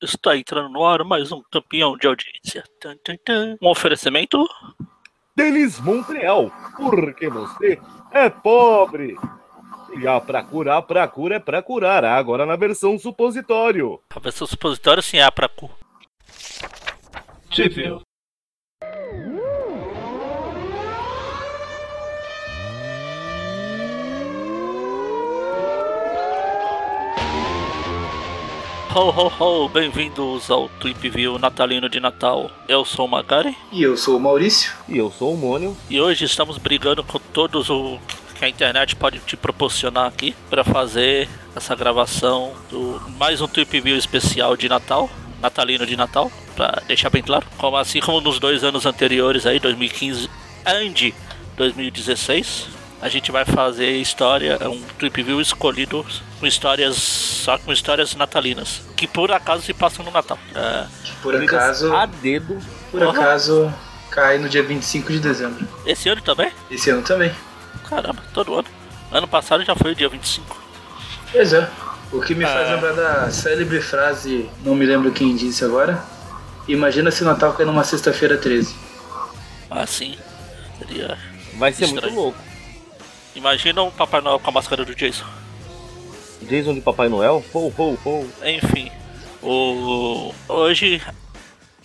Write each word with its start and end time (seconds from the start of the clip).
Está 0.00 0.36
entrando 0.36 0.68
no 0.68 0.84
ar 0.84 1.02
mais 1.02 1.32
um 1.32 1.42
campeão 1.50 1.96
de 1.96 2.06
audiência. 2.06 2.62
Um 3.60 3.68
oferecimento. 3.68 4.48
Denis 5.34 5.80
Montreal, 5.80 6.52
porque 6.76 7.28
você 7.28 7.80
é 8.12 8.30
pobre. 8.30 9.16
E 9.98 10.06
a 10.06 10.20
pra 10.20 10.44
curar, 10.44 10.82
pra 10.82 11.08
cura 11.08 11.36
é 11.36 11.40
pra 11.40 11.62
curar, 11.62 12.04
agora 12.04 12.46
na 12.46 12.54
versão 12.54 12.96
supositório. 12.96 14.00
A 14.10 14.20
versão 14.20 14.46
supositória 14.46 15.02
sim 15.02 15.16
é 15.16 15.24
a 15.24 15.32
pra 15.32 15.48
cu. 15.48 15.68
Tipo, 17.50 18.02
Ho 28.94 29.10
ho 29.10 29.32
ho, 29.38 29.68
bem-vindos 29.68 30.50
ao 30.50 30.68
Tweep 30.80 31.08
View 31.10 31.38
Natalino 31.38 31.88
de 31.88 32.00
Natal. 32.00 32.50
Eu 32.66 32.84
sou 32.84 33.06
o 33.06 33.08
Magari 33.08 33.56
E 33.70 33.82
eu 33.82 33.96
sou 33.96 34.16
o 34.16 34.20
Maurício. 34.20 34.72
E 34.88 34.96
eu 34.96 35.10
sou 35.10 35.34
o 35.34 35.36
Mônio. 35.36 35.76
e 35.90 36.00
hoje 36.00 36.24
estamos 36.24 36.58
brigando 36.58 37.04
com 37.04 37.18
todos 37.18 37.68
o 37.70 37.98
que 38.34 38.44
a 38.44 38.48
internet 38.48 38.96
pode 38.96 39.18
te 39.20 39.36
proporcionar 39.36 40.06
aqui 40.06 40.34
para 40.48 40.64
fazer 40.64 41.28
essa 41.54 41.74
gravação 41.74 42.52
do 42.70 43.00
mais 43.18 43.40
um 43.40 43.48
Tweep 43.48 43.80
View 43.80 43.96
especial 43.96 44.56
de 44.56 44.68
Natal, 44.68 45.10
Natalino 45.40 45.84
de 45.84 45.96
Natal, 45.96 46.30
para 46.56 46.82
deixar 46.86 47.10
bem 47.10 47.22
claro. 47.22 47.46
Como 47.58 47.76
assim 47.76 48.00
como 48.00 48.20
nos 48.20 48.38
dois 48.38 48.64
anos 48.64 48.86
anteriores 48.86 49.44
aí, 49.46 49.58
2015 49.58 50.30
e 50.96 51.14
2016, 51.56 52.66
a 53.00 53.08
gente 53.08 53.30
vai 53.30 53.44
fazer 53.44 53.90
história, 53.96 54.58
é 54.60 54.68
um 54.68 54.80
Tweep 54.98 55.22
View 55.22 55.40
escolhido 55.40 56.04
com 56.40 56.46
histórias 56.46 56.96
só 56.96 57.56
com 57.58 57.72
histórias 57.72 58.14
natalinas, 58.14 58.82
que 58.96 59.06
por 59.06 59.30
acaso 59.32 59.62
se 59.62 59.72
passam 59.72 60.04
no 60.04 60.10
Natal. 60.10 60.38
É, 60.54 60.86
Por 61.22 61.34
acaso, 61.36 61.94
A 61.94 62.06
dedo. 62.06 62.58
por 62.90 63.02
acaso, 63.02 63.72
cai 64.10 64.38
no 64.38 64.48
dia 64.48 64.62
25 64.62 65.12
de 65.12 65.20
dezembro. 65.20 65.66
esse 65.86 66.08
ano 66.08 66.20
também? 66.22 66.50
Esse 66.70 66.90
ano 66.90 67.02
também. 67.02 67.32
Caramba, 67.88 68.22
todo 68.34 68.54
ano. 68.54 68.68
Ano 69.10 69.26
passado 69.28 69.64
já 69.64 69.74
foi 69.74 69.92
o 69.92 69.94
dia 69.94 70.08
25. 70.08 70.56
Pois 71.32 71.52
é. 71.52 71.68
O 72.12 72.20
que 72.20 72.34
me 72.34 72.44
faz 72.44 72.68
É. 72.68 72.74
lembrar 72.74 72.92
da 72.92 73.30
célebre 73.30 73.80
frase, 73.80 74.48
não 74.64 74.74
me 74.74 74.84
lembro 74.86 75.12
quem 75.12 75.36
disse 75.36 75.64
agora. 75.64 76.02
Imagina 76.66 77.10
se 77.10 77.22
o 77.22 77.26
Natal 77.26 77.52
cai 77.52 77.64
numa 77.66 77.84
sexta-feira 77.84 78.36
13. 78.36 78.74
Assim, 79.70 80.16
seria. 80.78 81.18
Vai 81.58 81.72
ser 81.72 81.84
Estranho. 81.84 82.02
muito 82.12 82.14
louco. 82.20 82.38
Imagina 83.34 83.82
um 83.82 83.90
Papai 83.90 84.20
Noel 84.20 84.38
com 84.38 84.50
a 84.50 84.52
máscara 84.52 84.84
do 84.84 84.94
Jason. 84.94 85.24
Jason 86.42 86.74
de 86.74 86.80
Papai 86.80 87.08
Noel? 87.08 87.44
Ho, 87.52 87.72
ho, 87.76 87.98
ho. 88.04 88.30
Enfim, 88.44 88.90
o 89.42 90.32
hoje 90.48 91.02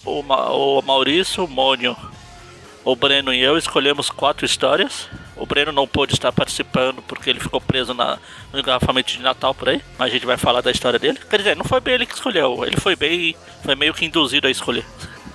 o, 0.06 0.22
Ma- 0.24 0.50
o 0.52 0.82
Maurício, 0.82 1.44
o 1.46 1.48
Mônio, 1.48 1.96
o 2.84 2.96
Breno 2.96 3.34
e 3.34 3.40
eu 3.42 3.58
escolhemos 3.58 4.10
quatro 4.10 4.46
histórias. 4.46 5.08
O 5.36 5.46
Breno 5.46 5.72
não 5.72 5.88
pôde 5.88 6.14
estar 6.14 6.32
participando 6.32 7.02
porque 7.02 7.30
ele 7.30 7.40
ficou 7.40 7.60
preso 7.60 7.94
na, 7.94 8.20
no 8.52 8.60
engarrafamento 8.60 9.12
de 9.12 9.20
Natal 9.22 9.54
por 9.54 9.70
aí. 9.70 9.82
Mas 9.98 10.10
a 10.10 10.14
gente 10.14 10.26
vai 10.26 10.38
falar 10.38 10.62
da 10.62 10.72
história 10.72 11.00
dele. 11.00 11.20
Quer 11.30 11.38
dizer, 11.38 11.56
não 11.56 11.66
foi 11.66 11.82
bem 11.82 11.96
ele 11.96 12.06
que 12.06 12.14
escolheu. 12.14 12.64
Ele 12.64 12.78
foi 12.78 12.96
bem. 12.96 13.36
Foi 13.64 13.76
meio 13.76 13.94
que 13.94 14.06
induzido 14.06 14.48
a 14.48 14.52
escolher. 14.52 14.86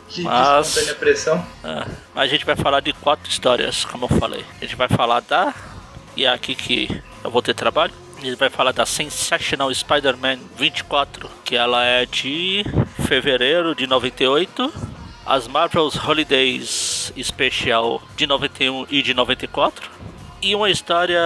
De, 0.08 0.22
Mas- 0.22 0.74
pressão. 0.98 1.44
Ah, 1.62 1.86
mas 2.14 2.24
a 2.24 2.26
gente 2.28 2.46
vai 2.46 2.56
falar 2.56 2.80
de 2.80 2.92
quatro 2.94 3.28
histórias, 3.28 3.84
como 3.84 4.04
eu 4.04 4.08
falei. 4.08 4.44
A 4.58 4.64
gente 4.64 4.76
vai 4.76 4.88
falar 4.88 5.20
da. 5.20 5.52
E 6.18 6.24
é 6.24 6.28
aqui 6.30 6.56
que 6.56 7.00
eu 7.22 7.30
vou 7.30 7.40
ter 7.40 7.54
trabalho. 7.54 7.92
Gente 8.20 8.34
vai 8.34 8.50
falar 8.50 8.72
da 8.72 8.84
Sensational 8.84 9.72
Spider-Man 9.72 10.40
24, 10.56 11.30
que 11.44 11.54
ela 11.54 11.84
é 11.84 12.04
de 12.04 12.64
fevereiro 13.06 13.72
de 13.72 13.86
98. 13.86 14.72
As 15.24 15.46
Marvel's 15.46 15.94
Holidays 15.94 17.12
Special 17.22 18.02
de 18.16 18.26
91 18.26 18.86
e 18.90 19.00
de 19.00 19.14
94. 19.14 19.88
E 20.42 20.56
uma 20.56 20.68
história. 20.68 21.20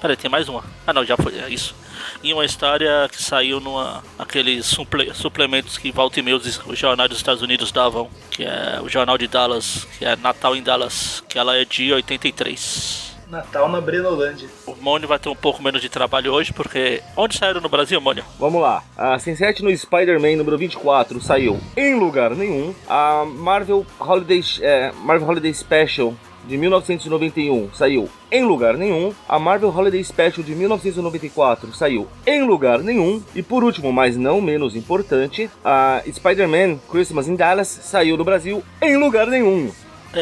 Peraí, 0.00 0.16
tem 0.16 0.30
mais 0.30 0.48
uma. 0.48 0.62
Ah 0.86 0.92
não, 0.92 1.04
já 1.04 1.16
foi, 1.16 1.36
é 1.36 1.48
isso. 1.48 1.74
E 2.22 2.32
uma 2.32 2.44
história 2.44 3.08
que 3.10 3.20
saiu 3.20 3.58
numa 3.58 4.04
aqueles 4.16 4.66
suple- 4.66 5.12
suplementos 5.14 5.76
que 5.76 5.90
volta 5.90 6.20
e 6.20 6.32
os, 6.32 6.60
os 6.64 6.78
jornais 6.78 7.08
dos 7.10 7.18
Estados 7.18 7.42
Unidos 7.42 7.72
davam, 7.72 8.08
que 8.30 8.44
é 8.44 8.78
o 8.80 8.88
Jornal 8.88 9.18
de 9.18 9.26
Dallas, 9.26 9.84
que 9.98 10.04
é 10.04 10.14
Natal 10.14 10.54
em 10.54 10.62
Dallas, 10.62 11.24
que 11.28 11.36
ela 11.36 11.56
é 11.56 11.64
de 11.64 11.92
83. 11.92 13.05
Natal 13.30 13.68
na 13.68 13.80
Brenolândia. 13.80 14.48
O 14.66 14.74
Mônio 14.76 15.08
vai 15.08 15.18
ter 15.18 15.28
um 15.28 15.34
pouco 15.34 15.62
menos 15.62 15.80
de 15.80 15.88
trabalho 15.88 16.32
hoje, 16.32 16.52
porque. 16.52 17.02
Onde 17.16 17.36
saíram 17.36 17.60
no 17.60 17.68
Brasil, 17.68 18.00
Mônio? 18.00 18.24
Vamos 18.38 18.60
lá. 18.60 18.82
A 18.96 19.18
Senset 19.18 19.62
no 19.62 19.76
Spider-Man 19.76 20.36
número 20.36 20.56
24 20.58 21.20
saiu 21.20 21.58
em 21.76 21.94
lugar 21.94 22.30
nenhum. 22.30 22.74
A 22.88 23.24
Marvel 23.24 23.84
Holiday, 23.98 24.42
é, 24.60 24.92
Marvel 25.02 25.28
Holiday 25.28 25.52
Special 25.52 26.14
de 26.46 26.56
1991 26.56 27.70
saiu 27.74 28.08
em 28.30 28.44
lugar 28.44 28.76
nenhum. 28.76 29.12
A 29.28 29.38
Marvel 29.38 29.76
Holiday 29.76 30.02
Special 30.04 30.44
de 30.44 30.54
1994 30.54 31.74
saiu 31.74 32.06
em 32.26 32.42
lugar 32.42 32.78
nenhum. 32.78 33.22
E 33.34 33.42
por 33.42 33.64
último, 33.64 33.92
mas 33.92 34.16
não 34.16 34.40
menos 34.40 34.76
importante, 34.76 35.50
a 35.64 36.02
Spider-Man 36.06 36.78
Christmas 36.88 37.28
in 37.28 37.34
Dallas 37.34 37.68
saiu 37.68 38.16
no 38.16 38.24
Brasil 38.24 38.62
em 38.80 38.96
lugar 38.96 39.26
nenhum. 39.26 39.72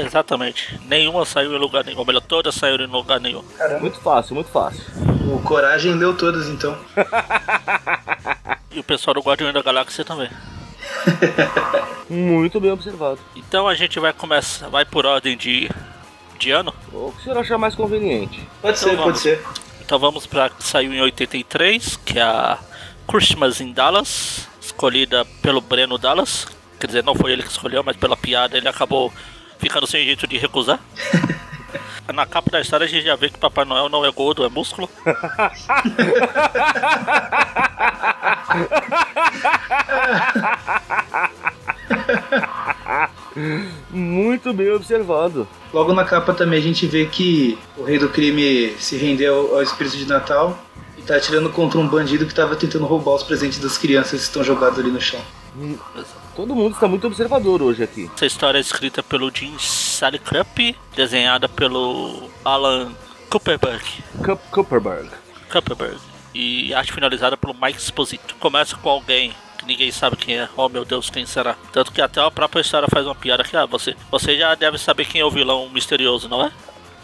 Exatamente. 0.00 0.78
Nenhuma 0.86 1.24
saiu 1.24 1.54
em 1.54 1.58
lugar 1.58 1.84
nenhum. 1.84 1.98
Ou 1.98 2.04
melhor, 2.06 2.20
todas 2.20 2.54
saíram 2.54 2.84
em 2.84 2.88
lugar 2.88 3.20
nenhum. 3.20 3.42
Caramba. 3.56 3.80
Muito 3.80 3.98
fácil, 4.00 4.34
muito 4.34 4.50
fácil. 4.50 4.82
O 5.32 5.40
Coragem 5.42 5.94
leu 5.94 6.16
todas 6.16 6.48
então. 6.48 6.76
E 8.74 8.80
o 8.80 8.84
pessoal 8.84 9.14
do 9.14 9.20
Guardião 9.20 9.52
da 9.52 9.62
Galáxia 9.62 10.04
também. 10.04 10.28
Muito 12.10 12.58
bem 12.60 12.72
observado. 12.72 13.20
Então 13.36 13.68
a 13.68 13.74
gente 13.74 14.00
vai 14.00 14.12
começar. 14.12 14.68
Vai 14.68 14.84
por 14.84 15.06
ordem 15.06 15.36
de, 15.36 15.70
de 16.40 16.50
ano. 16.50 16.74
O 16.92 17.12
que 17.12 17.20
o 17.20 17.22
senhor 17.22 17.38
achar 17.38 17.56
mais 17.56 17.74
conveniente? 17.76 18.40
Pode 18.60 18.76
Então 18.76 18.90
ser, 18.90 18.96
vamos. 18.96 19.04
pode 19.04 19.18
ser. 19.20 19.44
Então 19.80 19.98
vamos 19.98 20.26
pra 20.26 20.48
que 20.50 20.64
saiu 20.64 20.92
em 20.92 21.00
83, 21.00 21.96
que 22.04 22.18
é 22.18 22.22
a 22.22 22.58
Christmas 23.06 23.60
in 23.60 23.72
Dallas, 23.72 24.48
escolhida 24.60 25.24
pelo 25.40 25.60
Breno 25.60 25.96
Dallas. 25.96 26.48
Quer 26.80 26.88
dizer, 26.88 27.04
não 27.04 27.14
foi 27.14 27.30
ele 27.32 27.42
que 27.44 27.50
escolheu, 27.50 27.82
mas 27.84 27.96
pela 27.96 28.16
piada 28.16 28.56
ele 28.56 28.68
acabou 28.68 29.12
ficando 29.64 29.86
sem 29.86 30.04
jeito 30.04 30.26
de 30.26 30.36
recusar. 30.36 30.78
Na 32.12 32.26
capa 32.26 32.50
da 32.50 32.60
história 32.60 32.84
a 32.84 32.88
gente 32.88 33.06
já 33.06 33.16
vê 33.16 33.30
que 33.30 33.38
Papai 33.38 33.64
Noel 33.64 33.88
não 33.88 34.04
é 34.04 34.12
gordo, 34.12 34.44
é 34.44 34.48
músculo. 34.48 34.90
Muito 43.90 44.52
bem 44.52 44.70
observado. 44.70 45.48
Logo 45.72 45.94
na 45.94 46.04
capa 46.04 46.34
também 46.34 46.58
a 46.58 46.62
gente 46.62 46.86
vê 46.86 47.06
que 47.06 47.58
o 47.76 47.84
rei 47.84 47.98
do 47.98 48.10
crime 48.10 48.76
se 48.78 48.98
rendeu 48.98 49.56
ao 49.56 49.62
espírito 49.62 49.96
de 49.96 50.06
Natal 50.06 50.58
e 50.98 51.02
tá 51.02 51.16
atirando 51.16 51.48
contra 51.48 51.80
um 51.80 51.88
bandido 51.88 52.26
que 52.26 52.34
tava 52.34 52.54
tentando 52.54 52.84
roubar 52.84 53.14
os 53.14 53.22
presentes 53.22 53.58
das 53.58 53.78
crianças 53.78 54.20
que 54.20 54.26
estão 54.26 54.44
jogados 54.44 54.78
ali 54.78 54.90
no 54.90 55.00
chão. 55.00 55.20
Todo 56.34 56.54
mundo 56.54 56.74
está 56.74 56.88
muito 56.88 57.06
observador 57.06 57.62
hoje 57.62 57.82
aqui. 57.82 58.10
Essa 58.14 58.26
história 58.26 58.58
é 58.58 58.60
escrita 58.60 59.02
pelo 59.02 59.30
Jim 59.34 59.56
Salicrup, 59.58 60.76
desenhada 60.96 61.48
pelo 61.48 62.28
Alan 62.44 62.92
Cooperberg. 63.30 63.84
Cup 64.24 64.40
Cooperberg. 64.50 65.10
Kupperberg 65.50 65.98
e 66.34 66.74
arte 66.74 66.92
finalizada 66.92 67.36
pelo 67.36 67.54
Mike 67.54 67.78
Exposito. 67.78 68.34
Começa 68.36 68.76
com 68.76 68.90
alguém 68.90 69.32
que 69.56 69.64
ninguém 69.64 69.92
sabe 69.92 70.16
quem 70.16 70.36
é. 70.36 70.48
Oh 70.56 70.68
meu 70.68 70.84
Deus, 70.84 71.08
quem 71.08 71.24
será? 71.24 71.56
Tanto 71.72 71.92
que 71.92 72.02
até 72.02 72.20
a 72.20 72.30
própria 72.30 72.60
história 72.60 72.88
faz 72.90 73.06
uma 73.06 73.14
piada 73.14 73.44
que 73.44 73.56
ah, 73.56 73.64
você, 73.64 73.96
você 74.10 74.36
já 74.36 74.54
deve 74.54 74.76
saber 74.76 75.06
quem 75.06 75.20
é 75.20 75.24
o 75.24 75.30
vilão 75.30 75.70
misterioso, 75.70 76.28
não 76.28 76.44
é? 76.44 76.52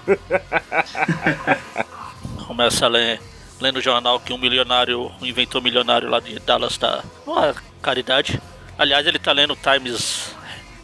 Começa 2.46 2.86
a 2.86 2.88
ler, 2.88 3.20
lendo 3.60 3.76
o 3.76 3.82
jornal 3.82 4.18
que 4.18 4.32
um 4.32 4.38
milionário, 4.38 5.12
um 5.22 5.26
inventor 5.26 5.62
milionário 5.62 6.10
lá 6.10 6.18
de 6.18 6.38
Dallas 6.40 6.76
tá 6.76 7.04
uma 7.24 7.54
caridade. 7.80 8.40
Aliás, 8.80 9.06
ele 9.06 9.18
tá 9.18 9.30
lendo 9.32 9.52
o 9.52 9.56
Times 9.56 10.34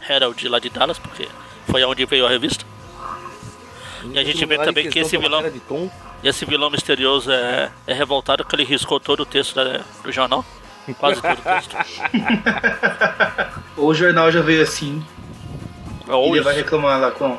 Herald 0.09 0.49
lá 0.49 0.59
de 0.59 0.69
Dallas, 0.69 0.99
porque 0.99 1.27
foi 1.71 1.83
aonde 1.83 2.05
veio 2.05 2.27
a 2.27 2.29
revista. 2.29 2.65
E 4.13 4.19
a 4.19 4.23
gente 4.23 4.45
vê 4.45 4.59
também 4.59 4.89
que 4.91 4.99
esse 4.99 5.17
vilão-. 5.17 5.43
E 6.23 6.29
esse 6.29 6.45
vilão 6.45 6.69
misterioso 6.71 7.31
é, 7.33 7.71
é 7.87 7.95
revoltado 7.95 8.45
que 8.45 8.55
ele 8.55 8.65
riscou 8.65 9.01
todo 9.01 9.21
o 9.21 9.27
texto 9.27 9.55
da- 9.55 9.81
do 10.05 10.13
jornal. 10.13 10.45
Quase 10.99 11.21
todo 11.23 11.39
o 11.39 11.43
texto. 11.43 11.77
Ou 13.77 13.89
o 13.89 13.95
jornal 13.95 14.31
já 14.31 14.41
veio 14.41 14.63
assim 14.63 15.05
Ou 16.07 16.27
e 16.27 16.29
ele 16.29 16.35
isso. 16.37 16.45
vai 16.45 16.55
reclamar 16.55 17.01
lá 17.01 17.11
com. 17.11 17.39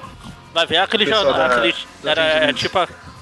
Vai 0.54 0.66
ver 0.66 0.78
aquele 0.78 1.06
jornal. 1.06 1.34
da- 1.34 1.46
Aquele, 1.46 1.76
da 2.04 2.12
era, 2.12 2.22
é, 2.24 2.52
tipo. 2.54 2.78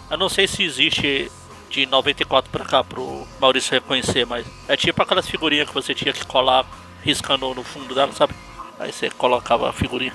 Eu 0.10 0.18
não 0.18 0.30
sei 0.30 0.48
se 0.48 0.64
existe 0.64 1.30
de 1.70 1.86
94 1.86 2.50
pra 2.50 2.64
cá 2.64 2.84
pro 2.84 3.28
Maurício 3.42 3.72
reconhecer, 3.74 4.26
mas 4.26 4.46
é 4.68 4.78
tipo 4.78 5.02
aquelas 5.04 5.28
figurinhas 5.30 5.68
que 5.68 5.74
você 5.74 5.94
tinha 5.94 6.14
que 6.14 6.26
colar 6.26 6.66
riscando 7.06 7.54
no 7.54 7.64
fundo 7.64 7.94
dela, 7.96 8.12
sabe? 8.12 8.34
Aí 8.80 8.92
você 8.92 9.10
colocava 9.12 9.70
a 9.70 9.74
figurinha. 9.74 10.14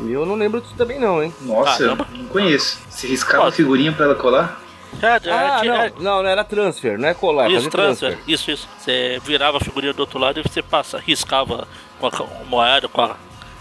Eu 0.00 0.24
não 0.24 0.34
lembro 0.34 0.60
disso 0.60 0.74
também 0.76 0.98
não, 0.98 1.22
hein? 1.22 1.32
Nossa, 1.42 1.78
Caramba. 1.78 2.06
não 2.12 2.24
conheço. 2.26 2.78
Se 2.88 3.06
riscava 3.06 3.48
a 3.48 3.52
figurinha 3.52 3.92
pra 3.92 4.06
ela 4.06 4.14
colar? 4.14 4.60
É, 5.00 5.06
é, 5.06 5.12
Ah, 5.32 5.58
tinha- 5.60 5.72
não, 5.72 5.80
é, 5.82 5.92
não, 6.00 6.22
não 6.22 6.28
era 6.28 6.42
transfer, 6.42 6.98
não 6.98 7.08
é 7.08 7.14
colar, 7.14 7.44
é 7.44 7.48
isso, 7.48 7.56
fazer 7.56 7.70
transfer. 7.70 8.08
transfer. 8.14 8.32
Isso, 8.34 8.50
isso. 8.50 8.68
Você 8.78 9.20
virava 9.24 9.58
a 9.58 9.60
figurinha 9.60 9.92
do 9.92 10.00
outro 10.00 10.18
lado 10.18 10.40
e 10.40 10.42
você 10.42 10.62
passa, 10.62 10.98
riscava 10.98 11.68
com 12.00 12.06
a 12.08 12.44
moeda, 12.48 12.88
com 12.88 13.00
a, 13.02 13.16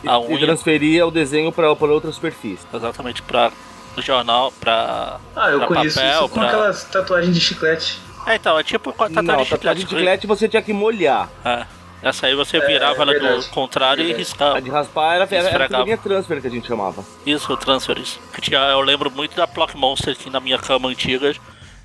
a 0.08 0.16
E 0.20 0.34
unha. 0.34 0.40
transferia 0.46 1.06
o 1.06 1.12
desenho 1.12 1.52
para 1.52 1.70
outra 1.72 2.12
superfície. 2.12 2.66
Exatamente, 2.74 3.22
pra 3.22 3.52
jornal, 3.98 4.52
pra. 4.60 5.20
Ah, 5.36 5.50
eu 5.52 5.60
pra 5.60 5.68
conheço 5.68 5.96
papel, 6.00 6.20
isso 6.22 6.30
com 6.30 6.40
pra- 6.40 6.48
aquelas 6.48 6.84
tatuagens 6.86 7.36
de 7.36 7.42
chiclete. 7.42 8.00
É, 8.26 8.36
então, 8.36 8.58
é 8.58 8.64
tipo 8.64 8.92
com 8.94 9.04
a 9.04 9.08
tatuagem 9.10 9.28
não, 9.36 9.44
de 9.44 9.50
tatuagem 9.50 9.82
chiclete. 9.82 9.86
de 9.86 9.90
chiclete 9.90 10.28
você 10.28 10.48
tinha 10.48 10.62
que 10.62 10.74
molhar. 10.74 11.30
É. 11.44 11.66
Essa 12.02 12.28
aí 12.28 12.36
você 12.36 12.58
É, 12.58 12.66
virava 12.66 13.00
é 13.00 13.02
ela 13.02 13.38
do 13.38 13.46
contrário 13.50 14.04
e 14.04 14.14
riscava. 14.14 14.58
A 14.58 14.62
de 14.62 14.70
raspar 14.70 15.16
era, 15.16 15.28
era, 15.30 15.50
era 15.50 15.94
a 15.94 15.98
transfer 15.98 16.42
que 16.42 16.48
a 16.48 16.52
gente 16.52 16.68
chamava. 16.68 17.04
Isso, 17.26 17.52
o 17.52 17.58
transfer, 17.58 17.98
isso. 17.98 18.20
Que 18.34 18.42
tinha, 18.42 18.60
eu 18.60 18.82
lembro 18.82 19.12
muito 19.12 19.36
da 19.36 19.46
Block 19.46 19.76
Monster 19.78 20.16
que 20.16 20.30
na 20.30 20.40
minha 20.40 20.58
cama 20.58 20.88
antiga 20.90 21.34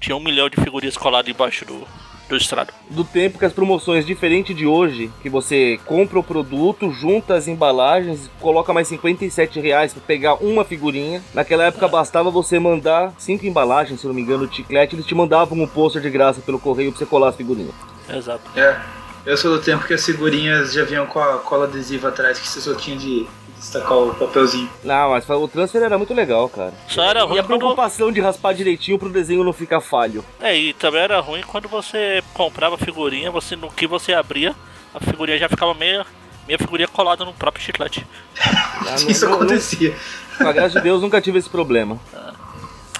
tinha 0.00 0.16
um 0.16 0.20
milhão 0.20 0.48
de 0.48 0.56
figurinhas 0.60 0.96
coladas 0.96 1.28
embaixo 1.28 1.64
do, 1.64 1.86
do 2.28 2.36
estrado. 2.36 2.72
Do 2.90 3.02
tempo 3.02 3.38
que 3.38 3.44
as 3.44 3.52
promoções, 3.52 4.06
diferente 4.06 4.54
de 4.54 4.66
hoje, 4.66 5.10
que 5.22 5.28
você 5.28 5.80
compra 5.84 6.18
o 6.18 6.22
produto, 6.22 6.90
junta 6.92 7.34
as 7.34 7.48
embalagens, 7.48 8.30
coloca 8.40 8.72
mais 8.72 8.86
57 8.88 9.58
reais 9.60 9.92
pra 9.92 10.02
pegar 10.06 10.34
uma 10.34 10.64
figurinha. 10.64 11.22
Naquela 11.32 11.64
época 11.64 11.88
bastava 11.88 12.30
você 12.30 12.58
mandar 12.58 13.12
cinco 13.18 13.46
embalagens, 13.46 14.00
se 14.00 14.06
não 14.06 14.14
me 14.14 14.22
engano, 14.22 14.46
de 14.46 14.56
chiclete, 14.56 14.94
eles 14.94 15.06
te 15.06 15.14
mandavam 15.14 15.58
um 15.58 15.66
pôster 15.66 16.00
de 16.00 16.10
graça 16.10 16.40
pelo 16.40 16.58
correio 16.60 16.92
pra 16.92 16.98
você 16.98 17.06
colar 17.06 17.30
as 17.30 17.36
figurinhas. 17.36 17.74
Exato. 18.08 18.42
É. 18.58 18.78
Eu 19.26 19.36
sou 19.36 19.56
do 19.56 19.62
tempo 19.62 19.86
que 19.86 19.94
as 19.94 20.04
figurinhas 20.04 20.72
já 20.72 20.84
vinham 20.84 21.06
com 21.06 21.18
a 21.18 21.38
cola 21.38 21.64
adesiva 21.64 22.08
atrás, 22.08 22.38
que 22.38 22.46
você 22.46 22.60
só 22.60 22.74
tinha 22.74 22.96
de 22.96 23.26
destacar 23.58 23.96
o 23.96 24.14
papelzinho. 24.14 24.68
Não, 24.82 25.10
mas 25.10 25.28
o 25.30 25.48
transfer 25.48 25.82
era 25.82 25.96
muito 25.96 26.12
legal, 26.12 26.46
cara. 26.48 26.74
Só 26.88 27.02
era 27.02 27.20
E 27.20 27.22
ruim 27.22 27.38
a 27.38 27.42
quando. 27.42 27.58
preocupação 27.58 28.12
de 28.12 28.20
raspar 28.20 28.52
direitinho 28.52 28.98
pro 28.98 29.08
desenho 29.08 29.42
não 29.42 29.52
ficar 29.54 29.80
falho. 29.80 30.22
É, 30.40 30.54
e 30.56 30.74
também 30.74 31.00
era 31.00 31.18
ruim 31.20 31.42
quando 31.46 31.68
você 31.68 32.22
comprava 32.34 32.76
figurinha, 32.76 33.30
você 33.30 33.56
no 33.56 33.70
que 33.70 33.86
você 33.86 34.12
abria, 34.12 34.54
a 34.94 35.00
figurinha 35.00 35.38
já 35.38 35.48
ficava 35.48 35.72
meia, 35.72 36.04
meia 36.46 36.58
figurinha 36.58 36.88
colada 36.88 37.24
no 37.24 37.32
próprio 37.32 37.64
chiclete. 37.64 38.06
Ah, 38.38 38.96
não- 39.00 39.08
Isso 39.10 39.24
não- 39.26 39.34
acontecia. 39.36 39.96
Com 40.36 40.48
a 40.48 40.52
graça 40.52 40.76
de 40.78 40.82
Deus, 40.82 41.00
nunca 41.00 41.18
tive 41.22 41.38
esse 41.38 41.48
problema. 41.48 41.98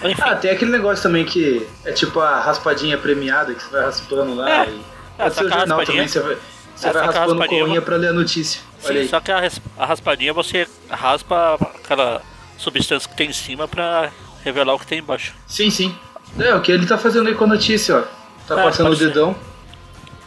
Enfim, 0.03 0.23
Ah, 0.23 0.37
tem 0.37 0.51
aquele 0.51 0.71
negócio 0.71 1.03
também 1.03 1.25
que 1.27 1.67
é 1.85 1.93
tipo 1.93 2.19
a 2.21 2.41
raspadinha 2.41 2.97
premiada 2.97 3.53
que 3.55 3.63
você 3.63 3.71
vai 3.71 3.85
raspando 3.85 4.35
lá. 4.35 4.65
É. 4.65 4.69
E... 4.71 4.94
É, 5.19 5.23
Pode 5.25 5.35
só 5.35 5.45
que 5.45 5.53
a 5.53 5.57
raspadinha- 5.59 6.09
você 6.09 6.21
vai, 6.21 6.37
você 6.77 6.89
É, 6.89 6.93
vai 6.93 7.03
a 7.03 7.07
raspando 7.07 7.39
raspadinha- 7.41 7.83
pra 7.83 7.97
ler 7.97 8.09
a 8.09 8.13
notícia. 8.13 8.61
Sim, 8.81 9.09
só 9.09 9.21
que 9.21 9.33
a, 9.33 9.51
a 9.79 9.87
raspadinha 9.87 10.33
você 10.33 10.69
raspa 10.91 11.55
aquela 11.83 12.21
substância 12.59 13.09
que 13.09 13.17
tem 13.17 13.31
em 13.31 13.33
cima 13.33 13.67
pra 13.69 14.11
revelar 14.45 14.75
o 14.75 14.79
que 14.79 14.87
tem 14.87 14.99
embaixo. 14.99 15.35
Sim, 15.47 15.71
sim. 15.71 15.97
É, 16.39 16.55
o 16.55 16.61
que 16.61 16.71
ele 16.73 16.87
tá 16.87 16.99
fazendo 16.99 17.29
aí 17.29 17.35
com 17.35 17.45
a 17.45 17.49
notícia, 17.49 17.97
ó. 17.99 18.03
Tá 18.47 18.61
É, 18.61 18.65
passando 18.65 18.87
o 18.87 18.91
pode 18.91 18.99
ser. 19.01 19.07
dedão. 19.09 19.35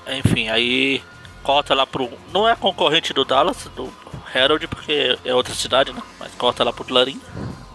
Enfim, 0.08 0.48
aí 0.50 1.04
corta 1.44 1.76
lá 1.76 1.86
pro. 1.86 2.10
Não 2.34 2.48
é 2.48 2.56
concorrente 2.56 3.14
do 3.14 3.26
Dallas, 3.26 3.70
do 3.76 3.92
Herald, 4.34 4.66
porque 4.68 5.18
é 5.26 5.36
outra 5.36 5.54
cidade, 5.54 5.92
né? 5.92 6.02
Mas 6.20 6.34
corta 6.36 6.64
lá 6.64 6.72
pro 6.72 6.86
Clarim, 6.86 7.20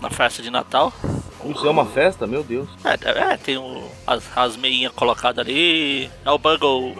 na 0.00 0.08
festa 0.10 0.42
de 0.42 0.50
Natal. 0.50 0.92
Isso 1.50 1.66
é 1.66 1.70
uma 1.70 1.86
festa? 1.86 2.26
Meu 2.26 2.42
Deus. 2.42 2.68
É, 2.84 3.32
é, 3.32 3.36
tem 3.36 3.56
o, 3.56 3.82
as, 4.06 4.22
as 4.36 4.56
meinhas 4.56 4.92
colocadas 4.92 5.44
ali. 5.44 6.10
É 6.24 6.30
o 6.30 6.40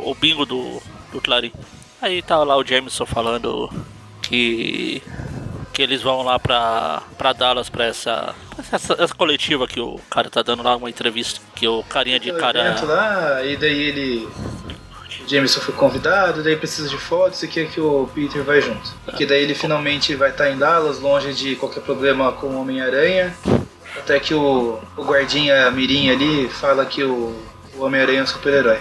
o 0.05 0.15
bingo 0.15 0.45
do, 0.45 0.81
do 1.13 1.21
Clarim. 1.21 1.53
Aí 2.01 2.21
tá 2.23 2.43
lá 2.43 2.57
o 2.57 2.65
Jameson 2.67 3.07
falando 3.07 3.71
que. 4.23 5.03
Que 5.73 5.81
eles 5.81 6.03
vão 6.03 6.23
lá 6.23 6.39
pra, 6.39 7.03
pra 7.17 7.33
Dallas 7.33 7.71
pra 7.71 7.87
essa, 7.87 8.35
essa. 8.73 8.95
essa 8.99 9.15
coletiva 9.15 9.67
que 9.67 9.81
o 9.81 9.99
cara 10.11 10.29
tá 10.29 10.43
dando 10.43 10.63
lá 10.63 10.77
uma 10.77 10.91
entrevista. 10.91 11.41
Que 11.55 11.67
o 11.67 11.83
carinha 11.85 12.19
de 12.21 12.27
Tem 12.27 12.35
um 12.35 12.39
cara. 12.39 12.61
evento 12.67 12.87
lá, 12.87 13.43
e 13.43 13.57
daí 13.57 13.83
ele. 13.83 14.29
O 15.25 15.29
Jameson 15.29 15.61
foi 15.61 15.75
convidado, 15.75 16.43
daí 16.43 16.57
precisa 16.57 16.89
de 16.89 16.99
fotos 16.99 17.43
e 17.43 17.49
quer 17.49 17.71
que 17.71 17.81
o 17.81 18.09
Peter 18.13 18.43
vai 18.43 18.61
junto. 18.61 18.93
Que 19.17 19.25
daí 19.25 19.43
ele 19.45 19.55
finalmente 19.55 20.15
vai 20.15 20.31
estar 20.31 20.51
em 20.51 20.59
Dallas, 20.59 20.99
longe 20.99 21.33
de 21.33 21.55
qualquer 21.57 21.81
problema 21.83 22.33
com 22.33 22.49
o 22.49 22.61
Homem-Aranha. 22.61 23.35
Até 24.03 24.19
que 24.19 24.35
o, 24.35 24.81
o 24.97 25.05
guardinha 25.05 25.71
Mirim 25.71 26.11
ali 26.11 26.49
fala 26.49 26.85
que 26.85 27.05
o, 27.05 27.41
o 27.77 27.85
Homem-Aranha 27.85 28.21
é 28.21 28.23
um 28.25 28.27
super-herói. 28.27 28.81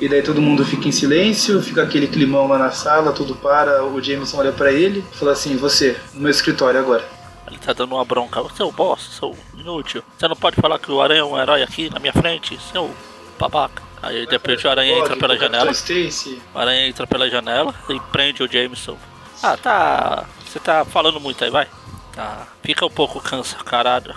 E 0.00 0.08
daí 0.08 0.22
todo 0.22 0.42
mundo 0.42 0.64
fica 0.64 0.88
em 0.88 0.92
silêncio, 0.92 1.62
fica 1.62 1.82
aquele 1.82 2.08
climão 2.08 2.48
lá 2.48 2.58
na 2.58 2.72
sala, 2.72 3.12
tudo 3.12 3.34
para, 3.36 3.84
o 3.84 4.02
Jameson 4.02 4.38
olha 4.38 4.52
pra 4.52 4.72
ele 4.72 5.04
e 5.10 5.16
fala 5.16 5.32
assim, 5.32 5.56
você, 5.56 5.96
no 6.12 6.22
meu 6.22 6.30
escritório 6.30 6.80
agora. 6.80 7.08
Ele 7.46 7.58
tá 7.58 7.72
dando 7.72 7.94
uma 7.94 8.04
bronca. 8.04 8.42
Seu 8.56 8.72
bosta, 8.72 9.10
seu 9.12 9.36
inútil. 9.56 10.02
Você 10.18 10.26
não 10.26 10.36
pode 10.36 10.56
falar 10.56 10.80
que 10.80 10.90
o 10.90 11.00
Aranha 11.00 11.20
é 11.20 11.24
um 11.24 11.38
herói 11.38 11.62
aqui 11.62 11.88
na 11.88 12.00
minha 12.00 12.12
frente, 12.12 12.58
seu 12.72 12.90
babaca. 13.38 13.82
Aí 14.02 14.26
de 14.26 14.32
repente 14.32 14.66
o 14.66 14.70
Aranha 14.70 14.98
entra 14.98 15.16
pela 15.16 15.34
o 15.34 15.38
janela. 15.38 15.72
O 16.52 16.58
Aranha 16.58 16.88
entra 16.88 17.06
pela 17.06 17.30
janela 17.30 17.72
e 17.88 18.00
prende 18.10 18.42
o 18.42 18.50
Jameson. 18.50 18.98
Ah, 19.42 19.56
tá. 19.56 20.24
Você 20.44 20.58
tá 20.58 20.84
falando 20.84 21.20
muito 21.20 21.42
aí, 21.44 21.50
vai. 21.50 21.68
Tá. 22.12 22.48
Fica 22.62 22.84
um 22.84 22.90
pouco 22.90 23.20
cansado, 23.20 24.14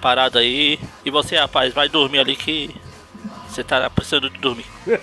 parado 0.00 0.38
aí. 0.38 0.78
E 1.04 1.10
você, 1.10 1.36
rapaz, 1.36 1.72
vai 1.74 1.88
dormir 1.88 2.18
ali 2.18 2.36
que. 2.36 2.74
Você 3.48 3.64
tá 3.64 3.88
precisando 3.90 4.30
de 4.30 4.38
dormir. 4.38 4.66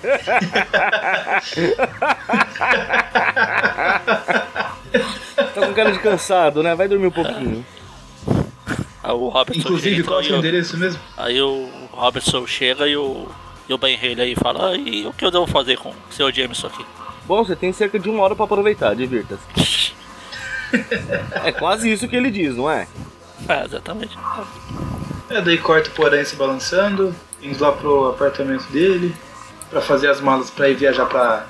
Tá 5.53 5.67
com 5.67 5.73
cara 5.73 5.91
de 5.91 5.99
cansado, 5.99 6.63
né? 6.63 6.75
Vai 6.75 6.87
dormir 6.87 7.07
um 7.07 7.11
pouquinho. 7.11 7.65
Aí 9.03 9.11
o 9.11 9.29
Robertson 9.29 9.61
Inclusive, 9.61 9.95
chega 9.97 10.07
qual 10.07 10.21
é 10.21 10.23
o 10.23 10.35
endereço 10.37 10.77
mesmo? 10.77 10.99
Aí 11.17 11.41
o 11.41 11.69
Robertson 11.91 12.47
chega 12.47 12.87
e 12.87 12.95
o. 12.97 13.27
E 13.67 13.73
o 13.73 13.77
Ben 13.77 13.97
Haley 13.97 14.21
aí 14.21 14.35
fala, 14.35 14.69
ah, 14.69 14.75
e 14.77 15.07
o 15.07 15.13
que 15.13 15.25
eu 15.25 15.31
devo 15.31 15.47
fazer 15.47 15.77
com 15.77 15.89
o 15.89 15.95
seu 16.11 16.31
Jameson 16.31 16.67
aqui? 16.67 16.85
Bom, 17.25 17.43
você 17.43 17.55
tem 17.55 17.73
cerca 17.73 17.97
de 17.97 18.07
uma 18.07 18.21
hora 18.21 18.35
pra 18.35 18.45
aproveitar, 18.45 18.95
divirta-se. 18.95 19.43
É 21.43 21.51
quase 21.53 21.89
isso 21.89 22.07
que 22.07 22.15
ele 22.15 22.29
diz, 22.29 22.57
não 22.57 22.69
é? 22.69 22.85
É, 23.47 23.65
exatamente. 23.65 24.17
É, 25.29 25.41
daí 25.41 25.57
corta 25.57 25.89
o 26.01 26.05
Aranha 26.05 26.25
se 26.25 26.35
balançando, 26.35 27.15
indo 27.41 27.61
lá 27.63 27.71
pro 27.71 28.09
apartamento 28.09 28.63
dele, 28.71 29.15
pra 29.69 29.81
fazer 29.81 30.09
as 30.09 30.21
malas 30.21 30.49
pra 30.49 30.69
ir 30.69 30.75
viajar 30.75 31.05
pra, 31.05 31.45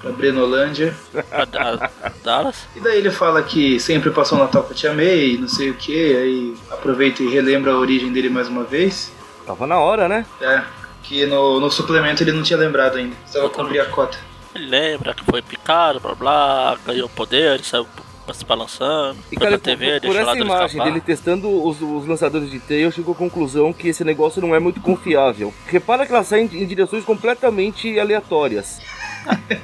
pra 0.00 0.10
Brenolândia. 0.12 0.94
Pra 1.12 1.44
Da- 1.44 1.90
Dallas. 2.24 2.66
E 2.76 2.80
daí 2.80 2.98
ele 2.98 3.10
fala 3.10 3.42
que 3.42 3.78
sempre 3.80 4.10
passou 4.10 4.38
o 4.38 4.40
Natal 4.42 4.62
com 4.62 4.72
a 4.72 4.74
Tia 4.74 4.92
May, 4.92 5.36
não 5.40 5.48
sei 5.48 5.70
o 5.70 5.74
que, 5.74 6.16
aí 6.16 6.56
aproveita 6.70 7.22
e 7.22 7.28
relembra 7.30 7.72
a 7.72 7.76
origem 7.78 8.12
dele 8.12 8.28
mais 8.28 8.48
uma 8.48 8.64
vez. 8.64 9.12
Tava 9.46 9.66
na 9.66 9.78
hora, 9.78 10.08
né? 10.08 10.24
É, 10.40 10.62
que 11.02 11.26
no, 11.26 11.58
no 11.60 11.70
suplemento 11.70 12.22
ele 12.22 12.32
não 12.32 12.42
tinha 12.42 12.58
lembrado 12.58 12.96
ainda, 12.96 13.16
precisava 13.16 13.48
cumprir 13.50 13.80
a 13.80 13.86
cota. 13.86 14.18
Ele 14.54 14.66
lembra 14.66 15.14
que 15.14 15.24
foi 15.24 15.40
picado, 15.42 15.98
blá 16.00 16.14
blá, 16.14 16.76
ganhou 16.84 17.08
poder, 17.08 17.62
saiu 17.64 17.86
se 18.34 18.44
balançando, 18.44 19.18
E 19.30 19.36
cara, 19.36 19.58
por, 19.58 19.64
TV, 19.64 20.00
por 20.00 20.14
lá 20.14 20.22
essa 20.22 20.38
imagem 20.38 20.66
escapar. 20.66 20.88
dele 20.88 21.00
testando 21.00 21.48
os, 21.66 21.80
os 21.80 22.06
lançadores 22.06 22.50
de 22.50 22.58
teia, 22.58 22.84
eu 22.84 22.92
chego 22.92 23.12
à 23.12 23.14
conclusão 23.14 23.72
que 23.72 23.88
esse 23.88 24.04
negócio 24.04 24.40
não 24.40 24.54
é 24.54 24.58
muito 24.58 24.80
confiável. 24.80 25.52
Repara 25.66 26.06
que 26.06 26.12
ela 26.12 26.24
sai 26.24 26.42
em, 26.42 26.62
em 26.62 26.66
direções 26.66 27.04
completamente 27.04 27.98
aleatórias. 27.98 28.80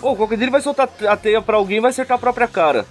Pô, 0.00 0.14
qualquer 0.14 0.36
dia 0.36 0.44
ele 0.44 0.50
vai 0.50 0.60
soltar 0.60 0.88
a 1.08 1.16
teia 1.16 1.40
pra 1.40 1.56
alguém 1.56 1.78
e 1.78 1.80
vai 1.80 1.90
acertar 1.90 2.16
a 2.16 2.20
própria 2.20 2.46
cara. 2.46 2.84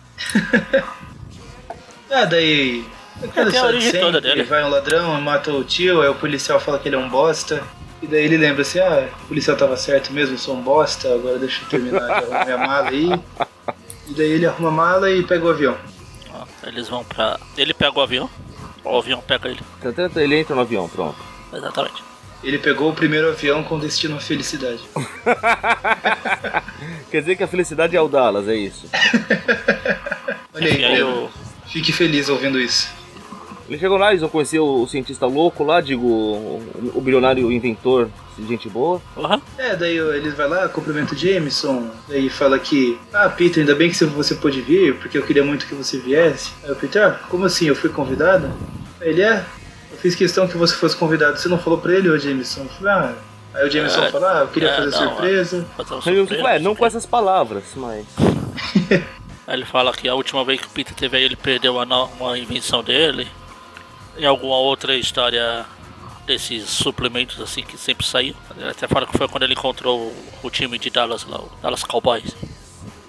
É, 2.10 2.26
daí. 2.26 2.84
Aquela 3.24 3.34
tem 3.34 3.44
a 3.44 3.48
história 3.50 3.80
de 3.80 3.86
origem 3.86 4.02
toda 4.02 4.22
dele. 4.22 4.44
Vai 4.44 4.64
um 4.64 4.70
ladrão, 4.70 5.22
mata 5.22 5.52
o 5.52 5.64
tio, 5.64 6.02
aí 6.02 6.10
o 6.10 6.16
policial 6.16 6.60
fala 6.60 6.80
que 6.80 6.90
ele 6.90 6.96
é 6.96 7.00
um 7.00 7.10
bosta. 7.10 7.64
E 8.04 8.08
daí 8.08 8.26
ele 8.26 8.36
lembra 8.36 8.64
assim, 8.64 8.80
ah, 8.80 9.08
o 9.24 9.28
policial 9.28 9.56
tava 9.56 9.78
certo 9.78 10.12
mesmo, 10.12 10.36
eu 10.36 10.38
sou 10.38 10.58
um 10.58 10.62
bosta, 10.62 11.14
agora 11.14 11.40
deixa 11.40 11.64
eu 11.64 11.70
terminar 11.70 12.06
de 12.06 12.12
arrumar 12.12 12.44
minha 12.44 12.58
mala 12.58 12.90
aí. 12.90 13.10
E 14.10 14.14
daí 14.14 14.30
ele 14.30 14.46
arruma 14.46 14.68
a 14.68 14.74
mala 14.74 15.10
e 15.10 15.24
pega 15.24 15.46
o 15.46 15.50
avião. 15.50 15.78
Eles 16.64 16.90
vão 16.90 17.02
pra. 17.02 17.40
Ele 17.58 17.74
pega 17.74 17.98
o 17.98 18.02
avião, 18.02 18.30
o 18.84 18.98
avião 18.98 19.22
pega 19.22 19.48
ele. 19.48 19.62
Tanto 19.96 20.20
ele 20.20 20.36
entra 20.36 20.54
no 20.54 20.60
avião, 20.60 20.90
pronto. 20.90 21.16
Exatamente. 21.54 22.04
Ele 22.44 22.60
pegou 22.60 22.90
o 22.90 22.94
primeiro 22.94 23.30
avião 23.30 23.64
com 23.64 23.80
destino 23.80 24.18
à 24.18 24.20
felicidade. 24.20 24.82
Quer 27.10 27.22
dizer 27.22 27.38
que 27.38 27.44
a 27.44 27.48
felicidade 27.48 27.96
é 27.96 28.02
o 28.02 28.10
Dallas, 28.10 28.50
é 28.50 28.56
isso. 28.56 28.86
Olha 30.54 30.68
aí, 30.68 30.84
aí 30.84 31.04
o. 31.04 31.30
Fique 31.68 31.94
feliz 31.94 32.28
ouvindo 32.28 32.60
isso. 32.60 32.90
Ele 33.68 33.80
chegou 33.80 33.98
lá, 33.98 34.10
eles 34.10 34.22
vão 34.22 34.30
conhecer 34.30 34.60
o, 34.60 34.86
cientista 34.88 35.26
louco 35.26 35.64
lá, 35.64 35.80
digo, 35.80 36.06
o, 36.06 36.92
o 36.96 37.02
bilionário 37.02 37.52
inventor, 37.52 38.10
gente 38.48 38.68
boa. 38.70 39.02
Uhum. 39.16 39.42
É, 39.58 39.76
daí 39.76 39.98
ele 39.98 40.30
vai 40.32 40.48
lá, 40.48 40.68
cumprimenta 40.68 41.14
o 41.14 41.18
Jameson, 41.18 41.90
daí 42.08 42.30
fala 42.30 42.60
que, 42.60 43.00
ah, 43.14 43.30
Peter, 43.30 43.62
ainda 43.62 43.76
bem 43.76 43.90
que 43.90 44.06
você 44.06 44.36
pôde 44.36 44.62
vir, 44.62 44.96
porque 44.96 45.18
eu 45.18 45.24
queria 45.24 45.44
muito 45.44 45.66
que 45.66 45.76
você 45.76 45.98
viesse. 45.98 46.52
Aí 46.64 46.72
o 46.72 46.76
Peter, 46.76 47.04
ah, 47.04 47.20
como 47.30 47.46
assim, 47.46 47.68
eu 47.68 47.76
fui 47.76 47.90
convidado? 47.90 48.52
Aí 49.00 49.10
ele, 49.10 49.22
é, 49.22 49.46
eu 49.92 49.98
fiz 49.98 50.14
questão 50.16 50.48
que 50.48 50.58
você 50.58 50.76
fosse 50.76 50.96
convidado, 50.98 51.38
você 51.38 51.48
não 51.48 51.58
falou 51.58 51.80
pra 51.80 51.94
ele, 51.94 52.10
ô 52.10 52.18
Jameson? 52.18 52.62
Eu 52.62 52.70
falei, 52.70 52.94
ah... 52.94 53.14
Aí 53.54 53.68
o 53.68 53.70
Jameson 53.70 54.02
É, 54.02 54.12
fala, 54.12 54.40
ah, 54.40 54.42
eu 54.42 54.48
queria 54.48 54.70
é, 54.70 54.76
fazer 54.76 54.90
não, 54.90 55.10
surpresa. 55.10 55.66
Fazer 55.78 55.94
Aí 55.94 56.18
eu, 56.18 56.26
surpresa, 56.26 56.44
Ué, 56.44 56.60
não 56.60 56.76
com 56.76 56.86
essas 56.88 57.06
palavras, 57.06 57.64
mas. 57.76 58.04
Aí 59.46 59.56
ele 59.56 59.66
fala 59.66 59.92
que 59.94 60.08
a 60.08 60.16
última 60.16 60.44
vez 60.44 60.60
que 60.60 60.68
o 60.68 60.70
Peter 60.70 60.96
teve 60.96 61.18
aí, 61.18 61.24
ele 61.24 61.36
perdeu 61.36 61.76
uma, 61.76 62.06
uma 62.06 62.40
invenção 62.40 62.82
dele. 62.82 63.28
Em 64.18 64.26
alguma 64.26 64.56
outra 64.58 64.96
história 64.96 65.66
desses 66.26 66.70
suplementos 66.70 67.40
assim 67.42 67.62
que 67.64 67.78
sempre 67.78 68.06
saiu. 68.06 68.36
Até 68.70 68.88
fala 68.88 69.06
que 69.06 69.18
foi 69.18 69.28
quando 69.28 69.44
ele 69.44 69.54
encontrou 69.54 70.00
o, 70.00 70.16
o 70.44 70.50
time 70.50 70.78
de 70.80 70.90
Dallas 70.90 71.26
lá, 71.26 71.40
o 71.40 71.50
Dallas 71.62 71.84
Cowboys. 71.84 72.36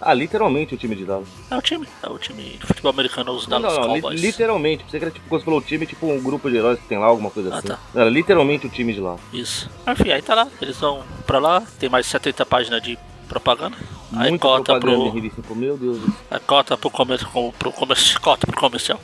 Ah, 0.01 0.13
literalmente 0.13 0.75
o 0.75 0.77
time 0.77 0.95
de 0.95 1.05
Dallas. 1.05 1.29
É 1.51 1.57
o 1.57 1.63
time, 1.63 1.87
é 2.03 2.09
o 2.11 2.19
time 2.19 2.43
de 2.43 2.67
futebol 2.67 2.91
americano, 2.91 3.33
os 3.33 3.47
Dallas 3.47 3.73
não, 3.75 3.81
não, 3.87 3.95
li- 3.95 4.01
Cowboys. 4.03 4.21
literalmente. 4.21 4.85
Você 4.89 4.99
que 4.99 5.05
era 5.05 5.11
tipo, 5.15 5.27
quando 5.29 5.41
você 5.41 5.45
falou 5.47 5.63
time, 5.63 5.87
tipo 5.87 6.07
um 6.07 6.21
grupo 6.23 6.51
de 6.51 6.57
heróis 6.59 6.79
que 6.79 6.87
tem 6.87 6.99
lá, 6.99 7.07
alguma 7.07 7.31
coisa 7.31 7.55
Ah, 7.55 7.59
assim. 7.59 7.69
tá. 7.69 7.79
Era 7.95 8.11
literalmente 8.11 8.67
o 8.67 8.71
time 8.71 8.93
de 8.93 9.01
lá. 9.01 9.17
Isso. 9.33 9.71
Enfim, 9.87 10.11
aí 10.11 10.21
tá 10.21 10.35
lá, 10.35 10.49
eles 10.61 10.77
vão 10.79 11.03
pra 11.27 11.39
lá, 11.39 11.63
tem 11.79 11.89
mais 11.89 12.07
70 12.07 12.45
páginas 12.45 12.83
de 12.83 12.99
propaganda. 13.29 13.77
Aí 14.15 14.29
Muita 14.29 14.43
cota 14.43 14.79
propaganda 14.79 15.11
pro. 15.11 15.43
Pô, 15.43 15.55
Meu 15.55 15.79
Deus. 15.79 15.99
Aí 16.31 16.41
cota 16.41 16.77
pro 16.77 16.91
comercial. 16.91 17.55
Pro 17.59 17.73
comercial. 17.73 18.21
Cota 18.21 18.47
pro 18.47 18.61
comercial. 18.61 19.01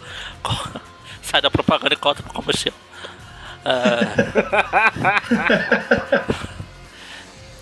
Sai 1.31 1.41
da 1.41 1.51
propaganda 1.51 1.95
e 1.95 1.97
cota 1.97 2.23
pro 2.23 2.33
comercial. 2.33 2.75
É... 3.65 3.71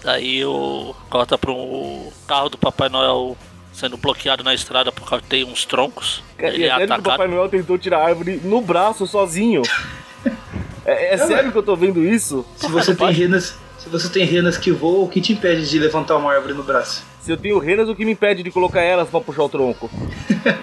Daí 0.05 0.45
o. 0.45 0.95
Cota 1.11 1.37
pro 1.37 2.13
carro 2.27 2.49
do 2.49 2.57
Papai 2.59 2.89
Noel 2.89 3.37
sendo 3.73 3.97
bloqueado 3.97 4.43
na 4.43 4.55
estrada 4.55 4.91
por 4.91 5.09
causa 5.09 5.25
tem 5.29 5.45
uns 5.45 5.65
troncos. 5.65 6.23
Cara, 6.37 6.55
Ele 6.55 6.65
é 6.65 6.67
é 6.67 6.71
sério 6.71 6.87
que 6.87 6.91
o 6.93 6.95
atacado. 6.95 7.13
Papai 7.19 7.29
Noel 7.29 7.49
tentou 7.49 7.77
tirar 7.79 7.99
a 7.99 8.07
árvore 8.07 8.41
no 8.43 8.61
braço 8.61 9.07
sozinho. 9.07 9.63
É, 10.85 11.15
é 11.15 11.19
sério 11.19 11.53
que 11.53 11.59
eu 11.59 11.63
tô 11.63 11.77
vendo 11.77 12.05
isso? 12.05 12.47
Se 12.57 12.69
você 12.69 12.95
tem 12.95 13.07
pode. 13.07 13.21
renas. 13.21 13.59
Se 13.79 13.89
você 13.89 14.09
tem 14.09 14.25
renas 14.25 14.57
que 14.59 14.71
voam, 14.73 15.05
o 15.05 15.09
que 15.09 15.21
te 15.21 15.33
impede 15.33 15.69
de 15.69 15.79
levantar 15.79 16.17
uma 16.17 16.33
árvore 16.33 16.53
no 16.55 16.63
braço? 16.65 17.05
Se 17.21 17.31
eu 17.31 17.37
tenho 17.37 17.59
renas, 17.59 17.89
o 17.89 17.95
que 17.95 18.05
me 18.05 18.13
impede 18.13 18.43
de 18.43 18.51
colocar 18.51 18.81
elas 18.81 19.09
pra 19.09 19.21
puxar 19.21 19.43
o 19.45 19.49
tronco? 19.49 19.91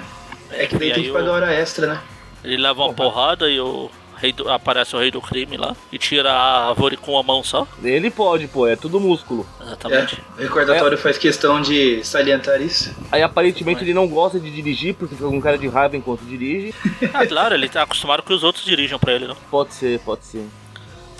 É 0.57 0.67
que 0.67 0.77
daí 0.77 0.89
E 0.89 0.93
tem 0.93 1.03
que 1.03 1.11
pagar 1.11 1.31
o- 1.31 1.33
hora 1.33 1.53
extra, 1.53 1.85
né? 1.85 1.99
Ele 2.45 2.57
leva 2.61 2.83
uma 2.83 2.93
porrada 2.93 3.49
e 3.49 3.59
o. 3.59 3.89
Rei 4.17 4.31
do- 4.31 4.49
aparece 4.49 4.95
o 4.95 4.99
rei 4.99 5.11
do 5.11 5.19
crime 5.19 5.57
lá 5.57 5.75
e 5.91 5.97
tira 5.97 6.31
a 6.31 6.69
árvore 6.69 6.95
com 6.95 7.19
a 7.19 7.21
mão 7.21 7.43
só. 7.43 7.67
Ele 7.83 8.09
pode, 8.09 8.47
pô, 8.47 8.65
é 8.65 8.77
tudo 8.77 8.97
músculo. 8.97 9.45
Exatamente. 9.61 10.23
É, 10.37 10.39
o 10.39 10.43
recordatório 10.43 10.97
faz 10.97 11.17
questão 11.17 11.61
de 11.61 12.01
salientar 12.01 12.61
isso. 12.61 12.95
Aí 13.11 13.21
aparentemente 13.21 13.83
ele 13.83 13.93
não 13.93 14.07
gosta 14.07 14.39
de 14.39 14.49
dirigir 14.49 14.95
porque 14.95 15.15
fica 15.15 15.27
com 15.27 15.41
cara 15.41 15.57
de 15.57 15.67
raiva 15.67 15.97
enquanto 15.97 16.21
dirige. 16.21 16.73
Ah, 17.13 17.27
claro, 17.27 17.55
ele 17.55 17.67
tá 17.67 17.81
acostumado 17.81 18.23
que 18.23 18.31
os 18.31 18.41
outros 18.41 18.63
dirijam 18.63 18.97
pra 18.97 19.11
ele, 19.11 19.27
não? 19.27 19.35
Pode 19.51 19.73
ser, 19.73 19.99
pode 19.99 20.23
ser. 20.23 20.47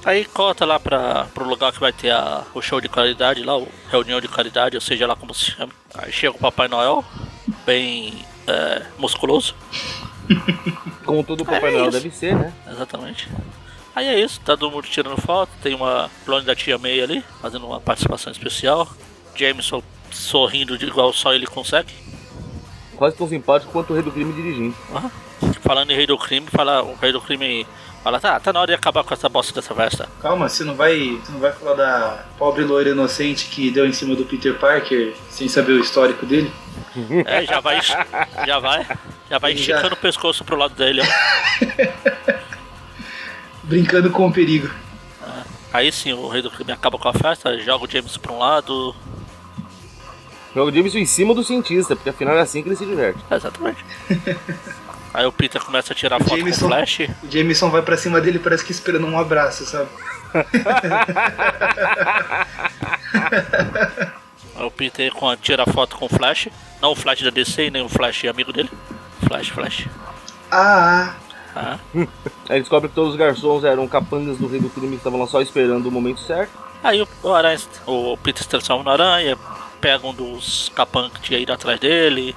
Aí 0.06 0.24
cota 0.24 0.64
lá 0.64 0.80
pra, 0.80 1.26
pro 1.34 1.44
lugar 1.50 1.74
que 1.74 1.80
vai 1.82 1.92
ter 1.92 2.12
a, 2.12 2.44
o 2.54 2.62
show 2.62 2.80
de 2.80 2.88
caridade 2.88 3.44
lá, 3.44 3.58
o 3.58 3.68
reunião 3.92 4.22
de 4.22 4.30
caridade, 4.30 4.78
ou 4.78 4.82
seja 4.82 5.06
lá 5.06 5.18
como 5.18 5.34
se 5.34 5.52
chama. 5.52 5.74
Aí 5.96 6.14
chega 6.14 6.34
o 6.34 6.40
Papai 6.40 6.70
Noel, 6.70 7.04
bem 7.66 8.14
é, 8.48 8.84
musculoso, 8.98 9.54
Como 11.06 11.24
todo 11.24 11.46
Papai 11.46 11.74
É 11.74 11.78
Noel 11.78 11.92
deve 11.92 12.12
ser, 12.12 12.36
né? 12.36 12.54
exatamente. 12.72 13.30
Aí 13.96 14.08
é 14.08 14.20
isso, 14.20 14.42
tá 14.42 14.58
todo 14.58 14.72
mundo 14.72 14.86
tirando 14.88 15.16
foto, 15.22 15.50
tem 15.64 15.74
uma 15.74 16.10
clone 16.26 16.46
da 16.46 16.56
tia 16.56 16.78
May 16.78 17.00
ali, 17.02 17.24
fazendo 17.42 17.66
uma 17.66 17.80
participação 17.80 18.32
especial. 18.32 18.88
Jameson 19.36 19.82
sorrindo 20.12 20.78
de 20.78 20.86
igual 20.86 21.14
só 21.14 21.34
ele 21.34 21.48
consegue. 21.48 21.94
Quase 22.96 23.16
tão 23.16 23.28
simpático 23.28 23.72
quanto 23.72 23.92
o 23.92 23.94
Rei 23.94 24.04
do 24.04 24.12
Crime 24.12 24.34
dirigindo. 24.34 24.76
Falando 25.62 25.92
em 25.92 25.96
rei 25.96 26.08
do 26.08 26.18
crime, 26.18 26.48
fala, 26.48 26.82
o 26.84 26.96
rei 26.96 27.12
do 27.12 27.20
crime 27.20 27.68
fala, 28.04 28.20
tá, 28.20 28.40
tá 28.40 28.54
na 28.54 28.60
hora 28.62 28.68
de 28.68 28.74
acabar 28.74 29.04
com 29.04 29.14
essa 29.14 29.28
bosta 29.28 29.54
dessa 29.54 29.76
festa. 29.76 30.08
Calma, 30.22 30.48
você 30.48 30.64
não 30.64 30.76
vai. 30.76 31.20
Você 31.24 31.32
não 31.32 31.40
vai 31.40 31.52
falar 31.52 31.74
da 31.74 32.26
pobre 32.38 32.64
loira 32.64 32.92
inocente 32.92 33.48
que 33.48 33.70
deu 33.72 33.86
em 33.86 33.92
cima 33.92 34.16
do 34.16 34.24
Peter 34.26 34.58
Parker 34.58 35.14
sem 35.30 35.48
saber 35.50 35.74
o 35.74 35.80
histórico 35.80 36.26
dele? 36.26 36.52
É, 37.26 37.46
já 37.46 37.60
vai, 37.60 37.82
já 37.82 38.60
vai, 38.60 38.88
já 39.30 39.38
vai 39.40 39.54
Já. 39.56 39.60
esticando 39.60 39.96
o 39.96 39.98
pescoço 39.98 40.44
pro 40.44 40.56
lado 40.58 40.76
dele, 40.76 41.02
ó. 41.02 41.06
Brincando 43.64 44.12
com 44.12 44.28
o 44.28 44.32
perigo. 44.32 44.70
Aí 45.74 45.92
sim, 45.92 46.14
o 46.14 46.28
rei 46.28 46.42
do 46.42 46.52
crime 46.52 46.72
acaba 46.72 46.98
com 46.98 47.10
a 47.10 47.14
festa, 47.14 47.58
joga 47.60 47.86
o 47.86 47.92
James 47.92 48.16
pra 48.18 48.32
um 48.32 48.38
lado. 48.38 48.96
Joga 50.54 50.72
o 50.72 50.76
Jameson 50.76 51.00
em 51.00 51.06
cima 51.06 51.34
do 51.34 51.44
cientista, 51.44 51.96
porque 51.96 52.10
afinal 52.10 52.38
é 52.38 52.42
assim 52.42 52.62
que 52.64 52.70
ele 52.70 52.76
se 52.78 52.86
diverte. 52.86 53.20
É, 53.30 53.36
exatamente. 53.36 53.84
Aí 55.14 55.26
o 55.26 55.32
Peter 55.32 55.62
começa 55.64 55.94
a 55.94 55.96
tirar 55.96 56.20
foto 56.20 56.38
Jameson- 56.38 56.60
com 56.62 56.66
o 56.66 56.70
Flash. 56.70 57.00
O 57.24 57.32
Jameson 57.32 57.70
vai 57.70 57.82
pra 57.82 57.98
cima 57.98 58.22
dele 58.22 58.40
parece 58.40 58.64
que 58.64 58.72
esperando 58.72 59.08
um 59.08 59.18
abraço, 59.20 59.66
sabe? 59.66 59.90
Aí 64.56 64.64
o 64.66 64.72
Peter 64.72 65.12
com 65.14 65.30
a- 65.30 65.38
tira 65.38 65.66
foto 65.66 65.98
com 65.98 66.06
o 66.06 66.10
Flash. 66.10 66.48
Não 66.82 66.92
o 66.92 66.96
Flash 66.96 67.22
da 67.22 67.30
DC, 67.30 67.70
nem 67.70 67.82
o 67.82 67.90
Flash 67.90 68.26
amigo 68.26 68.54
dele. 68.54 68.70
Flash, 69.28 69.50
Flash. 69.50 69.88
Ah, 70.52 71.14
Ah. 71.56 71.80
Aí 72.50 72.60
descobre 72.60 72.90
que 72.90 72.96
todos 72.96 73.12
os 73.12 73.16
garçons 73.18 73.64
eram 73.64 73.88
capangas 73.88 74.38
do 74.38 74.48
Rei 74.48 74.60
do 74.60 74.70
Crime 74.70 74.90
que 74.90 74.96
estavam 74.98 75.20
lá 75.20 75.26
só 75.28 75.42
esperando 75.42 75.86
o 75.88 75.92
momento 75.92 76.20
certo. 76.20 76.52
Aí 76.84 77.02
o, 77.02 77.08
o 77.24 77.34
aranha, 77.34 77.58
o 77.88 78.18
Peter 78.18 78.44
se 78.44 78.50
transforma 78.50 78.84
no 78.84 78.90
aranha, 78.92 79.38
pega 79.80 80.06
um 80.06 80.14
dos 80.14 80.70
capangas 80.76 81.14
que 81.14 81.22
tinha 81.22 81.40
ido 81.40 81.54
atrás 81.54 81.80
dele. 81.80 82.36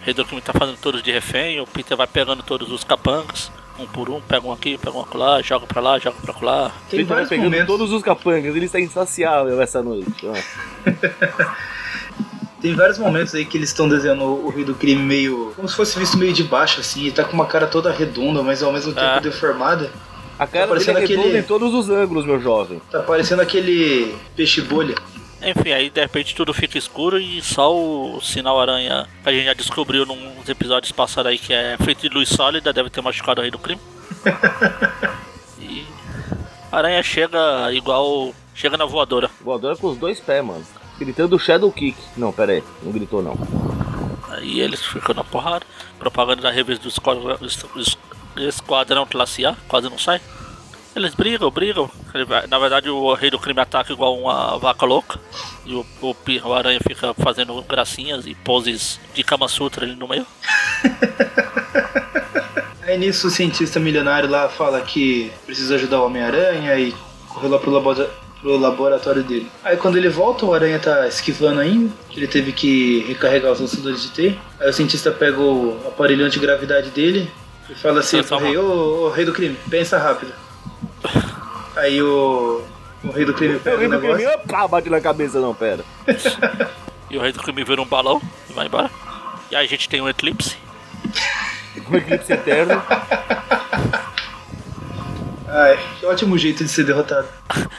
O 0.00 0.04
rei 0.04 0.12
do 0.14 0.24
crime 0.26 0.42
tá 0.42 0.52
fazendo 0.52 0.76
todos 0.76 1.02
de 1.02 1.10
refém, 1.10 1.58
o 1.60 1.66
Peter 1.66 1.96
vai 1.96 2.06
pegando 2.06 2.42
todos 2.42 2.70
os 2.70 2.84
capangas, 2.84 3.50
um 3.78 3.86
por 3.86 4.10
um, 4.10 4.20
pega 4.20 4.46
um 4.46 4.52
aqui, 4.52 4.76
pega 4.76 4.94
um 4.96 5.00
acolá, 5.00 5.40
joga 5.40 5.66
pra 5.66 5.80
lá, 5.80 5.98
joga 5.98 6.18
pra 6.20 6.34
lá. 6.42 6.70
tem 6.90 7.00
ele 7.00 7.08
vai 7.08 7.26
pegando 7.26 7.44
momentos. 7.46 7.66
todos 7.66 7.90
os 7.92 8.02
capangas, 8.02 8.54
ele 8.54 8.66
está 8.66 8.78
insaciável 8.78 9.60
essa 9.62 9.82
noite. 9.82 10.12
Tem 12.64 12.74
vários 12.74 12.96
momentos 12.98 13.34
aí 13.34 13.44
que 13.44 13.58
eles 13.58 13.68
estão 13.68 13.86
desenhando 13.86 14.24
o 14.24 14.48
Rei 14.48 14.64
do 14.64 14.74
Crime 14.74 15.02
meio. 15.02 15.52
como 15.54 15.68
se 15.68 15.76
fosse 15.76 15.98
visto 15.98 16.16
meio 16.16 16.32
de 16.32 16.42
baixo, 16.44 16.80
assim. 16.80 17.02
Ele 17.02 17.10
tá 17.12 17.22
com 17.22 17.34
uma 17.34 17.44
cara 17.44 17.66
toda 17.66 17.92
redonda, 17.92 18.42
mas 18.42 18.62
ao 18.62 18.72
mesmo 18.72 18.94
tempo 18.94 19.06
É. 19.06 19.20
deformada. 19.20 19.90
A 20.38 20.46
cara 20.46 20.48
Tá 20.48 20.54
dele 20.54 20.62
é 20.64 20.66
parecendo 20.68 20.98
redonda 21.00 21.20
aquele- 21.28 21.38
em 21.40 21.42
todos 21.42 21.74
os 21.74 21.90
ângulos, 21.90 22.24
meu 22.24 22.40
jovem. 22.40 22.80
Tá 22.90 23.00
parecendo 23.00 23.42
aquele 23.42 24.16
peixe 24.34 24.62
bolha. 24.62 24.94
Enfim, 25.42 25.72
aí 25.72 25.90
de 25.90 26.00
repente 26.00 26.34
tudo 26.34 26.54
fica 26.54 26.78
escuro 26.78 27.18
e 27.20 27.42
só 27.42 27.70
o 27.70 28.18
sinal 28.22 28.58
aranha 28.58 29.06
que 29.22 29.28
a 29.28 29.32
gente 29.32 29.44
já 29.44 29.52
descobriu 29.52 30.06
nos 30.06 30.48
episódios 30.48 30.90
passados 30.90 31.30
aí 31.32 31.38
que 31.38 31.52
é 31.52 31.76
feito 31.84 32.00
de 32.00 32.08
luz 32.08 32.30
sólida, 32.30 32.72
deve 32.72 32.88
ter 32.88 33.02
machucado 33.02 33.40
o 33.40 33.42
rei 33.42 33.50
do 33.50 33.58
crime. 33.58 33.80
E 35.60 35.84
a 36.72 36.78
aranha 36.78 37.02
chega 37.02 37.70
igual. 37.72 38.34
chega 38.54 38.76
na 38.78 38.86
voadora. 38.86 39.28
Voadora 39.42 39.76
com 39.76 39.88
os 39.88 39.98
dois 39.98 40.18
pés, 40.18 40.42
mano. 40.44 40.64
Gritando 40.98 41.38
Shadow 41.38 41.70
Kick. 41.72 41.96
Não, 42.16 42.32
pera 42.32 42.52
aí. 42.52 42.62
Não 42.82 42.92
gritou, 42.92 43.22
não. 43.22 43.36
Aí 44.30 44.60
eles 44.60 44.80
ficam 44.84 45.14
na 45.14 45.24
porrada. 45.24 45.64
Propaganda 45.98 46.42
da 46.42 46.50
revista 46.50 46.82
do 46.84 46.88
Esquadrão, 46.88 47.36
es- 47.42 47.96
Esquadrão 48.36 49.06
Classe 49.06 49.44
A, 49.46 49.56
quase 49.68 49.88
não 49.88 49.98
sai. 49.98 50.20
Eles 50.94 51.12
brigam, 51.14 51.50
brigam. 51.50 51.90
Na 52.48 52.58
verdade, 52.58 52.88
o 52.88 53.12
rei 53.14 53.28
do 53.28 53.38
crime 53.38 53.60
ataca 53.60 53.92
igual 53.92 54.16
uma 54.16 54.56
vaca 54.58 54.86
louca. 54.86 55.18
E 55.66 55.74
o, 55.74 55.84
o, 56.00 56.14
o 56.44 56.52
aranha 56.54 56.78
fica 56.86 57.12
fazendo 57.14 57.60
gracinhas 57.62 58.26
e 58.26 58.34
poses 58.36 59.00
de 59.12 59.24
Kama 59.24 59.48
Sutra 59.48 59.84
ali 59.84 59.96
no 59.96 60.06
meio. 60.06 60.24
Aí 62.82 62.98
nisso 62.98 63.26
o 63.28 63.30
cientista 63.30 63.80
milionário 63.80 64.28
lá 64.28 64.48
fala 64.48 64.80
que 64.82 65.32
precisa 65.46 65.74
ajudar 65.76 66.00
o 66.00 66.06
Homem-Aranha 66.06 66.76
e 66.78 66.94
correu 67.28 67.50
lá 67.50 67.58
pro, 67.58 67.80
pro 68.44 68.58
laboratório 68.58 69.22
dele. 69.22 69.50
Aí 69.64 69.74
quando 69.78 69.96
ele 69.96 70.10
volta, 70.10 70.44
o 70.44 70.52
Aranha 70.52 70.78
tá 70.78 71.08
esquivando 71.08 71.60
ainda, 71.60 71.90
que 72.10 72.20
ele 72.20 72.26
teve 72.28 72.52
que 72.52 73.02
recarregar 73.08 73.50
os 73.52 73.58
lançadores 73.60 74.02
de 74.02 74.10
T. 74.10 74.38
Aí 74.60 74.68
o 74.68 74.72
cientista 74.72 75.10
pega 75.10 75.40
o 75.40 75.80
aparelho 75.88 76.26
antigravidade 76.26 76.90
dele 76.90 77.30
e 77.70 77.74
fala 77.74 78.00
assim 78.00 78.22
pro 78.22 78.36
rei, 78.36 78.54
ô, 78.58 79.06
ô 79.06 79.08
rei 79.08 79.24
do 79.24 79.32
crime, 79.32 79.56
pensa 79.70 79.96
rápido. 79.98 80.30
Aí 81.74 82.02
o, 82.02 82.62
o 83.02 83.10
rei 83.10 83.24
do 83.24 83.32
crime 83.32 83.54
É 83.54 83.56
o 83.56 83.60
pega 83.60 83.76
Rei 83.78 83.86
o 83.86 83.90
do 83.90 83.98
Crime, 83.98 84.14
negócio. 84.18 84.38
opa, 84.40 84.68
bate 84.68 84.90
na 84.90 85.00
cabeça, 85.00 85.40
não, 85.40 85.54
pera. 85.54 85.82
E 87.10 87.16
o 87.16 87.20
rei 87.20 87.32
do 87.32 87.38
crime 87.40 87.62
vira 87.62 87.80
um 87.80 87.86
balão 87.86 88.20
e 88.50 88.52
vai 88.52 88.66
embora. 88.66 88.90
E 89.50 89.54
aí 89.54 89.64
a 89.64 89.68
gente 89.68 89.88
tem 89.88 90.00
um 90.00 90.08
eclipse. 90.08 90.56
Um 91.88 91.96
eclipse 91.96 92.32
eterno. 92.32 92.82
Ai, 95.56 95.78
que 96.00 96.04
ótimo 96.04 96.36
jeito 96.36 96.64
de 96.64 96.70
ser 96.70 96.84
derrotado. 96.84 97.28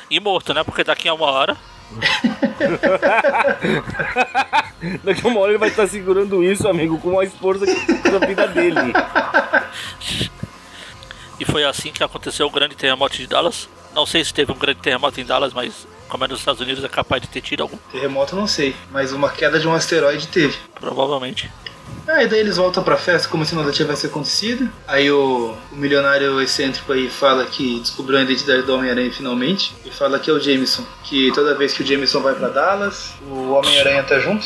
E 0.10 0.18
morto, 0.20 0.54
né? 0.54 0.64
Porque 0.64 0.82
daqui 0.82 1.10
a 1.10 1.14
uma 1.14 1.26
hora 1.26 1.58
Daqui 5.04 5.26
a 5.26 5.28
uma 5.28 5.42
hora 5.42 5.52
ele 5.52 5.58
vai 5.58 5.70
estar 5.70 5.88
segurando 5.88 6.44
isso, 6.44 6.68
amigo, 6.68 7.00
com 7.00 7.14
mais 7.14 7.34
força 7.34 7.66
que 7.66 8.10
da 8.10 8.20
vida 8.26 8.48
dele. 8.48 8.94
E 11.40 11.46
foi 11.46 11.64
assim 11.66 11.92
que 11.92 12.04
aconteceu 12.04 12.48
o 12.48 12.50
grande 12.50 12.76
terremoto 12.76 13.18
de 13.18 13.28
Dallas. 13.28 13.70
Não 13.94 14.06
sei 14.06 14.24
se 14.24 14.34
teve 14.34 14.52
um 14.52 14.58
grande 14.58 14.80
terremoto 14.80 15.20
em 15.20 15.26
Dallas, 15.26 15.54
mas 15.54 15.88
como 16.08 16.24
é 16.24 16.28
nos 16.28 16.40
Estados 16.40 16.62
Unidos 16.62 16.84
é 16.84 16.88
capaz 16.88 17.22
de 17.22 17.28
ter 17.28 17.42
tido 17.42 17.64
algum. 17.64 17.78
Terremoto 17.92 18.36
não 18.36 18.48
sei, 18.48 18.76
mas 18.92 19.12
uma 19.12 19.30
queda 19.30 19.60
de 19.60 19.68
um 19.68 19.74
asteroide 19.74 20.28
teve. 20.28 20.58
Provavelmente. 20.80 21.52
Aí 22.08 22.28
daí 22.28 22.40
eles 22.40 22.58
voltam 22.58 22.84
pra 22.84 22.98
festa 22.98 23.28
como 23.28 23.46
se 23.46 23.56
nada 23.56 23.72
tivesse 23.72 24.06
acontecido. 24.06 24.70
Aí 24.88 25.12
o, 25.12 25.56
o 25.72 25.76
milionário 25.76 26.40
excêntrico 26.42 26.94
aí 26.94 27.10
fala 27.10 27.46
que 27.46 27.80
descobriu 27.80 28.20
a 28.20 28.22
identidade 28.22 28.62
do 28.62 28.76
Homem-Aranha 28.76 29.12
finalmente. 29.12 29.74
E 29.84 29.90
fala 29.90 30.20
que 30.20 30.30
é 30.30 30.34
o 30.34 30.40
Jameson. 30.40 30.84
Que 31.04 31.32
toda 31.34 31.56
vez 31.56 31.74
que 31.74 31.84
o 31.84 31.86
Jameson 31.86 32.22
vai 32.22 32.36
pra 32.36 32.50
Dallas, 32.50 33.14
o 33.30 33.52
Homem-Aranha 33.52 34.04
tá 34.04 34.20
junto. 34.20 34.46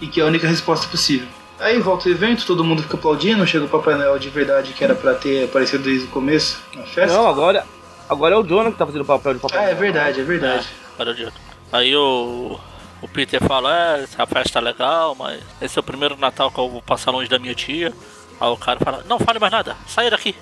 E 0.00 0.06
que 0.06 0.20
é 0.20 0.24
a 0.24 0.26
única 0.26 0.46
resposta 0.46 0.86
possível. 0.88 1.28
Aí 1.60 1.78
volta 1.80 2.08
o 2.08 2.12
evento, 2.12 2.46
todo 2.46 2.64
mundo 2.64 2.82
fica 2.82 2.96
aplaudindo, 2.96 3.44
chega 3.46 3.64
o 3.64 3.68
Papai 3.68 3.96
Noel 3.96 4.16
de 4.18 4.30
verdade 4.30 4.72
que 4.72 4.84
era 4.84 4.94
pra 4.94 5.14
ter 5.14 5.44
aparecido 5.44 5.82
desde 5.82 6.06
o 6.06 6.10
começo 6.10 6.60
na 6.74 6.84
festa. 6.84 7.16
Não, 7.16 7.26
agora, 7.26 7.66
agora 8.08 8.36
é 8.36 8.38
o 8.38 8.44
Jonah 8.44 8.70
que 8.70 8.78
tá 8.78 8.86
fazendo 8.86 9.02
o 9.02 9.04
papel 9.04 9.34
de 9.34 9.40
papai. 9.40 9.66
Ah, 9.66 9.70
é 9.70 9.74
verdade, 9.74 10.20
é 10.20 10.24
verdade. 10.24 10.68
Para 10.96 11.10
o 11.10 11.14
dia. 11.14 11.32
Aí 11.72 11.96
o, 11.96 12.58
o 13.02 13.08
Peter 13.08 13.42
fala, 13.42 13.96
é, 13.96 14.02
essa 14.02 14.26
festa 14.26 14.58
é 14.58 14.62
legal, 14.62 15.14
mas 15.14 15.40
esse 15.60 15.78
é 15.78 15.80
o 15.80 15.84
primeiro 15.84 16.16
Natal 16.16 16.50
que 16.50 16.58
eu 16.58 16.68
vou 16.68 16.82
passar 16.82 17.10
longe 17.10 17.28
da 17.28 17.38
minha 17.38 17.54
tia. 17.54 17.92
Aí 18.40 18.48
o 18.48 18.56
cara 18.56 18.78
fala, 18.80 19.04
não 19.08 19.18
fale 19.18 19.38
mais 19.38 19.52
nada, 19.52 19.76
saia 19.86 20.10
daqui. 20.10 20.34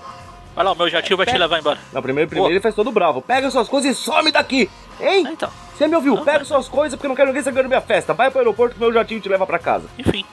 Vai 0.55 0.65
lá, 0.65 0.73
o 0.73 0.77
meu 0.77 0.89
jatinho 0.89 1.17
vai 1.19 1.27
te 1.27 1.37
levar 1.37 1.59
embora. 1.59 1.79
Não, 1.93 2.01
primeiro, 2.01 2.31
primeiro 2.31 2.55
ele 2.55 2.61
faz 2.63 2.75
todo 2.75 2.91
bravo. 2.91 3.21
Pega 3.21 3.51
suas 3.51 3.69
coisas 3.69 3.91
e 3.91 3.95
some 4.01 4.31
daqui! 4.33 4.71
Hein? 4.99 5.25
Ah, 5.27 5.31
Então, 5.33 5.51
Você 5.77 5.87
me 5.87 5.95
ouviu? 5.97 6.15
Não, 6.17 6.25
Pega 6.25 6.39
mas- 6.39 6.49
suas 6.49 6.67
coisas 6.69 6.97
porque 6.97 7.07
eu 7.07 7.11
não 7.11 7.17
quero 7.17 7.29
ninguém 7.29 7.43
sabendo 7.43 7.65
da 7.65 7.69
minha 7.69 7.81
festa. 7.83 8.15
Vai 8.15 8.31
pro 8.31 8.39
aeroporto 8.39 8.75
que 8.75 8.81
meu 8.81 8.91
jatinho 8.93 9.21
te 9.21 9.29
leva 9.29 9.47
pra 9.47 9.59
casa. 9.59 9.85
enfim. 9.99 10.25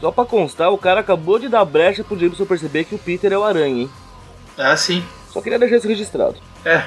Só 0.00 0.10
pra 0.12 0.24
constar, 0.24 0.70
o 0.72 0.78
cara 0.78 1.00
acabou 1.00 1.38
de 1.38 1.48
dar 1.48 1.64
brecha 1.64 2.02
pro 2.04 2.18
Jameson 2.18 2.46
perceber 2.46 2.84
que 2.84 2.94
o 2.94 2.98
Peter 2.98 3.32
é 3.32 3.36
o 3.36 3.42
aranha, 3.44 3.82
hein? 3.82 3.90
Ah, 4.56 4.76
sim. 4.76 5.04
Só 5.32 5.42
queria 5.42 5.58
deixar 5.58 5.76
isso 5.76 5.88
registrado. 5.88 6.36
É, 6.64 6.82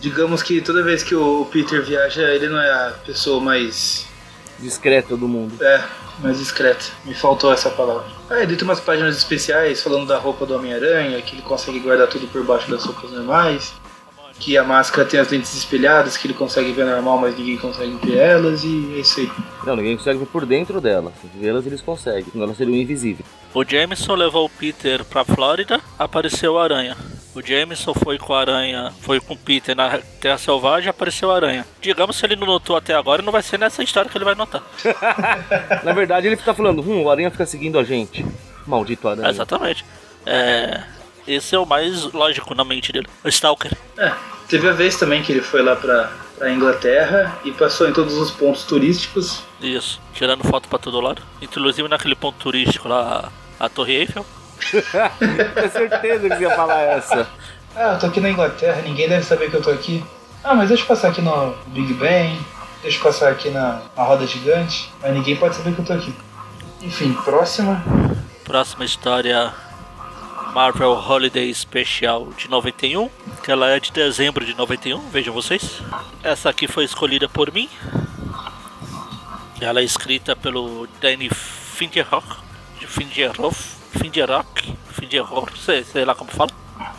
digamos 0.00 0.42
que 0.42 0.60
toda 0.60 0.82
vez 0.82 1.02
que 1.02 1.14
o 1.14 1.46
Peter 1.50 1.82
viaja, 1.82 2.22
ele 2.22 2.48
não 2.48 2.60
é 2.60 2.68
a 2.70 2.90
pessoa 3.06 3.40
mais. 3.40 4.06
Discreto 4.58 5.16
do 5.16 5.28
mundo. 5.28 5.62
É, 5.62 5.84
mais 6.20 6.38
discreta. 6.38 6.86
Me 7.04 7.14
faltou 7.14 7.52
essa 7.52 7.70
palavra. 7.70 8.06
Ah, 8.30 8.42
ele 8.42 8.56
tem 8.56 8.64
umas 8.64 8.80
páginas 8.80 9.16
especiais 9.16 9.82
falando 9.82 10.06
da 10.06 10.18
roupa 10.18 10.46
do 10.46 10.54
Homem-Aranha, 10.54 11.20
que 11.22 11.34
ele 11.34 11.42
consegue 11.42 11.78
guardar 11.78 12.08
tudo 12.08 12.26
por 12.28 12.42
baixo 12.44 12.70
das 12.70 12.84
roupas 12.84 13.10
normais. 13.10 13.74
Que 14.38 14.58
a 14.58 14.64
máscara 14.64 15.08
tem 15.08 15.18
as 15.18 15.30
lentes 15.30 15.54
espelhadas, 15.54 16.16
que 16.18 16.26
ele 16.26 16.34
consegue 16.34 16.70
ver 16.72 16.84
normal, 16.84 17.18
mas 17.18 17.36
ninguém 17.38 17.56
consegue 17.56 17.98
ver 18.04 18.18
elas, 18.18 18.64
e 18.64 18.94
é 18.96 19.00
isso 19.00 19.20
aí. 19.20 19.30
Não, 19.64 19.74
ninguém 19.76 19.96
consegue 19.96 20.18
ver 20.18 20.26
por 20.26 20.44
dentro 20.44 20.78
dela. 20.78 21.10
Vê-las 21.34 21.64
eles 21.66 21.80
conseguem, 21.80 22.26
senão 22.30 22.44
elas 22.44 22.56
seriam 22.56 22.76
invisíveis. 22.76 23.26
O 23.56 23.64
Jameson 23.64 24.14
levou 24.14 24.44
o 24.44 24.50
Peter 24.50 25.02
pra 25.02 25.24
Flórida, 25.24 25.80
apareceu 25.98 26.52
o 26.52 26.58
Aranha. 26.58 26.94
O 27.34 27.40
Jameson 27.40 27.94
foi 27.94 28.18
com 28.18 28.34
a 28.34 28.40
Aranha, 28.40 28.92
foi 29.00 29.18
com 29.18 29.32
o 29.32 29.36
Peter 29.38 29.74
na 29.74 29.96
Terra 30.20 30.36
Selvagem, 30.36 30.90
apareceu 30.90 31.30
a 31.30 31.36
Aranha. 31.36 31.66
Digamos 31.80 32.16
se 32.16 32.26
ele 32.26 32.36
não 32.36 32.46
notou 32.46 32.76
até 32.76 32.92
agora, 32.92 33.22
não 33.22 33.32
vai 33.32 33.42
ser 33.42 33.58
nessa 33.58 33.82
história 33.82 34.10
que 34.10 34.18
ele 34.18 34.26
vai 34.26 34.34
notar. 34.34 34.62
Na 35.82 35.94
verdade, 35.94 36.26
ele 36.26 36.36
tá 36.36 36.52
falando, 36.52 36.82
hum, 36.82 37.04
o 37.04 37.10
aranha 37.10 37.30
fica 37.30 37.46
seguindo 37.46 37.78
a 37.78 37.82
gente. 37.82 38.26
Maldito 38.66 39.08
aranha. 39.08 39.30
Exatamente. 39.30 39.86
É, 40.26 40.82
esse 41.26 41.54
é 41.54 41.58
o 41.58 41.64
mais 41.64 42.12
lógico 42.12 42.54
na 42.54 42.62
mente 42.62 42.92
dele. 42.92 43.08
O 43.24 43.28
Stalker. 43.30 43.72
É, 43.96 44.12
teve 44.50 44.68
a 44.68 44.72
vez 44.72 44.98
também 44.98 45.22
que 45.22 45.32
ele 45.32 45.40
foi 45.40 45.62
lá 45.62 45.74
pra, 45.76 46.12
pra 46.36 46.52
Inglaterra 46.52 47.38
e 47.42 47.52
passou 47.52 47.88
em 47.88 47.92
todos 47.94 48.18
os 48.18 48.30
pontos 48.30 48.64
turísticos. 48.64 49.42
Isso, 49.62 49.98
tirando 50.12 50.44
foto 50.44 50.68
pra 50.68 50.78
todo 50.78 51.00
lado. 51.00 51.22
Inclusive 51.40 51.88
naquele 51.88 52.14
ponto 52.14 52.36
turístico 52.36 52.86
lá, 52.86 53.32
a 53.58 53.68
Torre 53.68 53.96
Eiffel. 53.96 54.24
Tenho 55.54 55.70
certeza 55.70 56.28
que 56.28 56.36
você 56.36 56.42
ia 56.42 56.56
falar 56.56 56.80
essa. 56.82 57.28
Ah, 57.74 57.92
eu 57.92 57.98
tô 57.98 58.06
aqui 58.06 58.20
na 58.20 58.30
Inglaterra, 58.30 58.80
ninguém 58.82 59.08
deve 59.08 59.24
saber 59.24 59.50
que 59.50 59.56
eu 59.56 59.62
tô 59.62 59.70
aqui. 59.70 60.02
Ah, 60.42 60.54
mas 60.54 60.68
deixa 60.68 60.82
eu 60.82 60.86
passar 60.86 61.08
aqui 61.08 61.20
no 61.20 61.54
Big 61.66 61.92
Ben, 61.94 62.38
deixa 62.82 62.98
eu 62.98 63.02
passar 63.02 63.30
aqui 63.30 63.50
na, 63.50 63.82
na 63.96 64.02
roda 64.02 64.26
gigante, 64.26 64.90
mas 65.02 65.12
ninguém 65.12 65.36
pode 65.36 65.56
saber 65.56 65.74
que 65.74 65.80
eu 65.80 65.84
tô 65.84 65.92
aqui. 65.92 66.14
Enfim, 66.82 67.12
próxima. 67.24 67.82
Próxima 68.44 68.84
história 68.84 69.52
Marvel 70.56 70.92
Holiday 70.92 71.52
Special 71.52 72.28
de 72.34 72.48
91, 72.48 73.10
que 73.44 73.52
ela 73.52 73.68
é 73.68 73.78
de 73.78 73.92
dezembro 73.92 74.42
de 74.42 74.54
91, 74.54 75.10
vejam 75.10 75.34
vocês. 75.34 75.82
Essa 76.22 76.48
aqui 76.48 76.66
foi 76.66 76.84
escolhida 76.84 77.28
por 77.28 77.52
mim. 77.52 77.68
Ela 79.60 79.80
é 79.80 79.84
escrita 79.84 80.34
pelo 80.34 80.88
Danny 80.98 81.28
Fingerhoff, 81.28 82.26
de 82.26 82.45
Fingerhoff, 82.86 83.76
Fingerrock, 83.98 84.74
Fingerhoff, 84.92 85.58
sei, 85.58 85.84
sei 85.84 86.04
lá 86.04 86.14
como 86.14 86.30
fala. 86.30 86.50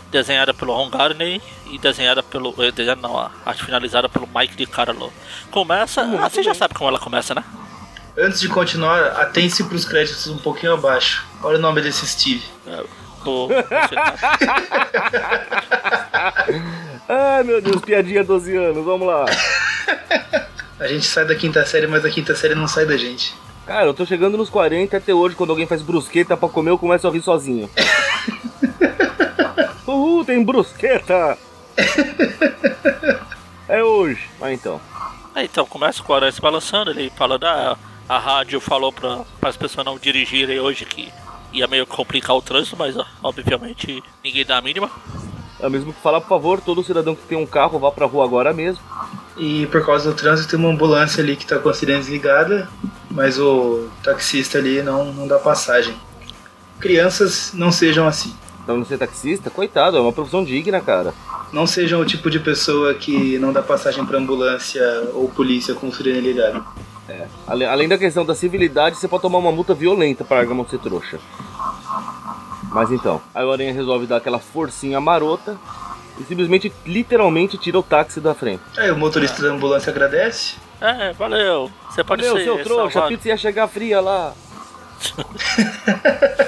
Desenhada 0.09 0.53
pelo 0.53 0.73
Ron 0.73 0.89
Garney 0.89 1.41
e 1.69 1.77
desenhada 1.77 2.23
pelo. 2.23 2.53
eh, 2.63 2.71
Desenhada 2.71 3.01
não, 3.01 3.17
a 3.19 3.29
arte 3.45 3.63
finalizada 3.63 4.07
pelo 4.07 4.27
Mike 4.33 4.55
DiCarlo. 4.55 5.11
Começa. 5.51 6.01
Ah, 6.21 6.29
você 6.29 6.41
já 6.41 6.53
sabe 6.53 6.73
como 6.73 6.89
ela 6.89 6.97
começa, 6.99 7.35
né? 7.35 7.43
Antes 8.17 8.39
de 8.39 8.47
continuar, 8.47 8.99
atente-se 9.21 9.63
pros 9.65 9.83
créditos 9.85 10.25
um 10.27 10.37
pouquinho 10.37 10.73
abaixo. 10.73 11.25
Olha 11.43 11.57
o 11.57 11.61
nome 11.61 11.81
desse 11.81 12.07
Steve. 12.07 12.43
É, 12.65 12.77
tá- 12.77 12.85
Ai, 17.09 17.43
meu 17.43 17.61
Deus, 17.61 17.81
piadinha 17.81 18.23
12 18.23 18.55
anos, 18.55 18.83
vamos 18.85 19.07
lá. 19.07 19.25
A 20.79 20.87
gente 20.87 21.05
sai 21.05 21.25
da 21.25 21.35
quinta 21.35 21.65
série, 21.65 21.87
mas 21.87 22.05
a 22.05 22.09
quinta 22.09 22.35
série 22.35 22.53
não 22.53 22.67
sai 22.67 22.85
da 22.85 22.95
gente. 22.95 23.33
Cara, 23.67 23.85
eu 23.85 23.93
tô 23.93 24.05
chegando 24.05 24.37
nos 24.37 24.49
40 24.49 24.95
até 24.95 25.13
hoje, 25.13 25.35
quando 25.35 25.49
alguém 25.49 25.67
faz 25.67 25.81
brusqueta 25.81 26.37
pra 26.37 26.47
comer, 26.47 26.69
eu 26.69 26.77
começo 26.77 27.05
a 27.05 27.11
rir 27.11 27.21
sozinho. 27.21 27.69
Uhul, 29.85 30.23
tem 30.23 30.41
brusqueta! 30.41 31.37
É 33.67 33.83
hoje. 33.83 34.29
Mas 34.39 34.53
então. 34.53 34.79
É, 35.35 35.43
então, 35.43 35.65
começa 35.65 36.01
com 36.01 36.13
o 36.13 36.15
Aranha 36.15 36.31
se 36.31 36.39
balançando, 36.39 36.91
ele 36.91 37.11
fala 37.15 37.37
da. 37.37 37.75
A 38.07 38.17
rádio 38.17 38.61
falou 38.61 38.93
para 38.93 39.25
as 39.41 39.57
pessoas 39.57 39.85
não 39.85 39.99
dirigirem 39.99 40.61
hoje 40.61 40.85
que 40.85 41.11
ia 41.51 41.67
meio 41.67 41.85
complicar 41.85 42.37
o 42.37 42.41
trânsito, 42.41 42.77
mas 42.77 42.95
ó, 42.95 43.05
obviamente 43.21 44.01
ninguém 44.23 44.45
dá 44.45 44.59
a 44.59 44.61
mínima. 44.61 44.89
É 45.59 45.67
mesmo 45.67 45.91
que 45.91 45.99
falar, 45.99 46.21
por 46.21 46.29
favor, 46.29 46.61
todo 46.61 46.85
cidadão 46.85 47.13
que 47.13 47.23
tem 47.23 47.37
um 47.37 47.45
carro 47.45 47.77
vá 47.77 47.91
pra 47.91 48.05
rua 48.05 48.23
agora 48.23 48.53
mesmo. 48.53 48.81
E 49.35 49.67
por 49.67 49.85
causa 49.85 50.09
do 50.09 50.15
trânsito 50.15 50.51
tem 50.51 50.59
uma 50.59 50.69
ambulância 50.69 51.21
ali 51.21 51.35
que 51.35 51.45
tá 51.45 51.59
com 51.59 51.67
a 51.67 51.73
sirene 51.73 51.99
desligada, 51.99 52.69
mas 53.09 53.39
o 53.39 53.87
taxista 54.03 54.57
ali 54.57 54.81
não, 54.81 55.13
não 55.13 55.27
dá 55.27 55.37
passagem. 55.39 55.95
Crianças 56.79 57.51
não 57.53 57.71
sejam 57.71 58.07
assim. 58.07 58.33
Não 58.67 58.83
ser 58.85 58.97
taxista, 58.97 59.49
coitado, 59.49 59.97
é 59.97 59.99
uma 60.01 60.11
profissão 60.11 60.43
digna, 60.43 60.81
cara. 60.81 61.13
Não 61.53 61.65
sejam 61.65 62.01
o 62.01 62.05
tipo 62.05 62.29
de 62.29 62.39
pessoa 62.39 62.93
que 62.93 63.39
não 63.39 63.53
dá 63.53 63.61
passagem 63.63 64.05
pra 64.05 64.17
ambulância 64.17 64.83
ou 65.13 65.29
polícia 65.29 65.73
com 65.73 65.91
sirene 65.91 66.19
ligada. 66.19 66.61
Ale- 67.47 67.65
Além 67.65 67.87
da 67.87 67.97
questão 67.97 68.25
da 68.25 68.35
civilidade, 68.35 68.97
você 68.97 69.07
pode 69.07 69.21
tomar 69.21 69.37
uma 69.37 69.51
multa 69.51 69.73
violenta 69.73 70.25
para 70.25 70.41
a 70.41 70.45
de 70.65 70.69
ser 70.71 70.79
trouxa. 70.79 71.17
Mas 72.71 72.91
então, 72.91 73.21
o 73.45 73.51
Aranha 73.51 73.71
resolve 73.73 74.05
dar 74.05 74.17
aquela 74.17 74.39
forcinha 74.39 74.99
marota 74.99 75.57
e 76.19 76.23
simplesmente, 76.25 76.71
literalmente, 76.85 77.57
tira 77.57 77.79
o 77.79 77.83
táxi 77.83 78.19
da 78.19 78.35
frente. 78.35 78.61
Aí 78.77 78.91
o 78.91 78.97
motorista 78.97 79.41
da 79.41 79.49
ambulância 79.53 79.89
agradece. 79.89 80.55
É, 80.79 81.11
valeu. 81.13 81.71
Você 81.89 82.03
pode 82.03 82.21
Meu, 82.23 82.37
ser. 82.37 82.43
seu 82.43 82.63
trouxa, 82.63 82.87
a 82.87 82.91
salvado. 82.91 83.15
pizza 83.15 83.29
ia 83.29 83.37
chegar 83.37 83.67
fria 83.67 83.99
lá. 84.01 84.33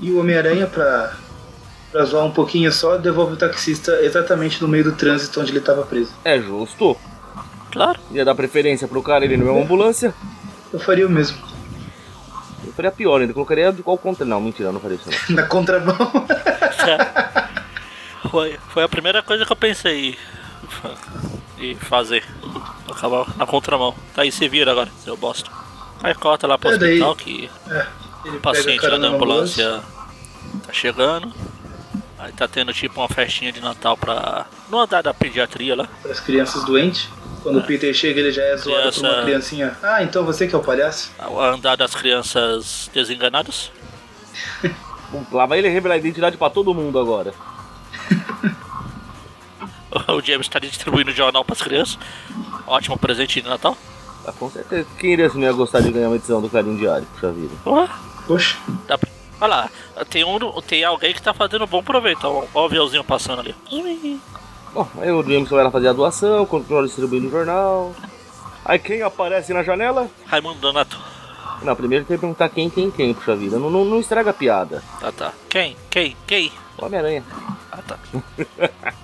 E 0.00 0.10
o 0.10 0.20
Homem-Aranha, 0.20 0.66
pra, 0.66 1.14
pra 1.90 2.04
zoar 2.04 2.26
um 2.26 2.30
pouquinho 2.30 2.70
só, 2.70 2.98
devolve 2.98 3.32
o 3.32 3.36
taxista 3.38 3.90
exatamente 4.02 4.60
no 4.60 4.68
meio 4.68 4.84
do 4.84 4.92
trânsito 4.92 5.40
onde 5.40 5.50
ele 5.50 5.60
tava 5.60 5.82
preso. 5.82 6.12
É 6.22 6.38
justo. 6.38 6.94
Claro. 7.72 7.98
Ia 8.10 8.22
dar 8.22 8.34
preferência 8.34 8.86
pro 8.86 9.02
cara, 9.02 9.24
ele 9.24 9.38
não 9.38 9.48
é 9.48 9.50
uma 9.52 9.62
ambulância. 9.62 10.12
Eu 10.70 10.78
faria 10.78 11.06
o 11.06 11.10
mesmo. 11.10 11.38
Eu 12.66 12.72
faria 12.74 12.90
pior 12.90 13.22
ainda, 13.22 13.32
colocaria 13.32 13.72
de 13.72 13.82
qual 13.82 13.96
contra. 13.96 14.26
Não, 14.26 14.42
mentira, 14.42 14.70
não 14.70 14.78
faria 14.80 14.98
isso 14.98 15.08
não. 15.10 15.24
Na 15.36 15.44
contramão. 15.44 15.96
Foi, 18.30 18.58
foi 18.68 18.82
a 18.82 18.88
primeira 18.88 19.22
coisa 19.22 19.46
que 19.46 19.52
eu 19.52 19.56
pensei 19.56 20.18
em 21.58 21.74
fazer. 21.76 22.24
Acabar 22.90 23.26
na 23.36 23.46
contramão. 23.46 23.94
Tá 24.14 24.22
aí, 24.22 24.32
se 24.32 24.48
vira 24.48 24.70
agora, 24.72 24.90
seu 25.02 25.16
bosta. 25.16 25.50
Aí 26.02 26.14
corta 26.14 26.46
lá 26.46 26.58
pro 26.58 26.70
É, 26.70 26.78
daí- 26.78 26.90
hospital 27.02 27.16
que 27.16 27.50
É, 27.70 27.86
ele 28.26 28.36
o 28.36 28.40
paciente 28.40 28.86
lá 28.86 28.98
da 28.98 29.08
ambulância 29.08 29.80
tá 30.66 30.72
chegando. 30.72 31.32
Aí 32.18 32.32
tá 32.32 32.46
tendo 32.48 32.72
tipo 32.72 33.00
uma 33.00 33.08
festinha 33.08 33.52
de 33.52 33.60
Natal 33.60 33.96
pra. 33.96 34.46
no 34.70 34.78
andar 34.78 35.02
da 35.02 35.12
pediatria 35.14 35.74
lá. 35.76 35.88
para 36.02 36.12
as 36.12 36.20
crianças 36.20 36.64
doentes. 36.64 37.08
Quando 37.42 37.58
o 37.58 37.62
Peter 37.62 37.92
chega, 37.92 38.20
ele 38.20 38.32
já 38.32 38.42
é 38.42 38.56
zoado 38.56 38.90
por 38.90 39.00
uma 39.00 39.08
Criança- 39.08 39.22
criancinha. 39.24 39.76
Ah, 39.82 40.02
então 40.02 40.24
você 40.24 40.48
que 40.48 40.54
é 40.54 40.58
o 40.58 40.62
palhaço? 40.62 41.10
O 41.28 41.38
andar 41.38 41.76
das 41.76 41.94
crianças 41.94 42.90
desenganadas. 42.94 43.70
Lá 45.30 45.46
vai 45.46 45.58
ele 45.58 45.68
revelar 45.68 45.94
a 45.94 45.98
identidade 45.98 46.36
pra 46.36 46.48
todo 46.50 46.74
mundo 46.74 46.98
agora. 46.98 47.32
O 50.14 50.22
James 50.22 50.48
tá 50.48 50.58
distribuindo 50.58 51.12
jornal 51.12 51.44
pras 51.44 51.60
crianças. 51.60 51.98
Ótimo 52.66 52.96
presente 52.98 53.42
de 53.42 53.48
Natal. 53.48 53.76
Ah, 54.26 54.32
com 54.32 54.50
certeza. 54.50 54.86
Quem 54.98 55.12
iria 55.12 55.28
se 55.28 55.36
não 55.36 55.44
ia 55.44 55.52
gostar 55.52 55.80
de 55.80 55.90
ganhar 55.90 56.08
uma 56.08 56.16
edição 56.16 56.40
do 56.40 56.48
Carinho 56.48 56.78
Diário? 56.78 57.06
Puxa 57.14 57.30
vida. 57.32 57.52
Ué, 57.66 57.88
Poxa, 58.26 58.56
dá 58.86 58.96
pra... 58.96 59.10
Olha 59.40 59.48
lá, 59.48 59.70
tem, 60.08 60.24
um, 60.24 60.38
tem 60.62 60.84
alguém 60.84 61.12
que 61.12 61.20
tá 61.20 61.34
fazendo 61.34 61.66
bom 61.66 61.82
proveito. 61.82 62.24
Ó, 62.24 62.44
ó 62.54 62.62
o 62.62 62.64
aviãozinho 62.64 63.04
passando 63.04 63.40
ali. 63.40 63.54
Bom, 64.72 64.88
aí 65.00 65.10
o 65.10 65.22
Jameson 65.22 65.54
vai 65.54 65.64
lá 65.64 65.70
fazer 65.70 65.88
a 65.88 65.92
doação, 65.92 66.46
continua 66.46 66.84
distribuindo 66.84 67.28
o 67.28 67.30
jornal. 67.30 67.92
Aí 68.64 68.78
quem 68.78 69.02
aparece 69.02 69.52
na 69.52 69.62
janela? 69.62 70.08
Raimundo 70.24 70.58
Donato. 70.60 70.98
Não, 71.62 71.76
primeiro 71.76 72.04
tem 72.04 72.16
que 72.16 72.20
perguntar 72.20 72.48
quem, 72.48 72.70
quem, 72.70 72.90
quem, 72.90 73.12
puxa 73.12 73.36
vida. 73.36 73.58
Não, 73.58 73.70
não, 73.70 73.84
não 73.84 74.00
estraga 74.00 74.30
a 74.30 74.34
piada. 74.34 74.82
Ah 75.02 75.12
tá. 75.12 75.32
Quem? 75.48 75.76
Quem? 75.90 76.16
Quem? 76.26 76.50
O 76.78 76.86
Homem-Aranha. 76.86 77.22
Ah 77.70 77.82
tá. 77.86 77.98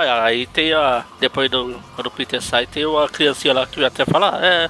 aí, 0.00 0.46
tem 0.46 0.72
a. 0.72 1.04
Depois 1.20 1.50
do. 1.50 1.78
Quando 1.94 2.06
o 2.06 2.10
Peter 2.10 2.40
sai, 2.40 2.66
tem 2.66 2.86
uma 2.86 3.08
criancinha 3.08 3.54
lá 3.54 3.66
que 3.66 3.78
vai 3.78 3.88
até 3.88 4.04
falar, 4.04 4.42
é. 4.42 4.68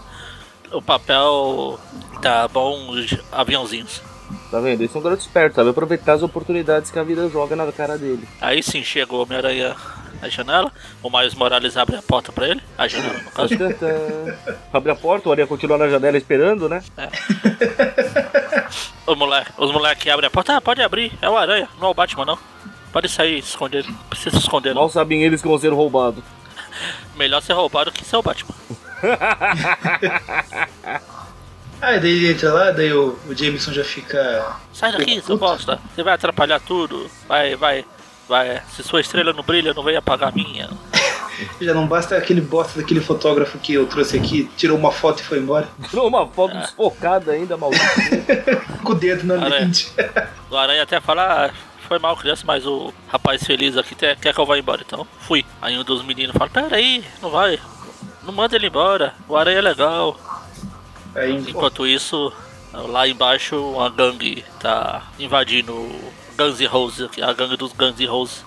O 0.72 0.80
papel 0.80 1.80
Tá 2.20 2.46
bom 2.48 2.90
os 2.90 3.16
aviãozinhos. 3.32 4.02
Tá 4.50 4.60
vendo? 4.60 4.82
Esse 4.82 4.94
é 4.94 5.00
um 5.00 5.02
garoto 5.02 5.22
esperto, 5.22 5.56
sabe? 5.56 5.70
Aproveitar 5.70 6.12
as 6.12 6.22
oportunidades 6.22 6.90
que 6.90 6.98
a 6.98 7.02
vida 7.02 7.28
joga 7.30 7.56
na 7.56 7.72
cara 7.72 7.96
dele. 7.96 8.28
Aí 8.40 8.62
sim 8.62 8.84
chegou 8.84 9.20
o 9.20 9.22
Homem-Aranha 9.22 9.74
na 10.20 10.28
janela. 10.28 10.70
O 11.02 11.08
Miles 11.08 11.34
Morales 11.34 11.76
abre 11.78 11.96
a 11.96 12.02
porta 12.02 12.30
pra 12.30 12.46
ele. 12.46 12.62
A 12.76 12.86
janela, 12.86 13.20
no 13.20 13.30
caso. 13.30 13.54
Abre 14.72 14.92
a 14.92 14.94
porta, 14.94 15.28
o 15.28 15.32
Aranha 15.32 15.46
continua 15.46 15.78
na 15.78 15.88
janela 15.88 16.18
esperando, 16.18 16.68
né? 16.68 16.82
Moleque, 19.16 19.50
os 19.56 19.72
moleques 19.72 20.12
abrem 20.12 20.28
a 20.28 20.30
porta. 20.30 20.56
Ah, 20.56 20.60
pode 20.60 20.82
abrir. 20.82 21.12
É 21.22 21.28
o 21.28 21.36
Aranha, 21.36 21.68
não 21.80 21.88
é 21.88 21.90
o 21.90 21.94
Batman, 21.94 22.26
não. 22.26 22.38
Pode 22.92 23.08
sair, 23.08 23.38
esconder. 23.38 23.84
Não 23.86 23.94
precisa 24.08 24.36
se 24.36 24.42
esconder, 24.42 24.74
não. 24.74 24.82
Mal 24.82 24.90
sabem 24.90 25.22
eles 25.22 25.40
que 25.40 25.48
vão 25.48 25.58
ser 25.58 25.72
roubados. 25.72 26.22
Melhor 27.16 27.40
ser 27.42 27.52
roubado 27.52 27.92
que 27.92 28.04
ser 28.04 28.16
o 28.16 28.22
Batman. 28.22 28.54
Ah, 31.82 31.94
e 31.94 32.00
daí 32.00 32.10
ele 32.10 32.32
entra 32.32 32.52
lá, 32.52 32.70
daí 32.72 32.92
o, 32.92 33.18
o 33.26 33.34
Jameson 33.34 33.72
já 33.72 33.82
fica. 33.82 34.54
Sai 34.70 34.92
daqui, 34.92 35.18
seu 35.22 35.38
bosta. 35.38 35.80
Você 35.94 36.02
vai 36.02 36.12
atrapalhar 36.12 36.60
tudo. 36.60 37.10
Vai, 37.26 37.56
vai, 37.56 37.86
vai. 38.28 38.60
Se 38.68 38.82
sua 38.82 39.00
estrela 39.00 39.32
não 39.32 39.42
brilha, 39.42 39.72
não 39.72 39.82
vem 39.82 39.96
apagar 39.96 40.28
a 40.28 40.32
minha. 40.32 40.68
Já 41.58 41.72
não 41.72 41.86
basta 41.86 42.18
aquele 42.18 42.42
bosta 42.42 42.78
daquele 42.78 43.00
fotógrafo 43.00 43.58
que 43.58 43.72
eu 43.72 43.86
trouxe 43.86 44.18
aqui, 44.18 44.50
tirou 44.58 44.76
uma 44.76 44.92
foto 44.92 45.20
e 45.20 45.24
foi 45.24 45.38
embora. 45.38 45.66
Tirou 45.88 46.06
uma 46.06 46.26
foto 46.26 46.54
desfocada 46.54 47.32
ainda, 47.32 47.56
maldito. 47.56 47.82
Com 48.84 48.92
o 48.92 48.94
dedo 48.94 49.24
na 49.24 49.36
Aranha. 49.36 49.64
lente. 49.64 49.90
O 50.50 50.56
Aranha 50.56 50.82
até 50.82 51.00
fala, 51.00 51.46
ah, 51.46 51.50
foi 51.90 51.98
mal 51.98 52.16
criança, 52.16 52.44
mas 52.46 52.64
o 52.64 52.94
rapaz 53.08 53.42
feliz 53.42 53.76
aqui 53.76 53.96
quer 53.96 54.14
que 54.16 54.38
eu 54.38 54.46
vá 54.46 54.56
embora, 54.56 54.80
então 54.86 55.04
fui. 55.22 55.44
Aí 55.60 55.76
um 55.76 55.82
dos 55.82 56.04
meninos 56.04 56.36
fala, 56.36 56.48
pera 56.48 56.76
aí, 56.76 57.04
não 57.20 57.30
vai. 57.30 57.58
Não 58.22 58.32
manda 58.32 58.54
ele 58.54 58.68
embora, 58.68 59.12
o 59.28 59.36
Aranha 59.36 59.58
é 59.58 59.60
legal. 59.60 60.16
Aí, 61.16 61.34
Enquanto 61.48 61.84
isso, 61.84 62.32
lá 62.72 63.08
embaixo 63.08 63.56
uma 63.56 63.90
gangue 63.90 64.44
tá 64.60 65.02
invadindo 65.18 65.74
Guns 66.38 66.60
N' 66.60 66.66
Roses, 66.66 67.06
aqui, 67.06 67.20
a 67.20 67.32
gangue 67.32 67.56
dos 67.56 67.72
Guns 67.72 67.98
N' 67.98 68.06
Roses. 68.06 68.44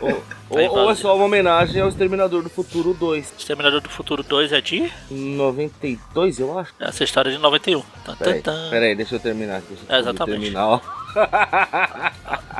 ou, 0.00 0.22
ou- 0.50 0.78
ou 0.84 0.90
é 0.92 0.94
só 0.94 1.16
uma 1.16 1.24
homenagem 1.24 1.82
ao 1.82 1.88
Exterminador 1.88 2.40
do 2.44 2.48
Futuro 2.50 2.94
2. 2.94 3.34
Exterminador 3.36 3.80
do 3.80 3.88
Futuro 3.88 4.22
2 4.22 4.52
é 4.52 4.60
de... 4.60 4.92
92, 5.10 6.38
eu 6.38 6.56
acho. 6.56 6.72
Essa 6.78 7.02
história 7.02 7.30
é 7.30 7.32
de 7.32 7.38
91. 7.38 7.80
Tan, 7.80 7.86
tan, 8.04 8.16
Peraí, 8.16 8.42
tan. 8.42 8.70
peraí, 8.70 8.94
deixa 8.94 9.16
eu 9.16 9.20
terminar. 9.20 9.60
Deixa 9.68 9.82
eu 9.88 9.96
É, 9.96 9.98
exatamente. 9.98 10.40
terminar, 10.40 10.80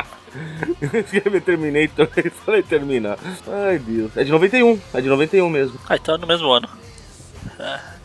Escrevi 0.93 1.41
Terminator 1.41 2.09
e 2.25 2.31
falei 2.31 2.63
terminar. 2.63 3.19
Ai, 3.67 3.79
Deus. 3.79 4.17
É 4.17 4.25
de 4.25 4.31
91, 4.31 4.81
é 4.95 5.01
de 5.01 5.09
91 5.09 5.49
mesmo. 5.49 5.79
Ah, 5.89 5.97
então 5.97 6.15
é 6.15 6.19
no 6.19 6.27
mesmo 6.27 6.51
ano. 6.51 6.69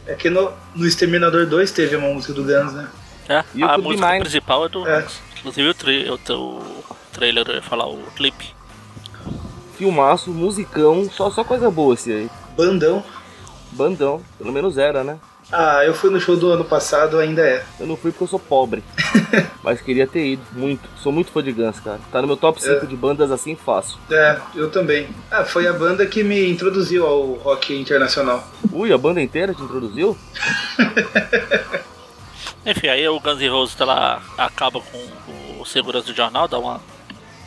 é 0.08 0.14
que 0.16 0.30
no, 0.30 0.52
no 0.76 0.86
Exterminador 0.86 1.46
2 1.46 1.72
teve 1.72 1.96
uma 1.96 2.10
música 2.10 2.34
do 2.34 2.44
Guns, 2.44 2.74
né? 2.74 2.88
É, 3.30 3.44
E 3.54 3.64
o 3.64 3.68
a 3.70 3.78
música 3.78 4.08
Mine. 4.08 4.20
principal 4.22 4.66
é 4.66 4.70
do... 4.70 4.88
É. 4.88 5.06
Inclusive 5.40 5.70
o, 5.70 5.74
tra 5.74 5.92
o, 5.92 6.40
o 6.60 6.96
trailer, 7.12 7.48
eu 7.48 7.56
ia 7.56 7.62
falar, 7.62 7.88
o 7.88 7.98
clipe. 8.16 8.54
Filmaço, 9.78 10.32
musicão, 10.32 11.08
só, 11.10 11.30
só 11.30 11.44
coisa 11.44 11.70
boa 11.70 11.94
esse 11.94 12.12
aí. 12.12 12.30
Bandão. 12.58 13.04
Bandão, 13.72 14.22
pelo 14.38 14.52
menos 14.54 14.78
era, 14.78 15.04
né? 15.04 15.20
Ah, 15.52 15.86
eu 15.86 15.94
fui 15.94 16.10
no 16.10 16.20
show 16.20 16.36
do 16.36 16.52
ano 16.52 16.66
passado, 16.66 17.20
ainda 17.20 17.42
é. 17.48 17.64
Eu 17.80 17.86
não 17.86 17.96
fui 17.96 18.12
porque 18.12 18.24
eu 18.24 18.28
sou 18.28 18.40
pobre. 18.40 18.84
mas 19.64 19.80
queria 19.80 20.08
ter 20.08 20.26
ido, 20.34 20.42
muito. 20.54 20.90
Sou 20.98 21.12
muito 21.12 21.32
fã 21.32 21.42
de 21.44 21.52
Guns, 21.52 21.80
cara. 21.80 22.00
Tá 22.12 22.20
no 22.22 22.28
meu 22.28 22.36
top 22.36 22.62
5 22.62 22.84
É. 22.84 22.86
de 22.88 22.96
bandas 22.96 23.32
assim 23.32 23.56
fácil. 23.56 23.98
É, 24.10 24.40
eu 24.56 24.72
também. 24.72 25.08
Ah, 25.30 25.46
foi 25.46 25.68
a 25.68 25.74
banda 25.74 26.06
que 26.06 26.24
me 26.24 26.50
introduziu 26.50 27.06
ao 27.06 27.34
rock 27.34 27.80
internacional. 27.80 28.44
Ui, 28.72 28.92
a 28.92 28.98
banda 28.98 29.22
inteira 29.22 29.54
te 29.54 29.62
introduziu? 29.62 30.18
Enfim, 32.66 32.88
aí 32.88 33.08
o 33.08 33.20
Guns 33.20 33.40
N' 33.40 33.48
Roses 33.50 33.76
tá 33.76 33.86
lá, 33.86 34.22
acaba 34.38 34.82
com 34.82 35.62
o 35.62 35.66
segurança 35.66 36.08
do 36.08 36.16
jornal, 36.16 36.48
dá 36.48 36.58
uma 36.58 36.82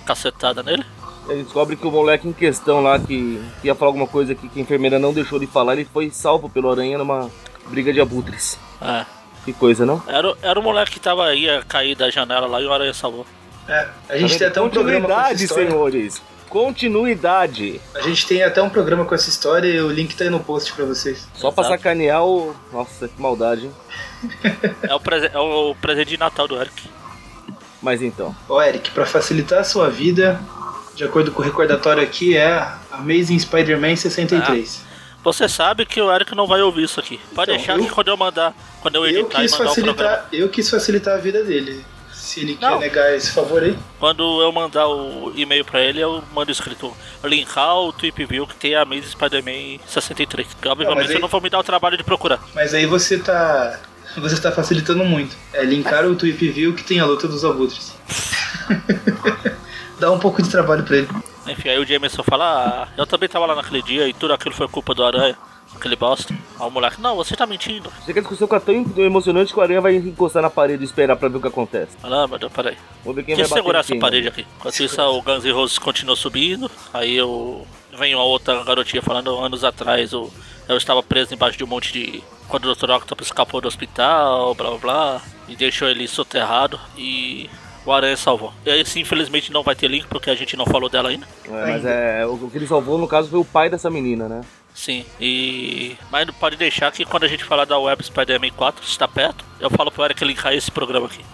cacetada 0.06 0.62
nele. 0.62 0.84
Ele 1.28 1.42
descobre 1.42 1.74
que 1.76 1.86
o 1.86 1.90
moleque 1.90 2.28
em 2.28 2.32
questão 2.32 2.80
lá, 2.80 2.98
que, 2.98 3.42
que 3.60 3.66
ia 3.66 3.74
falar 3.74 3.88
alguma 3.90 4.06
coisa 4.06 4.32
aqui 4.32 4.48
que 4.48 4.58
a 4.60 4.62
enfermeira 4.62 4.98
não 4.98 5.12
deixou 5.12 5.38
de 5.40 5.46
falar, 5.48 5.72
ele 5.74 5.84
foi 5.92 6.08
salvo 6.10 6.48
pelo 6.48 6.70
aranha 6.70 6.96
numa 6.96 7.28
briga 7.66 7.92
de 7.92 8.00
abutres. 8.00 8.58
É. 8.80 9.04
Que 9.44 9.52
coisa, 9.52 9.84
não? 9.86 10.02
Era, 10.06 10.30
o- 10.30 10.36
era 10.42 10.60
o 10.60 10.62
moleque 10.62 10.92
que 10.92 11.00
tava 11.00 11.34
ia 11.34 11.62
cair 11.66 11.94
da 11.96 12.10
janela 12.10 12.46
lá 12.46 12.60
e 12.60 12.66
o 12.66 12.72
Aranha 12.72 12.92
salvou. 12.94 13.26
É, 13.66 13.86
a 14.08 14.16
gente 14.16 14.36
tem 14.38 14.46
até 14.46 14.60
um 14.60 14.68
programa 14.68 15.06
com 15.06 15.12
essa 15.12 15.20
Continuidade, 15.22 15.44
história. 15.44 15.70
senhores. 15.70 16.22
Continuidade. 16.48 17.80
A 17.94 18.00
gente 18.00 18.26
tem 18.26 18.42
até 18.42 18.62
um 18.62 18.70
programa 18.70 19.04
com 19.04 19.14
essa 19.14 19.28
história 19.28 19.68
e 19.68 19.80
o 19.80 19.90
link 19.90 20.14
tá 20.16 20.24
aí 20.24 20.30
no 20.30 20.40
post 20.40 20.72
pra 20.72 20.84
vocês. 20.84 21.28
Só 21.34 21.50
pra 21.50 21.64
Exato. 21.64 21.76
sacanear 21.78 22.24
o. 22.24 22.54
Nossa, 22.72 23.08
que 23.08 23.20
maldade, 23.20 23.66
hein? 23.66 23.72
É 24.82 24.94
o, 24.94 25.00
prese 25.00 25.26
é 25.32 25.38
o 25.38 25.74
presente 25.80 26.08
de 26.08 26.16
Natal 26.18 26.48
do 26.48 26.58
Eric. 26.60 26.88
Mas 27.82 28.00
então. 28.02 28.34
Ó, 28.48 28.62
Eric, 28.62 28.90
pra 28.90 29.04
facilitar 29.06 29.60
a 29.60 29.64
sua 29.64 29.88
vida, 29.90 30.40
de 30.94 31.04
acordo 31.04 31.30
com 31.30 31.42
o 31.42 31.44
recordatório 31.44 32.02
aqui, 32.02 32.36
é 32.36 32.66
Amazing 32.90 33.38
Spider-Man 33.38 33.96
63. 33.96 34.82
Você 35.24 35.48
sabe 35.48 35.84
que 35.84 36.00
o 36.00 36.12
Eric 36.14 36.34
não 36.34 36.46
vai 36.46 36.62
ouvir 36.62 36.84
isso 36.84 36.98
aqui. 37.00 37.18
Pode 37.34 37.50
Então, 37.50 37.56
deixar 37.56 37.76
eu- 37.78 37.84
que 37.84 37.90
quando 37.90 38.08
eu 38.08 38.16
mandar, 38.16 38.54
quando 38.80 38.94
eu 38.94 39.06
eu, 39.06 39.20
editar 39.20 39.38
e 39.40 39.42
quis 39.42 39.52
mandar 39.52 39.70
o 39.70 39.74
programa, 39.74 39.96
facilitar, 39.98 40.28
eu 40.32 40.48
quis 40.48 40.70
facilitar 40.70 41.14
a 41.14 41.18
vida 41.18 41.42
dele. 41.44 41.84
Se 42.12 42.40
ele 42.40 42.58
Não. 42.60 42.74
quer 42.78 42.80
negar 42.80 43.14
esse 43.14 43.30
favor 43.32 43.62
aí. 43.62 43.76
quando 43.98 44.42
eu 44.42 44.50
mandar 44.52 44.86
o 44.88 45.32
e-mail 45.36 45.64
pra 45.64 45.80
ele, 45.80 46.00
eu 46.00 46.22
mando 46.32 46.50
escrito 46.50 46.94
linkar 47.24 47.76
o 47.76 47.92
Tweep 47.92 48.24
View 48.26 48.46
que 48.46 48.54
tem 48.54 48.74
a 48.74 48.82
Amazing 48.82 49.10
Spider-Man 49.10 49.78
63. 49.86 50.46
Que 50.60 50.68
obviamente 50.68 51.08
aí- 51.08 51.14
eu 51.14 51.20
não 51.20 51.28
vou 51.28 51.40
me 51.40 51.48
dar 51.48 51.58
o 51.60 51.64
trabalho 51.64 51.96
de 51.96 52.04
procurar. 52.04 52.40
Mas 52.54 52.74
aí 52.74 52.86
você 52.86 53.18
tá. 53.18 53.78
Você 54.16 54.40
tá 54.40 54.50
facilitando 54.50 55.04
muito. 55.04 55.36
É 55.52 55.62
linkar 55.64 56.04
o 56.06 56.16
Tweep 56.16 56.48
View 56.50 56.74
que 56.74 56.82
tem 56.82 56.98
a 56.98 57.04
luta 57.06 57.28
dos 57.28 57.44
abutres. 57.44 57.92
Dá 59.98 60.10
um 60.12 60.18
pouco 60.18 60.42
de 60.42 60.48
trabalho 60.48 60.82
pra 60.84 60.96
ele. 60.98 61.08
Enfim, 61.48 61.68
aí 61.70 61.78
o 61.78 61.86
Jameson 61.86 62.22
fala, 62.22 62.44
ah, 62.84 62.88
eu 62.96 63.06
também 63.06 63.28
tava 63.28 63.46
lá 63.46 63.54
naquele 63.54 63.82
dia 63.82 64.08
e 64.08 64.12
tudo 64.12 64.32
aquilo 64.32 64.54
foi 64.54 64.68
culpa 64.68 64.94
do 64.94 65.04
Aranha. 65.04 65.36
Aquele 65.74 65.96
bosta. 65.96 66.34
Aí 66.58 66.66
o 66.66 66.70
moleque, 66.70 67.00
não, 67.00 67.14
você 67.14 67.36
tá 67.36 67.46
mentindo. 67.46 67.92
Você 68.02 68.12
que 68.12 68.18
a 68.18 68.22
discussão 68.22 68.48
fica 68.48 68.58
tão 68.58 69.04
emocionante 69.04 69.52
que 69.52 69.58
o 69.58 69.62
aranha 69.62 69.82
vai 69.82 69.96
encostar 69.96 70.42
na 70.42 70.48
parede 70.48 70.82
e 70.82 70.86
esperar 70.86 71.14
pra 71.14 71.28
ver 71.28 71.36
o 71.36 71.40
que 71.42 71.46
acontece. 71.48 71.94
Ah, 72.02 72.26
meu 72.26 72.38
Deus, 72.38 72.50
peraí. 72.50 72.76
Vamos 73.04 73.16
ver 73.16 73.22
quem, 73.24 73.34
Quem 73.36 73.44
vai 73.44 73.50
bater 73.50 73.60
segurar 73.60 73.80
essa 73.80 73.92
quem, 73.92 74.00
parede 74.00 74.24
né? 74.24 74.28
aqui? 74.30 74.46
Enquanto 74.58 74.80
isso, 74.80 75.02
o 75.02 75.22
Guns 75.22 75.44
N' 75.44 75.52
Roses 75.52 75.78
continua 75.78 76.16
subindo. 76.16 76.70
Aí 76.92 77.14
eu. 77.14 77.66
Vem 77.98 78.14
uma 78.14 78.24
outra 78.24 78.64
garotinha 78.64 79.02
falando 79.02 79.36
anos 79.38 79.62
atrás. 79.62 80.12
Eu, 80.12 80.32
eu 80.68 80.76
estava 80.78 81.02
preso 81.02 81.34
embaixo 81.34 81.58
de 81.58 81.64
um 81.64 81.68
monte 81.68 81.92
de. 81.92 82.22
Quando 82.48 82.64
o 82.64 82.74
Dr. 82.74 82.90
Octopus 82.90 83.26
escapou 83.26 83.60
do 83.60 83.68
hospital, 83.68 84.54
blá 84.54 84.70
blá 84.70 84.78
blá. 84.78 85.22
E 85.48 85.54
deixou 85.54 85.86
ele 85.86 86.08
soterrado. 86.08 86.80
E. 86.96 87.50
O 87.88 87.92
Aranha 87.92 88.18
salvou. 88.18 88.52
E 88.66 88.70
esse 88.70 89.00
infelizmente 89.00 89.50
não 89.50 89.62
vai 89.62 89.74
ter 89.74 89.88
link 89.88 90.06
porque 90.08 90.28
a 90.28 90.34
gente 90.34 90.54
não 90.58 90.66
falou 90.66 90.90
dela 90.90 91.08
ainda. 91.08 91.26
É, 91.46 91.50
mas 91.50 91.84
é, 91.86 92.26
o 92.26 92.34
o 92.34 92.50
que 92.50 92.58
ele 92.58 92.66
salvou 92.66 92.98
no 92.98 93.08
caso 93.08 93.30
foi 93.30 93.38
o 93.38 93.44
pai 93.46 93.70
dessa 93.70 93.88
menina, 93.88 94.28
né? 94.28 94.42
Sim, 94.74 95.06
e. 95.18 95.96
Mas 96.12 96.26
não 96.26 96.34
pode 96.34 96.58
deixar 96.58 96.92
que 96.92 97.06
quando 97.06 97.24
a 97.24 97.28
gente 97.28 97.44
falar 97.44 97.64
da 97.64 97.78
Web 97.78 98.04
Spider-Man 98.04 98.50
4, 98.50 98.84
está 98.84 99.08
perto, 99.08 99.42
eu 99.58 99.70
falo 99.70 99.90
pro 99.90 100.04
Eric 100.04 100.22
linkar 100.22 100.52
esse 100.52 100.70
programa 100.70 101.06
aqui. 101.06 101.24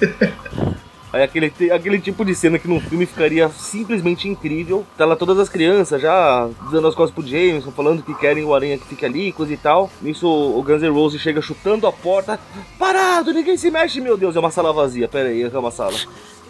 Aí 1.12 1.22
aquele, 1.22 1.52
aquele 1.72 1.98
tipo 1.98 2.24
de 2.24 2.34
cena 2.34 2.58
que 2.58 2.68
num 2.68 2.80
filme 2.80 3.04
ficaria 3.04 3.48
simplesmente 3.48 4.28
incrível. 4.28 4.86
Tá 4.96 5.04
lá 5.04 5.16
todas 5.16 5.38
as 5.38 5.48
crianças 5.48 6.00
já 6.00 6.48
dando 6.70 6.86
as 6.86 6.94
costas 6.94 7.14
pro 7.14 7.26
Jameson, 7.26 7.72
falando 7.72 8.02
que 8.02 8.14
querem 8.14 8.44
o 8.44 8.54
aranha 8.54 8.78
que 8.78 8.86
fique 8.86 9.04
ali, 9.04 9.32
coisa 9.32 9.52
e 9.52 9.56
tal. 9.56 9.90
Nisso 10.00 10.28
o 10.28 10.62
Guns 10.62 10.82
N' 10.82 10.88
Roses 10.88 11.20
chega 11.20 11.42
chutando 11.42 11.86
a 11.86 11.92
porta. 11.92 12.38
Parado, 12.78 13.32
ninguém 13.32 13.56
se 13.56 13.70
mexe, 13.70 14.00
meu 14.00 14.16
Deus, 14.16 14.36
é 14.36 14.38
uma 14.38 14.50
sala 14.52 14.72
vazia. 14.72 15.08
Pera 15.08 15.28
aí, 15.28 15.42
é 15.42 15.58
uma 15.58 15.70
sala. 15.70 15.96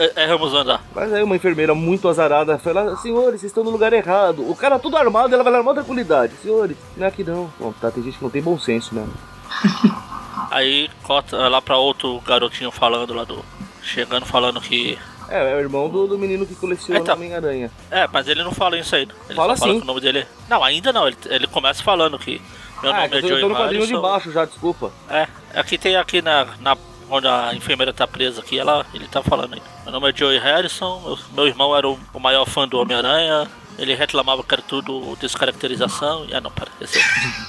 É, 0.00 0.22
erramos 0.22 0.52
o 0.52 0.56
andar. 0.56 0.80
Mas 0.94 1.12
aí 1.12 1.24
uma 1.24 1.34
enfermeira 1.34 1.74
muito 1.74 2.08
azarada 2.08 2.56
fala, 2.56 2.96
senhores, 2.98 3.40
vocês 3.40 3.50
estão 3.50 3.64
no 3.64 3.70
lugar 3.70 3.92
errado. 3.92 4.48
O 4.48 4.54
cara 4.54 4.78
tudo 4.78 4.96
armado, 4.96 5.34
ela 5.34 5.42
vai 5.42 5.52
lá 5.52 5.58
numa 5.58 5.74
tranquilidade. 5.74 6.34
Senhores, 6.40 6.76
não 6.96 7.04
é 7.04 7.08
aqui 7.08 7.24
não. 7.24 7.50
Bom, 7.58 7.74
tá, 7.80 7.90
tem 7.90 8.04
gente 8.04 8.16
que 8.16 8.22
não 8.22 8.30
tem 8.30 8.40
bom 8.40 8.56
senso 8.56 8.94
mesmo. 8.94 9.12
Aí 10.50 10.90
corta 11.02 11.36
lá 11.48 11.60
pra 11.60 11.76
outro 11.76 12.20
garotinho 12.20 12.70
falando 12.70 13.12
lá 13.14 13.24
do. 13.24 13.44
Chegando 13.82 14.26
falando 14.26 14.60
que. 14.60 14.98
É, 15.28 15.52
é 15.52 15.56
o 15.56 15.60
irmão 15.60 15.88
do, 15.90 16.06
do 16.06 16.18
menino 16.18 16.46
que 16.46 16.54
coleciona 16.54 17.00
Então. 17.00 17.14
Homem-Aranha. 17.14 17.70
É, 17.90 18.08
mas 18.10 18.26
ele 18.28 18.42
não 18.42 18.52
fala 18.52 18.78
isso 18.78 18.94
aí. 18.96 19.02
Ele 19.28 19.34
Fala 19.34 19.54
só 19.56 19.60
fala 19.60 19.72
sim. 19.74 19.78
que 19.78 19.84
o 19.84 19.86
nome 19.86 20.00
dele. 20.00 20.26
Não, 20.48 20.64
ainda 20.64 20.92
não. 20.92 21.06
Ele, 21.06 21.16
ele 21.26 21.46
começa 21.46 21.82
falando 21.82 22.18
que. 22.18 22.40
Meu 22.82 22.92
Ah, 22.92 23.04
é 23.04 23.08
nome 23.08 23.14
é 23.14 23.18
eu 23.18 23.22
tô- 23.22 23.26
eu 23.26 23.28
Joey 23.30 23.42
tô 23.42 23.48
no 23.48 23.56
quadrinho 23.56 23.86
de 23.86 23.96
baixo 23.98 24.32
já, 24.32 24.44
desculpa. 24.44 24.92
É, 25.10 25.26
aqui 25.54 25.76
tem 25.76 25.96
aqui 25.96 26.22
na, 26.22 26.46
na. 26.60 26.76
Onde 27.10 27.26
a 27.26 27.54
enfermeira 27.54 27.90
tá 27.92 28.06
presa 28.06 28.40
aqui, 28.42 28.58
ela, 28.58 28.84
ele 28.92 29.08
tá 29.08 29.22
falando 29.22 29.54
aí. 29.54 29.62
Meu 29.84 29.92
nome 29.92 30.10
é 30.10 30.14
Joey 30.14 30.38
Harrison, 30.38 31.02
eu- 31.06 31.18
meu 31.34 31.46
irmão 31.46 31.74
era 31.76 31.88
o, 31.88 31.98
o 32.12 32.20
maior 32.20 32.44
fã 32.46 32.66
do 32.68 32.78
Homem-Aranha. 32.78 33.48
Ele 33.78 33.94
reclamava 33.94 34.42
que 34.42 34.54
era 34.54 34.62
tudo 34.62 35.16
descaracterização. 35.20 36.24
E, 36.26 36.34
ah 36.34 36.40
não, 36.40 36.50
para. 36.50 36.68
Esse 36.80 36.98
Aí, 36.98 37.04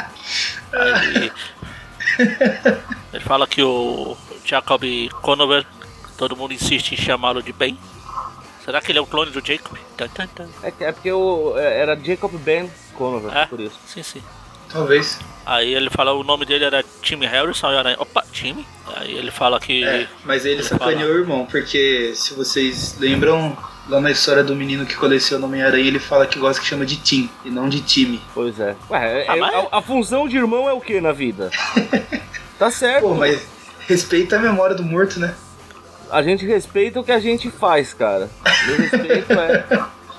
ele 3.13 3.25
fala 3.25 3.47
que 3.47 3.63
o 3.63 4.17
Jacob 4.45 4.83
Conover, 5.23 5.65
todo 6.17 6.37
mundo 6.37 6.53
insiste 6.55 6.93
em 6.93 6.97
chamá-lo 6.97 7.43
de 7.43 7.53
Ben. 7.53 7.79
Será 8.65 8.81
que 8.81 8.91
ele 8.91 8.99
é 8.99 9.03
o 9.03 9.07
clone 9.07 9.31
do 9.31 9.45
Jacob? 9.47 9.77
Tan, 9.97 10.09
tan, 10.09 10.27
tan. 10.29 10.49
É, 10.63 10.73
é 10.81 10.93
porque 10.93 11.13
o, 11.13 11.55
é, 11.57 11.81
era 11.81 11.97
Jacob 11.97 12.33
Ben 12.39 12.71
Conover, 12.95 13.37
É, 13.37 13.47
por 13.47 13.61
isso. 13.61 13.79
sim, 13.87 14.03
sim. 14.03 14.23
Talvez. 14.73 15.21
Aí 15.45 15.73
ele 15.73 15.89
fala 15.89 16.13
o 16.13 16.25
nome 16.25 16.45
dele 16.45 16.65
era 16.65 16.85
Tim 17.01 17.25
Harrison, 17.25 17.71
e 17.71 17.77
Aranha, 17.77 17.97
opa, 18.01 18.25
Tim. 18.33 18.67
Aí 18.97 19.17
ele 19.17 19.31
fala 19.31 19.61
que. 19.61 19.85
É, 19.85 20.09
mas 20.25 20.45
ele 20.45 20.57
Ele 20.57 20.63
sacaneou 20.65 21.13
o 21.13 21.19
irmão, 21.19 21.47
porque 21.47 22.13
se 22.17 22.35
vocês 22.35 22.97
lembram, 22.99 23.57
lá 23.89 24.01
na 24.01 24.11
história 24.11 24.43
do 24.43 24.55
menino 24.57 24.85
que 24.87 24.97
coleciona 24.97 25.47
Homem-Aranha, 25.47 25.87
ele 25.87 25.99
fala 25.99 26.27
que 26.27 26.39
gosta 26.39 26.61
que 26.61 26.67
chama 26.69 26.85
de 26.87 26.97
Tim 26.97 27.31
e 27.45 27.51
não 27.51 27.69
de 27.69 27.81
time. 27.81 28.21
Pois 28.35 28.59
é. 28.59 28.75
Ué, 28.91 29.23
é- 29.23 29.27
Ah, 29.29 29.37
é- 29.37 29.41
mas- 29.41 29.55
a, 29.73 29.79
a 29.79 29.83
função 29.83 30.27
de 30.29 30.37
irmão 30.37 30.69
é 30.69 30.73
o 30.73 30.81
que 30.81 31.01
na 31.01 31.13
vida? 31.13 31.51
tá 32.59 32.71
certo. 32.71 33.03
Pô, 33.03 33.15
mas 33.15 33.47
respeita 33.87 34.37
a 34.37 34.39
memória 34.39 34.75
do 34.75 34.83
morto, 34.83 35.21
né? 35.21 35.35
A 36.11 36.23
gente 36.23 36.47
respeita 36.47 37.01
o 37.01 37.05
que 37.05 37.13
a 37.13 37.19
gente 37.19 37.51
faz, 37.51 37.93
cara. 37.93 38.31
Meu 38.67 38.77
respeito 38.77 39.33
é. 39.33 39.65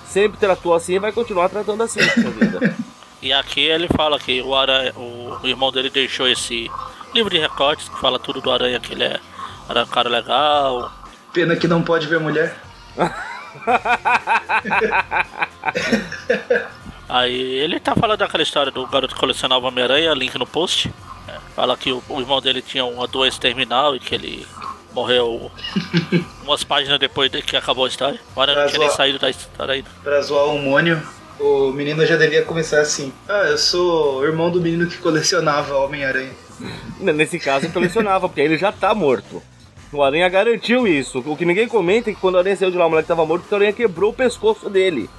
Sempre 0.08 0.38
tratou 0.38 0.74
assim 0.74 0.96
e 0.96 1.00
vai 1.00 1.12
continuar 1.12 1.50
tratando 1.50 1.82
assim 1.84 2.00
na 2.00 2.30
vida. 2.30 2.76
E 3.20 3.34
aqui 3.34 3.62
ele 3.62 3.88
fala 3.88 4.20
que 4.20 4.44
o, 4.44 4.54
Aranha, 4.54 4.94
o 4.96 5.40
irmão 5.44 5.72
dele 5.72 5.90
deixou 5.90 6.28
esse 6.28 6.70
livro 7.16 7.32
de 7.32 7.40
recortes 7.40 7.90
que 7.90 8.00
fala 8.00 8.20
tudo 8.20 8.40
do 8.40 8.52
Aranha, 8.52 8.80
que 8.80 8.94
ele 8.94 9.06
é, 9.06 9.20
era 9.68 9.84
um 9.84 9.88
cara 9.88 10.08
legal. 10.08 10.92
Pena 11.34 11.56
que 11.56 11.68
não 11.68 11.82
pode 11.82 12.06
ver 12.06 12.20
mulher. 12.20 12.56
Aí 17.10 17.60
ele 17.60 17.80
tá 17.80 17.96
falando 17.96 18.20
daquela 18.20 18.44
história 18.44 18.72
do 18.72 18.86
garoto 18.88 19.14
que 19.14 19.20
colecionava 19.20 19.68
Homem-Aranha, 19.68 20.14
link 20.14 20.38
no 20.38 20.46
post. 20.46 20.92
É, 21.28 21.38
fala 21.56 21.78
que 21.78 21.92
o, 21.92 22.04
o 22.10 22.20
irmão 22.20 22.42
dele 22.42 22.62
tinha 22.62 22.84
uma 22.84 23.08
doença 23.08 23.40
terminal 23.40 23.96
e 23.96 24.00
que 24.00 24.14
ele 24.14 24.46
morreu 24.94 25.50
umas 26.44 26.64
páginas 26.64 27.00
depois 27.00 27.32
de 27.32 27.42
que 27.42 27.56
acabou 27.56 27.86
a 27.86 27.88
história. 27.88 28.20
Aranha 28.36 28.62
não 28.62 28.68
tinha 28.68 28.80
nem 28.80 28.90
saído 28.90 29.20
da 29.20 29.30
história 29.30 29.76
ainda. 29.76 29.90
Pra 30.04 30.22
zoar 30.22 30.48
o 30.48 30.60
Mônio, 30.60 31.02
o 31.40 31.72
menino 31.72 32.06
já 32.06 32.18
devia 32.18 32.44
começar 32.44 32.82
assim. 32.82 33.14
Ah, 33.28 33.46
eu 33.48 33.58
sou 33.58 34.20
o 34.20 34.26
irmão 34.26 34.52
do 34.52 34.60
menino 34.60 34.88
que 34.88 34.98
colecionava 34.98 35.78
Homem-Aranha. 35.78 36.32
Nesse 37.00 37.40
caso, 37.40 37.72
colecionava, 37.72 38.28
porque 38.28 38.42
ele 38.42 38.58
já 38.58 38.72
tá 38.72 38.94
morto. 38.94 39.42
O 39.92 40.04
Aranha 40.04 40.28
garantiu 40.30 40.86
isso. 40.88 41.24
O 41.26 41.36
que 41.38 41.46
ninguém 41.46 41.68
comenta 41.68 42.10
é 42.10 42.14
que 42.14 42.20
quando 42.20 42.36
o 42.36 42.40
Aranha 42.40 42.56
saiu 42.56 42.72
de 42.72 42.78
lá, 42.78 42.86
o 42.86 42.90
moleque 42.90 43.08
tava 43.08 43.26
morto, 43.26 43.42
porque 43.44 43.56
o 43.56 43.58
Aranha 43.58 43.74
quebrou 43.74 44.12
o 44.12 44.14
pescoço 44.14 44.70
dele. 44.70 45.10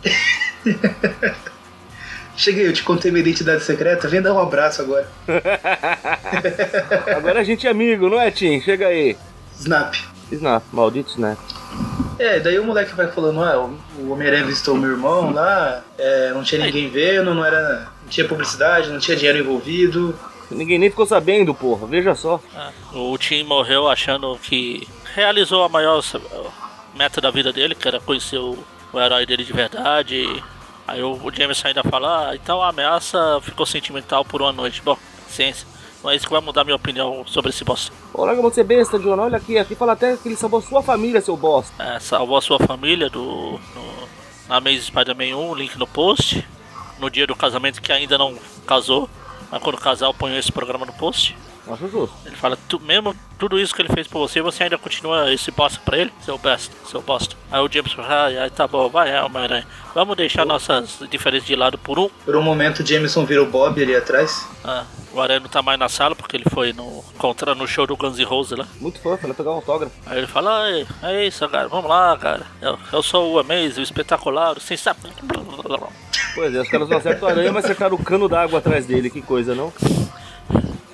Cheguei, 2.36 2.68
eu 2.68 2.72
te 2.72 2.84
contei 2.84 3.10
minha 3.10 3.20
identidade 3.22 3.64
secreta, 3.64 4.06
vem 4.06 4.22
dar 4.22 4.32
um 4.32 4.38
abraço 4.38 4.80
agora. 4.80 5.08
Agora 7.16 7.40
a 7.40 7.44
gente 7.44 7.66
é 7.66 7.70
amigo, 7.70 8.08
não 8.08 8.20
é, 8.20 8.30
Tim? 8.30 8.60
Chega 8.60 8.86
aí. 8.86 9.16
Snap. 9.58 9.94
Snap, 10.30 10.62
maldito 10.72 11.10
Snap. 11.10 11.36
É, 12.16 12.38
daí 12.38 12.56
o 12.60 12.64
moleque 12.64 12.94
vai 12.94 13.08
falando, 13.08 13.42
ah, 13.42 13.58
o- 13.64 13.78
o 14.02 14.12
Homem-Aranha 14.12 14.44
visitou 14.44 14.76
meu 14.76 14.90
irmão 14.90 15.32
lá, 15.32 15.82
é, 15.98 16.30
não 16.32 16.44
tinha 16.44 16.64
ninguém 16.64 16.88
vendo, 16.88 17.34
não 17.34 17.44
era. 17.44 17.88
Não 18.02 18.08
tinha 18.08 18.26
publicidade, 18.28 18.88
não 18.90 19.00
tinha 19.00 19.16
dinheiro 19.16 19.38
envolvido. 19.40 20.14
Ninguém 20.50 20.78
nem 20.78 20.90
ficou 20.90 21.06
sabendo, 21.06 21.54
porra. 21.54 21.86
Veja 21.86 22.14
só. 22.14 22.40
É, 22.54 22.70
O 22.96 23.16
Tim 23.18 23.42
morreu 23.44 23.88
achando 23.88 24.38
que 24.38 24.86
realizou 25.14 25.64
a 25.64 25.68
maior 25.68 26.02
meta 26.94 27.20
da 27.20 27.30
vida 27.30 27.52
dele, 27.52 27.74
que 27.74 27.86
era 27.86 28.00
conhecer 28.00 28.38
o, 28.38 28.56
o 28.92 29.00
herói 29.00 29.26
dele 29.26 29.44
de 29.44 29.52
verdade. 29.52 30.42
Aí 30.86 31.02
o, 31.02 31.12
o 31.22 31.32
James 31.34 31.62
ainda 31.64 31.82
fala, 31.84 32.30
ah, 32.30 32.34
então 32.34 32.62
a 32.62 32.68
ameaça 32.70 33.38
ficou 33.42 33.66
sentimental 33.66 34.24
por 34.24 34.40
uma 34.40 34.52
noite. 34.52 34.80
Bom, 34.82 34.96
ciência. 35.28 35.66
Não 36.02 36.10
é 36.10 36.16
isso 36.16 36.26
que 36.26 36.32
vai 36.32 36.40
mudar 36.40 36.64
minha 36.64 36.76
opinião 36.76 37.24
sobre 37.26 37.50
esse 37.50 37.64
bosta. 37.64 37.92
Ô, 38.14 38.24
larga 38.24 38.40
você 38.40 38.62
besta, 38.62 38.98
John. 38.98 39.18
Olha 39.18 39.36
aqui. 39.36 39.58
Aqui 39.58 39.74
fala 39.74 39.92
até 39.92 40.16
que 40.16 40.28
ele 40.28 40.36
salvou 40.36 40.62
sua 40.62 40.82
família, 40.82 41.20
seu 41.20 41.36
bosta. 41.36 41.82
É, 41.82 41.98
salvou 41.98 42.36
a 42.36 42.40
sua 42.42 42.58
família 42.58 43.10
do, 43.10 43.20
no, 43.20 44.08
na 44.48 44.56
Amazing 44.56 44.82
Spider-Man 44.82 45.36
1, 45.36 45.54
link 45.54 45.76
no 45.76 45.86
post. 45.86 46.46
No 47.00 47.10
dia 47.10 47.26
do 47.26 47.34
casamento 47.36 47.82
que 47.82 47.92
ainda 47.92 48.16
não 48.16 48.36
casou. 48.66 49.10
Mas 49.50 49.62
quando 49.62 49.78
casar 49.78 50.06
eu 50.06 50.14
ponho 50.14 50.36
esse 50.38 50.52
programa 50.52 50.84
no 50.84 50.92
post. 50.92 51.36
Acho 51.70 51.88
justo. 51.88 52.14
Ele 52.24 52.34
fala, 52.36 52.58
tu, 52.68 52.80
mesmo 52.80 53.14
tudo 53.38 53.58
isso 53.58 53.74
que 53.74 53.82
ele 53.82 53.92
fez 53.92 54.06
por 54.06 54.20
você, 54.26 54.40
você 54.40 54.64
ainda 54.64 54.78
continua 54.78 55.32
esse 55.32 55.50
bosta 55.50 55.78
pra 55.84 55.98
ele? 55.98 56.12
Seu 56.22 56.38
besta, 56.38 56.74
seu 56.86 57.02
bosta. 57.02 57.36
Aí 57.50 57.60
o 57.60 57.70
James 57.70 57.92
fala, 57.92 58.08
ah, 58.08 58.26
aí 58.26 58.50
tá 58.50 58.66
bom, 58.66 58.88
vai, 58.88 59.10
é, 59.10 59.22
Homem-Aranha. 59.22 59.66
Vamos 59.94 60.16
deixar 60.16 60.46
nossas 60.46 60.98
diferenças 61.10 61.46
de 61.46 61.54
lado 61.54 61.76
por 61.76 61.98
um. 61.98 62.08
Por 62.24 62.36
um 62.36 62.42
momento 62.42 62.80
o 62.82 62.86
Jameson 62.86 63.24
vira 63.26 63.42
o 63.42 63.46
Bob 63.46 63.82
ali 63.82 63.94
atrás. 63.94 64.46
Ah, 64.64 64.84
o 65.12 65.20
Aranha 65.20 65.40
não 65.40 65.48
tá 65.48 65.60
mais 65.60 65.78
na 65.78 65.88
sala 65.90 66.14
porque 66.16 66.36
ele 66.36 66.48
foi 66.50 66.72
no, 66.72 67.04
contra, 67.18 67.54
no 67.54 67.66
show 67.66 67.86
do 67.86 67.96
Guns 67.96 68.16
N' 68.18 68.24
Roses 68.24 68.58
lá. 68.58 68.66
Muito 68.80 68.98
fã, 69.00 69.16
foi 69.18 69.28
lá 69.28 69.34
pegar 69.34 69.50
um 69.50 69.56
autógrafo. 69.56 69.94
Aí 70.06 70.18
ele 70.18 70.26
fala, 70.26 70.62
"Ai, 70.62 70.86
é 71.02 71.26
isso, 71.26 71.46
cara, 71.48 71.68
vamos 71.68 71.90
lá, 71.90 72.16
cara. 72.16 72.46
Eu, 72.62 72.78
eu 72.92 73.02
sou 73.02 73.32
o 73.34 73.38
Amazing, 73.38 73.80
o 73.80 73.82
espetacular, 73.82 74.56
o 74.56 74.60
sensacional. 74.60 75.92
Pois 76.38 76.54
é, 76.54 76.60
os 76.60 76.68
caras 76.68 76.88
não 76.88 76.98
acertam 76.98 77.28
o 77.28 77.30
aranha, 77.32 77.52
mas 77.52 77.64
acertaram 77.64 77.96
o 77.96 77.98
cano 77.98 78.28
d'água 78.28 78.60
atrás 78.60 78.86
dele. 78.86 79.10
Que 79.10 79.20
coisa, 79.20 79.56
não? 79.56 79.72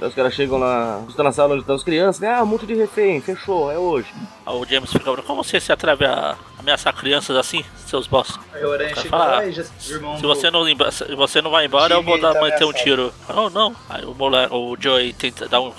Aí 0.00 0.09
os 0.09 0.14
caras 0.14 0.33
chegam 0.33 0.57
lá, 0.57 1.04
estão 1.07 1.22
na 1.22 1.33
sala 1.33 1.52
onde 1.52 1.61
estão 1.61 1.76
as 1.76 1.83
crianças, 1.83 2.18
né? 2.18 2.33
Ah, 2.33 2.42
monte 2.46 2.64
de 2.64 2.72
refém, 2.72 3.20
fechou, 3.20 3.70
é 3.70 3.76
hoje. 3.76 4.09
Aí 4.46 4.54
o 4.54 4.64
James 4.64 4.90
fica, 4.90 5.14
como 5.22 5.44
você 5.44 5.61
se 5.61 5.70
atreve 5.70 6.07
a 6.07 6.35
ameaçar 6.59 6.94
crianças 6.94 7.37
assim, 7.37 7.62
seus 7.87 8.07
boss? 8.07 8.40
Aí 8.54 8.64
o 8.64 8.72
Aranha 8.72 8.96
chega 8.96 9.11
fala, 9.11 9.26
lá 9.26 9.46
e 9.46 9.52
já. 9.52 9.62
O 9.62 9.92
irmão 9.92 10.16
Se 10.16 10.22
você 10.22 10.50
não, 10.50 10.64
se 10.90 11.14
você 11.14 11.42
não 11.42 11.50
vai 11.50 11.66
embora, 11.66 11.92
eu 11.92 12.02
vou 12.02 12.18
dar, 12.18 12.33
Time 12.33 12.50
tá 12.50 12.66
um 12.66 12.72
tiro. 12.72 13.12
Oh, 13.28 13.50
não. 13.50 13.76
Aí 13.90 14.02
o, 14.07 14.14
moleque, 14.14 14.54
o 14.54 14.74
Joey 14.80 15.12
tenta 15.12 15.46
dar 15.46 15.61
um, 15.61 15.74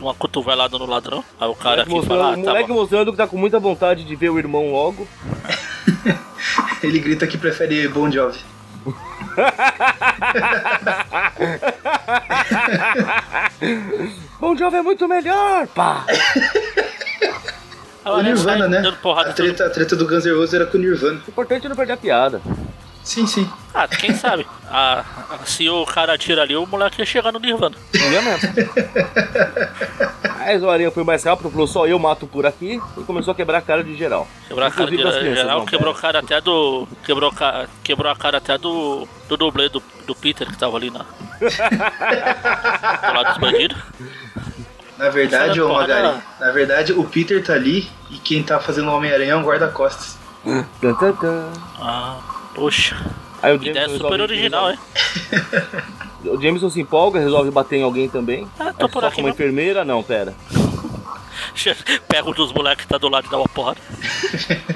uma 0.00 0.14
cotovelada 0.14 0.78
no 0.78 0.86
ladrão. 0.86 1.22
Aí 1.38 1.48
o 1.48 1.54
cara 1.54 1.82
aqui 1.82 2.06
fala, 2.06 2.24
o 2.24 2.32
ah, 2.32 2.36
tá 2.36 2.38
moleque 2.38 2.68
bom. 2.68 2.74
mostrando 2.74 3.10
que 3.12 3.18
tá 3.18 3.26
com 3.26 3.36
muita 3.36 3.60
vontade 3.60 4.02
de 4.02 4.16
ver 4.16 4.30
o 4.30 4.38
irmão 4.38 4.72
logo. 4.72 5.06
Ele 6.82 6.98
grita 6.98 7.26
que 7.26 7.36
prefere 7.36 7.86
Bon 7.88 8.10
Jovi. 8.10 8.53
Bom 14.40 14.56
Jovem 14.58 14.80
é 14.80 14.82
muito 14.82 15.08
melhor, 15.08 15.66
pá! 15.68 16.04
O 18.04 18.20
Nirvana, 18.20 18.68
sai 18.68 18.82
né? 18.82 18.92
Porrada 19.02 19.30
A 19.30 19.32
todo 19.32 19.46
treta, 19.46 19.66
a 19.66 19.70
treta 19.70 19.96
do 19.96 20.06
Guns 20.06 20.26
N' 20.26 20.34
Roses 20.34 20.54
era 20.54 20.66
com 20.66 20.76
o 20.76 20.80
Nirvana. 20.80 21.20
O 21.26 21.30
importante 21.30 21.64
é 21.64 21.68
não 21.68 21.76
perder 21.76 21.94
a 21.94 21.96
piada. 21.96 22.42
Sim, 23.02 23.26
sim. 23.26 23.50
Ah, 23.72 23.88
quem 23.88 24.14
sabe? 24.14 24.46
Ah, 24.76 25.04
se 25.44 25.70
o 25.70 25.86
cara 25.86 26.14
atira 26.14 26.42
ali, 26.42 26.56
o 26.56 26.66
moleque 26.66 27.00
ia 27.00 27.06
chegar 27.06 27.30
no 27.30 27.38
Nirvana. 27.38 27.76
Não 27.94 28.06
é 28.06 28.20
mesmo? 28.22 28.48
Aí 30.44 30.58
o 30.58 30.68
Aranha 30.68 30.90
foi 30.90 31.02
mais 31.02 31.24
rápido, 31.24 31.50
falou 31.50 31.66
só 31.66 31.86
eu 31.86 31.98
mato 31.98 32.26
por 32.26 32.44
aqui 32.44 32.78
e 32.98 33.02
começou 33.04 33.32
a 33.32 33.34
quebrar 33.34 33.58
a 33.58 33.62
cara 33.62 33.82
de 33.82 33.96
geral. 33.96 34.28
Quebrar 34.46 34.66
a 34.66 34.70
cara 34.70 34.90
de 34.90 34.98
crianças, 34.98 35.22
geral, 35.22 35.60
não. 35.60 35.66
quebrou 35.66 35.94
a 35.94 35.96
cara 35.96 36.18
até 36.18 36.38
do. 36.38 36.86
Quebrou, 37.02 37.32
a 37.40 37.66
quebrou 37.82 38.12
a 38.12 38.16
cara 38.16 38.36
até 38.36 38.58
do. 38.58 39.08
do 39.26 39.36
dublê 39.38 39.70
do, 39.70 39.82
do 40.06 40.14
Peter 40.14 40.46
que 40.46 40.58
tava 40.58 40.76
ali 40.76 40.90
na. 40.90 40.98
do 40.98 43.14
lado 43.14 43.28
dos 43.28 43.38
bandidos. 43.38 43.78
Na 44.98 45.08
verdade, 45.08 45.62
ô 45.62 45.72
Magari, 45.72 46.20
na 46.38 46.50
verdade 46.50 46.92
o 46.92 47.04
Peter 47.04 47.42
tá 47.42 47.54
ali 47.54 47.88
e 48.10 48.18
quem 48.18 48.42
tá 48.42 48.60
fazendo 48.60 48.90
o 48.90 48.94
Homem-Aranha 48.94 49.32
é 49.32 49.36
um 49.36 49.42
guarda-costas. 49.42 50.18
Ah, 51.80 52.18
poxa. 52.54 52.94
Aí 53.42 53.56
o 53.56 53.64
Ideia 53.64 53.88
super 53.88 54.20
original, 54.20 54.70
hein? 54.70 54.78
O 56.26 56.40
Jameson 56.40 56.70
se 56.70 56.80
empolga, 56.80 57.20
resolve 57.20 57.50
bater 57.50 57.76
em 57.76 57.82
alguém 57.82 58.08
também. 58.08 58.48
Ah, 58.58 58.72
tô 58.72 58.86
É 58.86 58.88
por 58.88 59.00
só 59.02 59.06
aqui 59.08 59.16
com 59.16 59.22
uma 59.22 59.28
mesmo. 59.28 59.42
enfermeira? 59.42 59.84
Não, 59.84 60.02
pera. 60.02 60.34
Pega 62.08 62.28
um 62.28 62.32
dos 62.32 62.52
moleques 62.52 62.84
que 62.84 62.90
tá 62.90 62.98
do 62.98 63.08
lado 63.08 63.26
e 63.26 63.30
dá 63.30 63.36
uma 63.38 63.48
porrada. 63.48 63.78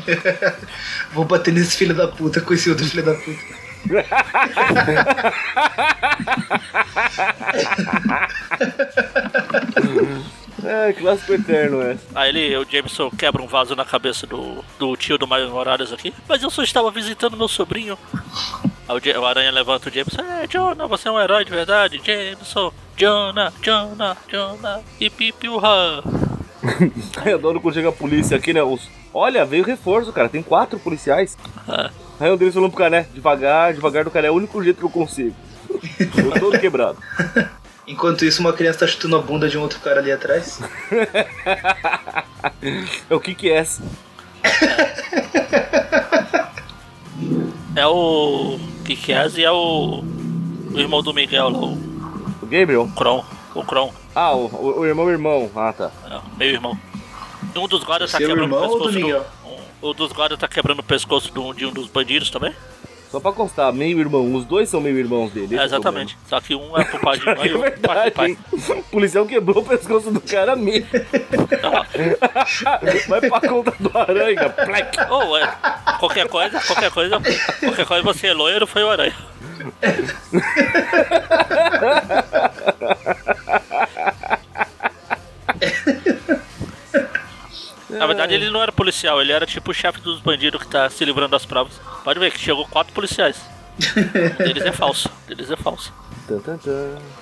Vou 1.13 1.25
bater 1.25 1.53
nesse 1.53 1.77
filho 1.77 1.95
da 1.95 2.09
puta 2.09 2.41
com 2.41 2.55
esse 2.55 2.69
outro 2.71 2.85
filho 2.87 3.05
da 3.05 3.15
puta. 3.15 3.59
É, 10.65 10.93
clássico 10.93 11.33
eterno 11.35 11.81
essa. 11.81 12.01
Aí 12.15 12.31
ele, 12.31 12.57
o 12.57 12.67
Jameson 12.69 13.11
quebra 13.11 13.41
um 13.41 13.47
vaso 13.47 13.77
na 13.77 13.85
cabeça 13.85 14.27
do, 14.27 14.65
do 14.79 14.97
tio 14.97 15.17
do 15.17 15.27
Miles 15.27 15.51
Morales 15.51 15.93
aqui. 15.93 16.13
Mas 16.29 16.43
eu 16.43 16.51
só 16.51 16.63
estava 16.65 16.91
visitando 16.91 17.37
meu 17.37 17.47
sobrinho. 17.49 17.97
O, 18.89 19.27
Aranha 19.27 19.51
levanta 19.51 19.91
o 19.91 19.93
Jameson. 19.93 20.23
É, 20.23 20.47
Jonah, 20.47 20.87
você 20.87 21.09
é 21.09 21.11
um 21.11 21.21
herói 21.21 21.45
de 21.45 21.51
verdade. 21.51 22.01
Jameson, 22.03 22.73
Jonah, 22.97 23.53
Jonah, 23.61 24.17
Jonah. 24.27 24.81
E 24.99 25.11
pipiurra. 25.11 26.03
Aí 27.19 27.31
eu 27.33 27.37
adoro 27.37 27.61
quando 27.61 27.75
chega 27.75 27.91
a 27.91 27.93
polícia 27.93 28.39
aqui, 28.39 28.55
né? 28.55 28.63
Os... 28.63 28.89
Olha, 29.13 29.45
veio 29.45 29.63
reforço, 29.63 30.11
cara. 30.11 30.31
Tem 30.31 30.43
quatro 30.43 30.79
policiais. 30.79 31.37
Ah, 31.69 31.91
Aí 32.19 32.31
o 32.31 32.37
deles 32.39 32.55
falando 32.55 32.71
pro 32.71 32.79
cara, 32.79 32.91
né? 32.91 33.07
Devagar, 33.13 33.75
devagar 33.75 34.05
do 34.05 34.11
cara. 34.11 34.27
É 34.27 34.31
o 34.31 34.35
único 34.35 34.63
jeito 34.65 34.79
que 34.79 34.85
eu 34.85 34.91
consigo. 34.91 35.37
Tô 36.33 36.41
todo 36.41 36.59
quebrado. 36.59 36.97
Enquanto 37.87 38.25
isso, 38.25 38.41
uma 38.41 38.55
criança 38.55 38.81
tá 38.81 38.87
chutando 38.87 39.17
a 39.17 39.23
bunda 39.23 39.49
de 39.49 39.59
um 39.59 39.63
outro 39.63 39.81
cara 39.81 40.01
ali 40.01 40.11
atrás. 40.11 40.61
É 43.11 43.15
o 43.15 43.21
que 43.21 43.35
que 43.35 43.51
é? 43.51 43.65
é 47.77 47.87
o 47.87 48.59
Kikaz 48.97 49.37
e 49.37 49.45
é 49.45 49.51
o, 49.51 50.03
o 50.73 50.79
irmão 50.79 51.03
do 51.03 51.13
Miguel 51.13 51.51
lá, 51.51 51.59
o 51.59 51.73
O 52.43 52.47
Gabriel? 52.47 52.89
Kron. 52.97 53.23
O 53.55 53.63
Kron, 53.65 53.93
Ah, 54.15 54.35
o, 54.35 54.47
o, 54.47 54.81
o 54.81 54.87
irmão 54.87 55.11
irmão. 55.11 55.51
Ah, 55.55 55.73
tá. 55.73 55.91
é, 56.11 56.21
meu 56.39 56.49
irmão. 56.49 56.79
Um 57.55 57.67
dos 57.69 57.83
guardas 57.85 58.11
tá 58.13 58.19
Seu 58.19 58.29
quebrando 58.29 58.55
o 58.55 58.61
do 58.61 58.69
pescoço 58.69 58.95
Miguel? 58.95 59.27
Um, 59.83 59.89
um 59.91 59.95
dos 59.95 60.13
guardas 60.13 60.39
tá 60.39 60.49
quebrando 60.49 60.79
o 60.79 60.83
pescoço 60.83 61.31
de 61.33 61.39
um, 61.39 61.53
de 61.55 61.67
um 61.67 61.73
dos 61.73 61.89
bandidos 61.89 62.31
também. 62.31 62.55
Só 63.11 63.19
pra 63.19 63.33
constar, 63.33 63.73
meio 63.73 63.99
irmão. 63.99 64.35
Os 64.35 64.45
dois 64.45 64.69
são 64.69 64.81
meio 64.81 64.99
irmãos 64.99 65.33
dele. 65.33 65.57
É, 65.57 65.61
o 65.61 65.65
exatamente. 65.65 66.17
Só 66.27 66.39
que 66.41 66.55
um 66.55 66.77
é 66.77 66.85
pro 66.85 67.01
pai 67.01 67.19
de 67.19 67.25
mãe 67.35 67.47
e 67.47 67.49
É 67.49 67.55
o 67.55 67.59
outro 67.59 67.81
pai 67.81 68.11
verdade, 68.11 68.11
de 68.11 68.15
pai. 68.15 68.37
O 68.79 68.83
policial 68.85 69.27
quebrou 69.27 69.63
o 69.63 69.65
pescoço 69.65 70.11
do 70.11 70.21
cara 70.21 70.55
mesmo. 70.55 70.87
Vai 73.09 73.21
pra 73.21 73.41
conta 73.41 73.73
do 73.81 73.99
aranha. 73.99 74.51
Plec. 74.51 74.99
Ou 75.11 75.39
é, 75.39 75.47
qualquer 75.99 76.29
coisa, 76.29 76.61
qualquer 76.61 76.91
coisa, 76.91 77.19
qualquer 77.61 77.87
coisa 77.87 78.03
você 78.03 78.27
é 78.29 78.35
loiro, 78.35 78.67
foi 78.67 78.85
o 78.85 78.91
aranha. 78.91 79.17
Na 87.91 88.07
verdade, 88.07 88.35
ele 88.35 88.51
não 88.51 88.63
era 88.63 88.71
policial, 88.71 89.21
ele 89.21 89.33
era 89.33 89.47
tipo 89.47 89.71
o 89.71 89.75
chefe 89.75 90.01
dos 90.01 90.21
bandidos 90.21 90.63
que 90.63 90.69
tá 90.69 90.89
se 90.91 91.05
livrando 91.05 91.31
das 91.31 91.47
provas. 91.47 91.81
Pode 92.05 92.19
ver 92.19 92.31
que 92.31 92.39
chegou 92.39 92.67
quatro 92.67 92.93
policiais. 92.93 93.41
Um 94.41 94.45
deles 94.45 94.65
é 94.65 94.73
falso, 94.73 95.09
um 95.25 95.29
deles 95.29 95.51
é 95.51 95.57
falso. 95.57 95.93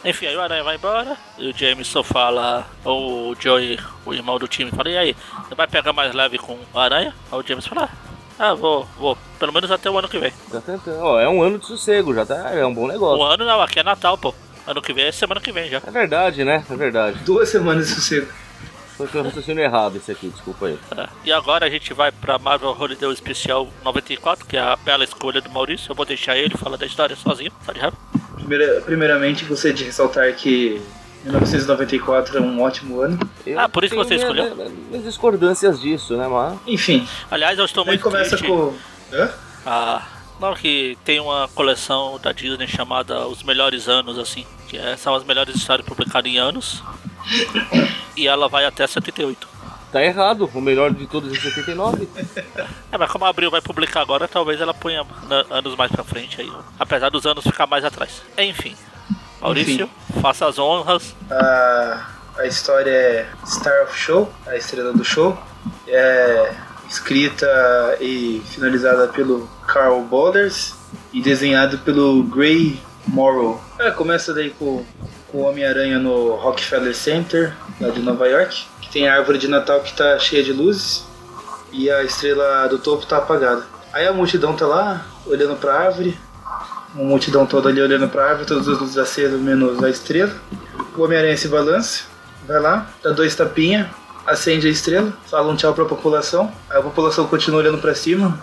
Enfim, 0.05 0.27
aí 0.27 0.37
o 0.37 0.41
Aranha 0.41 0.65
vai 0.65 0.75
embora 0.77 1.17
e 1.39 1.51
o 1.51 1.57
Jameson 1.57 2.03
fala, 2.03 2.67
ou 2.85 3.31
o 3.31 3.37
Joey, 3.39 3.79
o 4.05 4.13
irmão 4.13 4.39
do 4.39 4.49
time, 4.49 4.71
fala, 4.73 4.91
e 4.91 4.99
aí, 4.99 5.17
você 5.47 5.55
vai 5.55 5.69
pegar 5.69 5.93
mais 5.93 6.13
leve 6.13 6.39
com 6.39 6.59
o 6.75 6.79
Aranha? 6.79 7.15
Aí 7.31 7.39
o 7.39 7.47
Jameson 7.47 7.69
fala, 7.69 7.89
ah, 8.39 8.55
vou, 8.55 8.85
vou, 8.99 9.17
pelo 9.39 9.53
menos 9.53 9.71
até 9.71 9.89
o 9.89 9.97
ano 9.97 10.09
que 10.09 10.19
vem. 10.19 10.33
Ó, 11.01 11.21
é 11.21 11.29
um 11.29 11.43
ano 11.43 11.59
de 11.59 11.67
sossego, 11.67 12.15
já 12.15 12.27
tá. 12.27 12.51
É 12.53 12.67
um 12.67 12.75
bom 12.75 12.89
negócio. 12.89 13.23
O 13.23 13.25
ano 13.25 13.45
não, 13.45 13.63
aqui 13.63 13.79
é 13.79 13.83
Natal, 13.83 14.19
pô. 14.19 14.35
Ano 14.67 14.83
que 14.83 14.93
vem 14.93 15.07
é 15.07 15.13
semana 15.13 15.41
que 15.41 15.53
vem 15.53 15.71
já. 15.71 15.81
É 15.87 15.91
verdade, 15.91 16.45
né? 16.45 16.65
É 16.69 16.75
verdade. 16.75 17.21
Duas 17.21 17.49
semanas 17.49 17.87
de 17.87 17.95
sossego. 17.95 18.27
Foi 18.97 19.21
um 19.21 19.25
raciocínio 19.25 19.63
errado 19.63 19.97
esse 19.97 20.11
aqui, 20.11 20.29
desculpa 20.31 20.67
aí. 20.67 20.79
É. 20.97 21.07
E 21.25 21.33
agora 21.33 21.67
a 21.67 21.71
gente 21.71 21.93
vai 21.93 22.11
pra 22.11 22.39
Marvel 22.39 22.75
Holiday 22.79 23.15
Special 23.15 23.69
94, 23.85 24.47
que 24.47 24.57
é 24.57 24.61
a 24.61 24.75
bela 24.77 25.05
escolha 25.05 25.41
do 25.41 25.51
Maurício. 25.51 25.91
Eu 25.91 25.95
vou 25.95 26.07
deixar 26.07 26.37
ele 26.37 26.57
falar 26.57 26.77
da 26.77 26.87
história 26.87 27.15
sozinho, 27.15 27.53
só 27.65 27.73
de 27.73 27.81
raiva. 27.81 27.97
Primeira- 28.37 28.81
primeiramente, 28.81 29.45
gostaria 29.45 29.75
de 29.77 29.85
ressaltar 29.85 30.33
que 30.35 30.81
1994 31.25 32.39
é 32.39 32.41
um 32.41 32.63
ótimo 32.63 33.01
ano. 33.01 33.19
Eu 33.47 33.59
Ah, 33.61 33.69
por 33.69 33.85
isso 33.85 33.95
que 33.95 34.03
você 34.03 34.15
escolheu? 34.15 34.55
minha- 34.55 34.69
Minhas 34.91 35.05
discordâncias 35.05 35.81
disso, 35.81 36.17
né, 36.17 36.27
mas. 36.29 36.59
Enfim, 36.67 37.07
Aliás, 37.31 37.59
eu 37.59 37.65
estou 37.65 37.83
aí 37.83 37.89
muito 37.89 38.03
começa 38.03 38.31
triste. 38.37 38.47
com. 38.47 38.73
Hã? 39.13 39.31
Ah, 39.67 40.03
não, 40.41 40.55
que 40.55 40.97
tem 41.05 41.21
uma 41.21 41.49
coleção 41.55 42.19
da 42.23 42.33
Disney 42.33 42.67
chamada 42.67 43.27
Os 43.27 43.43
Melhores 43.43 43.89
Anos, 43.89 44.19
assim. 44.19 44.47
Que 44.69 44.79
é- 44.79 44.97
são 44.97 45.15
as 45.15 45.25
melhores 45.25 45.55
histórias 45.55 45.87
publicadas 45.87 46.31
em 46.31 46.39
anos. 46.39 46.83
E 48.17 48.27
ela 48.27 48.49
vai 48.49 48.65
até 48.65 48.87
78. 48.87 49.49
Tá 49.93 50.03
errado, 50.03 50.51
o 50.53 50.61
melhor 50.61 50.93
de 50.93 51.07
todos 51.07 51.33
é 51.37 51.41
79. 51.41 52.09
É, 52.91 52.99
mas 52.99 53.11
como 53.11 53.25
a 53.25 53.29
Abril 53.29 53.51
vai 53.51 53.61
publicar 53.61 54.01
agora, 54.01 54.27
talvez 54.29 54.61
ela 54.61 54.75
ponha 54.75 55.05
na- 55.29 55.45
anos 55.51 55.77
mais 55.77 55.91
pra 55.93 56.03
frente 56.05 56.41
aí. 56.41 56.53
Apesar 56.79 57.09
dos 57.09 57.25
anos 57.27 57.45
ficar 57.45 57.67
mais 57.67 57.85
atrás. 57.85 58.23
Enfim. 58.37 58.75
Maurício, 59.41 59.89
faça 60.21 60.47
as 60.47 60.59
honras. 60.59 61.15
A, 61.31 62.07
a 62.39 62.47
história 62.47 62.91
é 62.91 63.29
Star 63.47 63.85
of 63.85 63.97
Show, 63.99 64.33
a 64.47 64.57
estrela 64.57 64.93
do 64.93 65.05
show. 65.05 65.39
É 65.87 66.53
escrita 66.89 67.47
e 68.01 68.43
finalizada 68.51 69.09
pelo 69.09 69.49
Carl 69.67 70.01
Boulders 70.03 70.75
e 71.13 71.21
desenhado 71.21 71.79
pelo 71.79 72.23
Gray 72.25 72.81
Morrow. 73.07 73.61
É, 73.79 73.91
começa 73.91 74.33
daí 74.35 74.51
com 74.51 74.85
o 75.37 75.43
Homem-Aranha 75.43 75.99
no 75.99 76.35
Rockefeller 76.37 76.95
Center, 76.95 77.53
lá 77.79 77.91
de 77.91 78.01
Nova 78.01 78.27
York, 78.27 78.65
que 78.81 78.91
tem 78.91 79.07
a 79.07 79.15
árvore 79.15 79.37
de 79.37 79.49
Natal 79.49 79.81
que 79.81 79.93
tá 79.93 80.19
cheia 80.19 80.43
de 80.43 80.51
luzes 80.51 81.05
e 81.71 81.91
a 81.91 82.03
estrela 82.03 82.67
do 82.69 82.79
topo 82.79 83.05
tá 83.05 83.19
apagada. 83.19 83.63
Aí 83.93 84.07
a 84.07 84.15
multidão 84.15 84.57
tá 84.57 84.67
lá, 84.67 85.05
olhando 85.27 85.55
pra 85.57 85.75
árvore, 85.75 86.19
uma 86.95 87.05
multidão 87.05 87.45
toda 87.45 87.69
ali 87.69 87.83
olhando 87.83 88.09
pra 88.09 88.31
árvore, 88.31 88.47
todas 88.47 88.67
as 88.67 88.79
luzes 88.79 88.97
acesas, 88.97 89.39
menos 89.39 89.85
a 89.85 89.91
estrela. 89.91 90.33
O 90.97 91.03
Homem-Aranha 91.03 91.37
se 91.37 91.49
balança, 91.49 92.05
vai 92.49 92.59
lá, 92.59 92.89
dá 93.03 93.11
dois 93.11 93.37
tapinha, 93.37 93.91
acende 94.27 94.67
a 94.67 94.71
estrela, 94.71 95.13
fala 95.31 95.53
um 95.53 95.57
tchau 95.57 95.75
pra 95.75 95.85
população. 95.85 96.51
A 96.71 96.81
população 96.81 97.27
continua 97.27 97.61
olhando 97.61 97.79
pra 97.79 97.95
cima, 97.95 98.43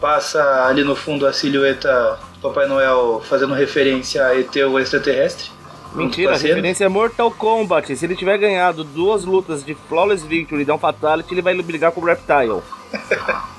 passa 0.00 0.42
ali 0.66 0.82
no 0.82 0.96
fundo 0.96 1.28
a 1.28 1.32
silhueta 1.32 2.18
do 2.34 2.40
Papai 2.40 2.66
Noel 2.66 3.22
fazendo 3.24 3.54
referência 3.54 4.26
a 4.26 4.36
ET 4.36 4.52
o 4.56 4.80
extraterrestre. 4.80 5.53
Mentira, 5.94 6.34
a 6.34 6.36
referência 6.36 6.84
é 6.84 6.88
Mortal 6.88 7.30
Kombat. 7.30 7.96
Se 7.96 8.04
ele 8.04 8.16
tiver 8.16 8.36
ganhado 8.36 8.82
duas 8.82 9.24
lutas 9.24 9.64
de 9.64 9.74
Flawless 9.88 10.26
Victory 10.26 10.62
e 10.62 10.64
dar 10.64 10.74
um 10.74 10.78
Fatality, 10.78 11.32
ele 11.32 11.42
vai 11.42 11.54
brigar 11.62 11.92
com 11.92 12.00
o 12.00 12.04
Reptile. 12.04 12.62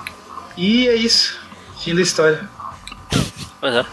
E 0.56 0.88
é 0.88 0.94
isso, 0.94 1.38
fim 1.78 1.94
da 1.94 2.00
história. 2.00 2.48
Pois 3.60 3.74
é. 3.74 3.84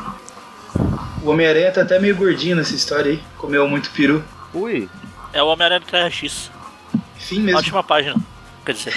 O 1.22 1.30
Homem-Aranha 1.30 1.74
tá 1.74 1.82
até 1.82 2.00
meio 2.00 2.16
gordinho 2.16 2.56
nessa 2.56 2.74
história 2.74 3.12
aí, 3.12 3.24
comeu 3.38 3.68
muito 3.68 3.90
peru. 3.92 4.24
Ui, 4.54 4.88
É 5.34 5.44
o 5.44 5.48
Homem-Aranha 5.48 5.82
do 5.82 5.86
Terra 5.88 6.10
X. 6.10 6.50
Fim 7.18 7.42
mesmo. 7.42 7.60
Ótima 7.60 7.84
página. 7.84 8.16
Quer 8.66 8.74
dizer. 8.76 8.94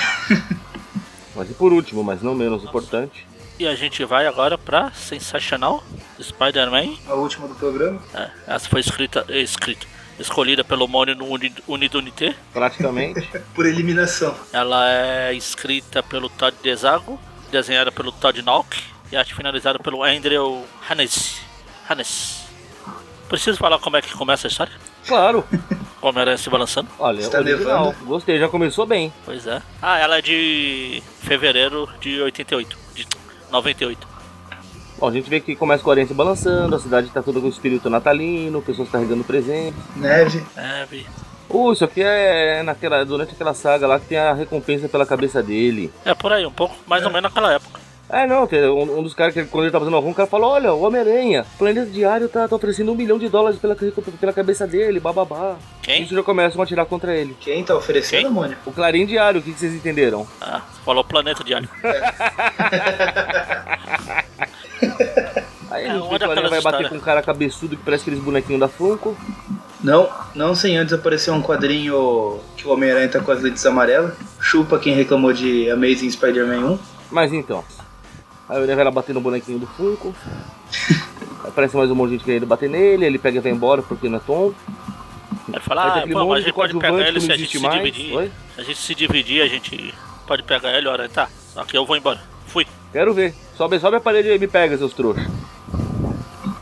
mas 1.35 1.51
e 1.51 1.55
por 1.55 1.73
último, 1.73 2.05
mas 2.05 2.23
não 2.23 2.37
menos 2.37 2.63
importante. 2.63 3.27
E 3.59 3.67
a 3.67 3.75
gente 3.75 4.05
vai 4.05 4.27
agora 4.27 4.59
pra 4.59 4.91
Sensacional 4.93 5.83
Spider-Man. 6.21 6.97
A 7.09 7.15
última 7.15 7.49
do 7.49 7.55
programa. 7.55 8.01
É, 8.15 8.31
essa 8.47 8.69
foi 8.69 8.81
escrita, 8.81 9.25
escrita, 9.31 9.87
escolhida 10.19 10.63
pelo 10.63 10.85
Uni- 10.87 11.55
Unidunité. 11.67 12.35
Praticamente. 12.53 13.27
Por 13.55 13.65
eliminação. 13.67 14.35
Ela 14.53 14.91
é 14.91 15.33
escrita 15.35 16.03
pelo 16.03 16.29
Todd 16.29 16.55
Desago, 16.63 17.19
desenhada 17.51 17.91
pelo 17.91 18.13
Todd 18.13 18.43
Nauck 18.43 18.79
e 19.11 19.17
arte 19.17 19.35
finalizada 19.35 19.79
pelo 19.79 20.05
Andrew 20.05 20.65
Hannes. 20.91 21.41
Hannes. 21.89 22.43
Preciso 23.29 23.57
falar 23.59 23.79
como 23.79 23.97
é 23.97 24.03
que 24.03 24.13
começa 24.15 24.47
a 24.47 24.51
história? 24.51 24.73
claro. 25.07 25.45
Homem-Aranha 26.03 26.37
se 26.39 26.49
balançando? 26.51 26.89
Olha, 27.01 27.21
Está 27.21 27.39
original. 27.39 27.93
Gostei, 28.05 28.39
já 28.39 28.49
começou 28.49 28.87
bem. 28.87 29.13
Pois 29.25 29.45
é. 29.47 29.61
Ah, 29.83 29.99
ela 29.99 30.19
é 30.19 30.23
de 30.23 31.03
fevereiro 31.23 31.89
de 32.01 32.21
88. 32.21 32.79
De 32.95 33.07
98. 33.51 34.17
Bom, 34.99 35.09
a 35.09 35.13
gente 35.13 35.29
vê 35.29 35.41
que 35.41 35.55
começa 35.55 35.85
com 35.85 35.91
a 35.91 36.07
se 36.07 36.15
balançando, 36.15 36.75
a 36.75 36.79
cidade 36.79 37.11
tá 37.11 37.23
toda 37.23 37.41
com 37.41 37.49
espírito 37.49 37.91
natalino, 37.91 38.63
pessoas 38.63 38.89
carregando 38.89 39.25
presentes. 39.25 39.79
Neve. 39.95 40.43
Neve. 40.57 41.07
Uh, 41.49 41.73
isso 41.73 41.85
aqui 41.85 42.03
é 42.03 42.63
naquela, 42.63 43.05
durante 43.05 43.33
aquela 43.33 43.55
saga 43.55 43.87
lá 43.87 44.01
que 44.01 44.07
tem 44.07 44.19
a 44.19 44.33
recompensa 44.33 44.89
pela 44.89 45.07
cabeça 45.07 45.43
dele. 45.43 45.93
É 46.05 46.15
por 46.15 46.33
aí, 46.33 46.45
um 46.45 46.53
pouco 46.53 46.75
mais 46.87 47.05
ou 47.05 47.11
menos 47.11 47.25
naquela 47.25 47.53
época. 47.53 47.86
É, 48.09 48.25
não, 48.27 48.47
tem 48.47 48.63
um, 48.69 48.99
um 48.99 49.03
dos 49.03 49.15
caras 49.15 49.35
que 49.35 49.45
quando 49.47 49.65
ele 49.65 49.73
tá 49.73 49.81
fazendo 49.81 49.97
algum, 49.97 50.11
o 50.11 50.15
cara 50.15 50.29
falou, 50.29 50.51
olha, 50.51 50.73
o 50.73 50.83
Homem-Aranha, 50.83 51.45
o 51.55 51.59
planeta 51.59 51.91
diário 51.91 52.29
tá, 52.29 52.47
tá 52.47 52.55
oferecendo 52.55 52.93
um 52.93 52.95
milhão 52.95 53.19
de 53.19 53.29
dólares 53.29 53.59
pela, 53.59 53.75
pela 53.75 54.33
cabeça 54.33 54.65
dele, 54.67 55.01
bababá. 55.01 55.57
Quem? 55.83 56.03
Isso 56.03 56.15
já 56.15 56.23
começam 56.23 56.61
a 56.61 56.65
atirar 56.65 56.87
contra 56.87 57.17
ele. 57.17 57.37
Quem 57.41 57.65
tá 57.65 57.75
oferecendo, 57.77 58.23
Quem? 58.23 58.31
Mônio? 58.31 58.57
O 58.65 58.71
Clarim 58.71 59.07
Diário, 59.07 59.41
o 59.41 59.43
que, 59.43 59.53
que 59.53 59.59
vocês 59.59 59.75
entenderam? 59.75 60.27
Ah, 60.41 60.63
você 60.73 60.81
falou 60.85 61.03
Planeta 61.03 61.43
Diário. 61.43 61.69
Aí 65.69 65.85
É, 65.85 65.91
a 65.91 65.95
gente 65.95 66.03
uma 66.03 66.11
vê 66.11 66.19
que 66.19 66.25
o 66.25 66.29
daquelas 66.29 66.51
vai 66.51 66.61
bater 66.61 66.89
com 66.89 66.95
um 66.95 67.01
cara 67.01 67.21
cabeçudo 67.23 67.77
que 67.77 67.83
parece 67.83 68.03
aqueles 68.03 68.21
bonequinhos 68.21 68.61
da 68.61 68.69
Funko. 68.69 69.17
Não, 69.83 70.09
não 70.35 70.55
sem 70.55 70.77
antes 70.77 70.95
aparecer 70.95 71.31
um 71.33 71.43
quadrinho 71.43 72.41
que 72.57 72.67
o 72.67 72.73
Homem-Aranha 72.73 73.09
tá 73.09 73.21
com 73.21 73.31
as 73.31 73.43
lentes 73.43 73.67
amarelas. 73.67 74.15
Chupa 74.41 74.79
quem 74.79 74.95
reclamou 74.95 75.33
de 75.33 75.71
Amazing 75.71 76.11
Spider-Man 76.11 76.73
1. 76.73 76.79
Mas 77.11 77.33
então. 77.33 77.65
Aí 78.49 78.63
o 78.63 78.67
vai 78.67 78.85
lá 78.85 78.91
bater 78.91 79.13
no 79.13 79.21
bonequinho 79.21 79.59
do 79.59 79.67
Funko. 79.67 80.15
Aí 81.43 81.49
Aparece 81.49 81.77
mais 81.77 81.91
um 81.91 81.95
monte 81.95 82.11
de 82.11 82.17
gente 82.17 82.25
querendo 82.25 82.47
bater 82.47 82.71
nele, 82.71 83.05
ele 83.05 83.19
pega 83.19 83.39
e 83.39 83.41
vai 83.41 83.53
embora 83.53 83.83
porque 83.83 84.09
não 84.09 84.19
é 84.19 84.21
Tom. 84.21 84.53
Aí 85.49 85.55
Aí 85.55 85.61
fala, 85.61 86.03
ah, 86.03 86.07
pô, 86.07 86.27
mas 86.27 86.39
a 86.39 86.47
gente 86.47 86.55
pode 86.55 86.79
pegar 86.79 87.09
ele 87.09 87.21
se 87.21 87.33
a 87.33 87.37
gente 87.37 87.59
se 87.59 87.63
mais. 87.63 87.75
dividir. 87.77 88.15
Oi? 88.15 88.31
Se 88.55 88.61
a 88.61 88.65
gente 88.65 88.79
se 88.79 88.95
dividir, 88.95 89.43
a 89.43 89.49
gente 89.49 89.95
pode 90.27 90.43
pegar 90.45 90.77
ele, 90.77 90.87
ora, 90.89 91.09
tá. 91.09 91.29
Que 91.67 91.77
eu 91.77 91.85
vou 91.85 91.97
embora. 91.97 92.21
Fui. 92.47 92.67
Quero 92.93 93.13
ver. 93.13 93.35
Sobe, 93.57 93.79
sobe 93.79 93.97
a 93.97 94.01
parede 94.01 94.29
aí 94.29 94.37
e 94.37 94.39
me 94.39 94.47
pega, 94.47 94.77
seus 94.79 94.93
trouxas. 94.93 95.27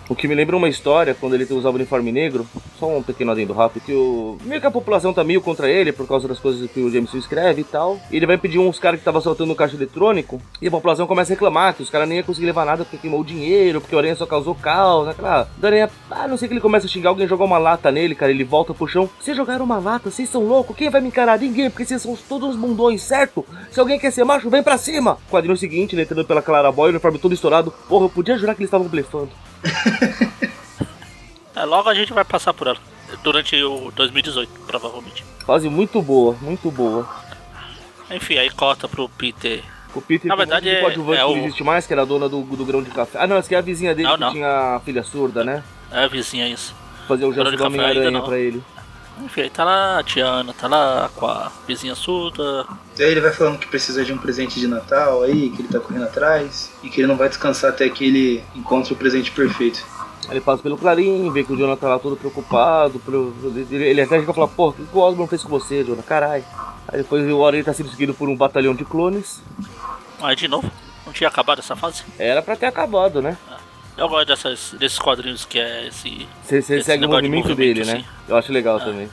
O 0.09 0.15
que 0.15 0.29
me 0.29 0.35
lembra 0.35 0.57
uma 0.57 0.69
história, 0.69 1.15
quando 1.19 1.35
ele 1.35 1.45
usava 1.45 1.71
o 1.71 1.77
uniforme 1.77 2.13
negro, 2.13 2.47
só 2.79 2.87
um 2.87 3.03
pequeno 3.03 3.33
adendo 3.33 3.55
rápido, 3.55 3.83
que 3.85 3.93
o. 3.93 4.37
Meio 4.45 4.61
que 4.61 4.67
a 4.67 4.71
população 4.71 5.15
tá 5.15 5.25
meio 5.25 5.41
contra 5.41 5.69
ele 5.69 5.93
por 5.93 6.07
causa 6.07 6.29
das 6.29 6.39
coisas 6.39 6.71
que 6.71 6.81
o 6.81 6.91
Jameson 6.91 7.17
escreve 7.17 7.63
e 7.63 7.65
tal. 7.65 7.99
E 8.11 8.17
ele 8.17 8.27
vai 8.27 8.37
pedir 8.37 8.59
uns 8.59 8.79
caras 8.79 8.99
que 8.99 9.01
estavam 9.01 9.19
assaltando 9.19 9.53
o 9.53 9.57
caixa 9.57 9.77
eletrônico, 9.77 10.41
e 10.61 10.69
a 10.69 10.71
população 10.71 11.07
começa 11.07 11.33
a 11.33 11.35
reclamar 11.35 11.75
que 11.75 11.83
os 11.83 11.89
caras 11.89 12.07
nem 12.07 12.19
iam 12.19 12.27
conseguir 12.27 12.47
levar 12.47 12.67
nada 12.67 12.85
porque 12.85 12.99
queimou 12.99 13.21
o 13.21 13.25
dinheiro, 13.25 13.81
porque 13.81 13.95
o 13.95 13.99
Aranha 13.99 14.15
só 14.15 14.27
causou 14.27 14.55
caos, 14.55 15.09
aquela. 15.09 15.49
O 15.61 15.67
Aranha, 15.67 15.89
ah, 16.11 16.29
não 16.29 16.37
sei 16.37 16.49
que 16.49 16.55
ele 16.55 16.61
começa 16.61 16.87
a 16.87 16.89
xingar, 16.89 17.09
alguém 17.09 17.27
jogar 17.27 17.45
uma 17.45 17.59
lata 17.59 17.91
nele, 17.91 18.15
cara, 18.15 18.31
ele 18.31 18.45
volta 18.45 18.75
pro 18.75 18.87
chão. 18.87 19.09
Vocês 19.19 19.35
jogaram 19.35 19.65
uma 19.65 19.79
lata, 19.79 20.11
vocês 20.11 20.29
são 20.29 20.45
loucos, 20.47 20.77
quem 20.77 20.91
vai 20.91 21.01
me 21.01 21.09
encarar? 21.09 21.39
Ninguém, 21.39 21.71
porque 21.71 21.87
vocês 21.87 22.03
são 22.03 22.17
todos 22.29 22.51
uns 22.51 22.57
bundões, 22.57 23.03
certo? 23.03 23.45
Se 23.71 23.81
alguém 23.81 23.99
quer 23.99 24.11
ser 24.11 24.25
macho, 24.25 24.51
vem 24.51 24.63
pra 24.63 24.77
cima! 24.77 25.17
Quadrinho 25.31 25.57
seguinte, 25.57 25.95
ele 25.95 26.03
entrando 26.03 26.27
pela 26.27 26.43
Clara 26.43 26.71
Boy, 26.71 26.89
o 26.89 26.91
uniforme 26.91 27.19
todo 27.19 27.33
estourado. 27.33 27.73
Porra, 27.89 28.05
eu 28.05 28.11
podia 28.11 28.37
jurar 28.37 28.55
que 28.55 28.61
eles 28.61 28.69
estavam 28.69 28.87
blefando. 28.87 29.31
É, 31.57 31.65
logo 31.65 31.89
a 31.89 31.95
gente 31.95 32.13
vai 32.13 32.25
passar 32.25 32.53
por 32.53 32.67
ela. 32.67 32.79
Durante 33.23 33.55
o 33.63 33.93
2018, 33.95 34.51
provavelmente. 34.67 35.25
Fase 35.47 35.69
muito 35.69 36.03
boa, 36.03 36.37
muito 36.41 36.69
boa. 36.69 37.09
Enfim, 38.11 38.39
aí 38.39 38.51
corta 38.51 38.89
pro 38.89 39.09
Peter 39.09 39.63
O 39.95 40.01
Peter 40.01 40.27
Na 40.29 40.35
verdade, 40.35 40.69
de 40.69 40.75
é- 40.75 40.81
coadjuvante 40.81 41.21
é 41.21 41.25
que 41.25 41.31
o- 41.31 41.37
não 41.37 41.45
existe 41.45 41.63
mais, 41.63 41.87
que 41.87 41.93
era 41.93 42.03
a 42.03 42.05
dona 42.05 42.29
do, 42.29 42.43
do 42.43 42.65
grão 42.65 42.83
de 42.83 42.91
café. 42.91 43.19
Ah, 43.21 43.27
não, 43.29 43.37
essa 43.37 43.47
aqui 43.47 43.55
é 43.55 43.59
a 43.59 43.61
vizinha 43.61 43.95
dele 43.95 44.09
Não, 44.09 44.15
que 44.17 44.21
não. 44.21 44.33
tinha 44.33 44.81
filha 44.85 45.05
surda, 45.05 45.45
né? 45.45 45.63
É 45.93 46.03
a 46.05 46.09
vizinha 46.09 46.49
isso. 46.49 46.75
Fazer 47.07 47.25
o 47.25 47.33
gesto 47.33 47.51
de 47.53 47.57
do 47.57 47.65
Homem-Aranha 47.65 48.21
pra 48.23 48.37
ele. 48.37 48.61
Enfim, 49.23 49.43
aí 49.43 49.51
tá 49.51 49.65
lá 49.65 49.99
a 49.99 50.03
Tiana, 50.03 50.53
tá 50.53 50.67
lá 50.67 51.11
com 51.15 51.27
a 51.27 51.51
vizinha 51.67 51.95
surda. 51.95 52.67
Daí 52.97 53.11
ele 53.11 53.21
vai 53.21 53.33
falando 53.33 53.59
que 53.59 53.67
precisa 53.67 54.05
de 54.05 54.13
um 54.13 54.19
presente 54.19 54.59
de 54.59 54.67
Natal 54.67 55.23
aí, 55.23 55.51
que 55.51 55.63
ele 55.63 55.69
tá 55.69 55.79
correndo 55.81 56.05
atrás, 56.05 56.73
e 56.83 56.91
que 56.91 57.01
ele 57.01 57.07
não 57.07 57.17
vai 57.17 57.29
descansar 57.29 57.71
até 57.71 57.89
que 57.89 58.05
ele 58.05 58.45
encontre 58.55 58.93
o 58.93 58.97
presente 58.97 59.31
perfeito. 59.31 59.85
Aí 60.25 60.33
ele 60.33 60.41
passa 60.41 60.63
pelo 60.63 60.77
Clarim, 60.77 61.31
vê 61.31 61.45
que 61.45 61.53
o 61.53 61.57
Jonathan 61.57 61.81
tá 61.81 61.89
lá 61.89 61.99
todo 61.99 62.17
preocupado. 62.17 63.01
Ele, 63.71 63.85
ele 63.85 64.01
até 64.01 64.19
chega 64.19 64.31
e 64.31 64.35
fala, 64.35 64.49
pô, 64.49 64.71
o 64.71 64.73
que 64.73 64.83
o 64.93 64.99
Osborn 64.99 65.29
fez 65.29 65.43
com 65.43 65.49
você, 65.49 65.85
Jonathan? 65.85 66.03
Caralho. 66.03 66.45
Aí 66.89 66.99
depois 66.99 67.31
o 67.31 67.47
Aranha 67.47 67.65
tá 67.65 67.73
sendo 67.73 67.91
seguido 67.91 68.15
por 68.15 68.29
um 68.29 68.37
batalhão 68.37 68.75
de 68.75 68.85
clones. 68.85 69.43
Aí 70.21 70.35
de 70.35 70.49
novo, 70.49 70.71
não 71.05 71.13
tinha 71.13 71.29
acabado 71.29 71.59
essa 71.59 71.77
fase. 71.77 72.03
Era 72.19 72.43
pra 72.43 72.57
ter 72.57 72.67
acabado, 72.67 73.21
né? 73.21 73.37
Eu 73.97 74.09
gosto 74.09 74.27
dessas, 74.27 74.75
desses 74.79 74.99
quadrinhos 74.99 75.45
que 75.45 75.59
é 75.59 75.87
esse. 75.87 76.29
Você 76.45 76.63
segue 76.83 77.05
o 77.05 77.09
negócio 77.09 77.23
de 77.23 77.29
movimento, 77.29 77.49
movimento, 77.51 77.57
dele, 77.57 77.85
né? 77.85 77.93
assim. 77.99 78.05
Eu 78.29 78.37
acho 78.37 78.53
legal 78.53 78.81
também. 78.81 79.09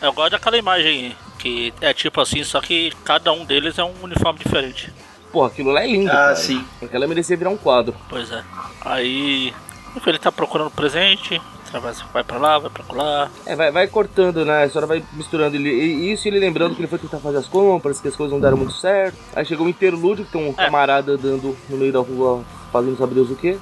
Eu 0.00 0.12
gosto 0.12 0.30
daquela 0.32 0.56
imagem 0.56 1.16
que 1.38 1.74
é 1.80 1.92
tipo 1.92 2.20
assim, 2.20 2.44
só 2.44 2.60
que 2.60 2.92
cada 3.04 3.32
um 3.32 3.44
deles 3.44 3.78
é 3.78 3.84
um 3.84 3.92
uniforme 4.02 4.38
diferente. 4.38 4.92
Pô, 5.32 5.44
aquilo 5.44 5.70
lá 5.72 5.82
é 5.82 5.86
lindo, 5.88 6.10
Ah, 6.10 6.14
cara. 6.14 6.36
sim. 6.36 6.64
Aquela 6.80 7.06
merecia 7.08 7.36
virar 7.36 7.50
um 7.50 7.56
quadro. 7.56 7.94
Pois 8.08 8.30
é. 8.30 8.42
Aí. 8.82 9.52
Enfim, 9.96 10.10
ele 10.10 10.18
tá 10.18 10.30
procurando 10.30 10.70
presente, 10.70 11.40
atravessa- 11.78 12.04
vai 12.12 12.22
pra 12.24 12.38
lá, 12.38 12.58
vai 12.58 12.70
pra 12.70 12.84
lá. 12.94 13.30
É, 13.46 13.56
vai, 13.56 13.70
vai 13.70 13.86
cortando, 13.88 14.44
né? 14.44 14.62
A 14.62 14.66
história 14.66 14.86
vai 14.86 15.04
misturando 15.12 15.56
ele. 15.56 15.70
E 15.70 16.12
isso 16.12 16.26
ele 16.28 16.38
lembrando 16.38 16.74
que 16.74 16.80
ele 16.80 16.88
foi 16.88 16.98
tentar 16.98 17.18
fazer 17.18 17.38
as 17.38 17.48
compras, 17.48 18.00
que 18.00 18.08
as 18.08 18.16
coisas 18.16 18.32
não 18.32 18.40
deram 18.40 18.56
muito 18.56 18.72
certo. 18.74 19.16
Aí 19.34 19.44
chegou 19.44 19.66
um 19.66 19.70
interlúdio 19.70 20.24
que 20.24 20.32
tem 20.32 20.42
um 20.44 20.50
É. 20.50 20.64
camarada 20.64 21.12
andando 21.12 21.56
no 21.68 21.76
meio 21.76 21.92
da 21.92 22.00
rua 22.00 22.44
fazendo 22.72 22.96
sabe 22.96 23.14
Deus 23.14 23.30
o 23.30 23.36
quê. 23.36 23.56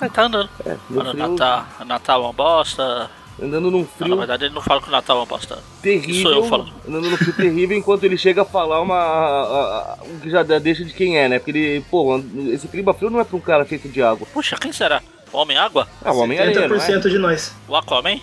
Aí 0.00 0.10
tá 0.10 0.22
andando. 0.24 0.48
É, 0.64 0.76
no 0.90 0.96
Mano, 0.96 1.10
frio, 1.10 1.28
Natal, 1.28 1.66
Natal 1.86 2.20
é 2.22 2.24
uma 2.26 2.32
bosta. 2.32 3.10
andando 3.42 3.70
num 3.70 3.78
Não, 3.78 3.80
na 3.80 3.86
frio 3.98 4.16
verdade 4.16 4.44
ele 4.46 4.54
não 4.54 4.62
fala 4.62 4.80
que 4.80 4.88
o 4.88 4.92
Natal 4.92 5.16
é 5.16 5.20
uma 5.20 5.26
bosta. 5.26 5.58
terrível. 5.82 6.22
sou 6.22 6.32
eu 6.32 6.44
falando. 6.44 6.72
Andando 6.88 7.10
num 7.10 7.16
frio 7.18 7.32
terrível 7.34 7.76
enquanto 7.76 8.04
ele 8.04 8.16
chega 8.16 8.42
a 8.42 8.44
falar 8.46 8.80
uma. 8.80 8.96
a- 8.96 9.92
a- 9.92 9.98
o 10.04 10.20
que 10.20 10.30
já 10.30 10.42
deixa 10.42 10.84
de 10.84 10.92
quem 10.94 11.18
é, 11.18 11.28
né? 11.28 11.38
Porque 11.38 11.50
ele, 11.50 11.84
pô, 11.90 12.18
esse 12.50 12.66
clima 12.68 12.94
frio 12.94 13.10
não 13.10 13.20
é 13.20 13.24
pra 13.24 13.36
um 13.36 13.40
cara 13.40 13.64
feito 13.64 13.88
de 13.88 14.02
água. 14.02 14.26
Puxa, 14.32 14.56
quem 14.56 14.72
será? 14.72 15.02
O 15.32 15.38
Homem-Água? 15.38 15.88
Ah, 16.04 16.12
o 16.12 16.18
Homem-Aranha, 16.18 16.68
não 16.68 16.76
é? 16.76 16.78
70% 16.78 17.08
de 17.08 17.18
nós. 17.18 17.54
O 17.68 17.76
Aquaman? 17.76 18.20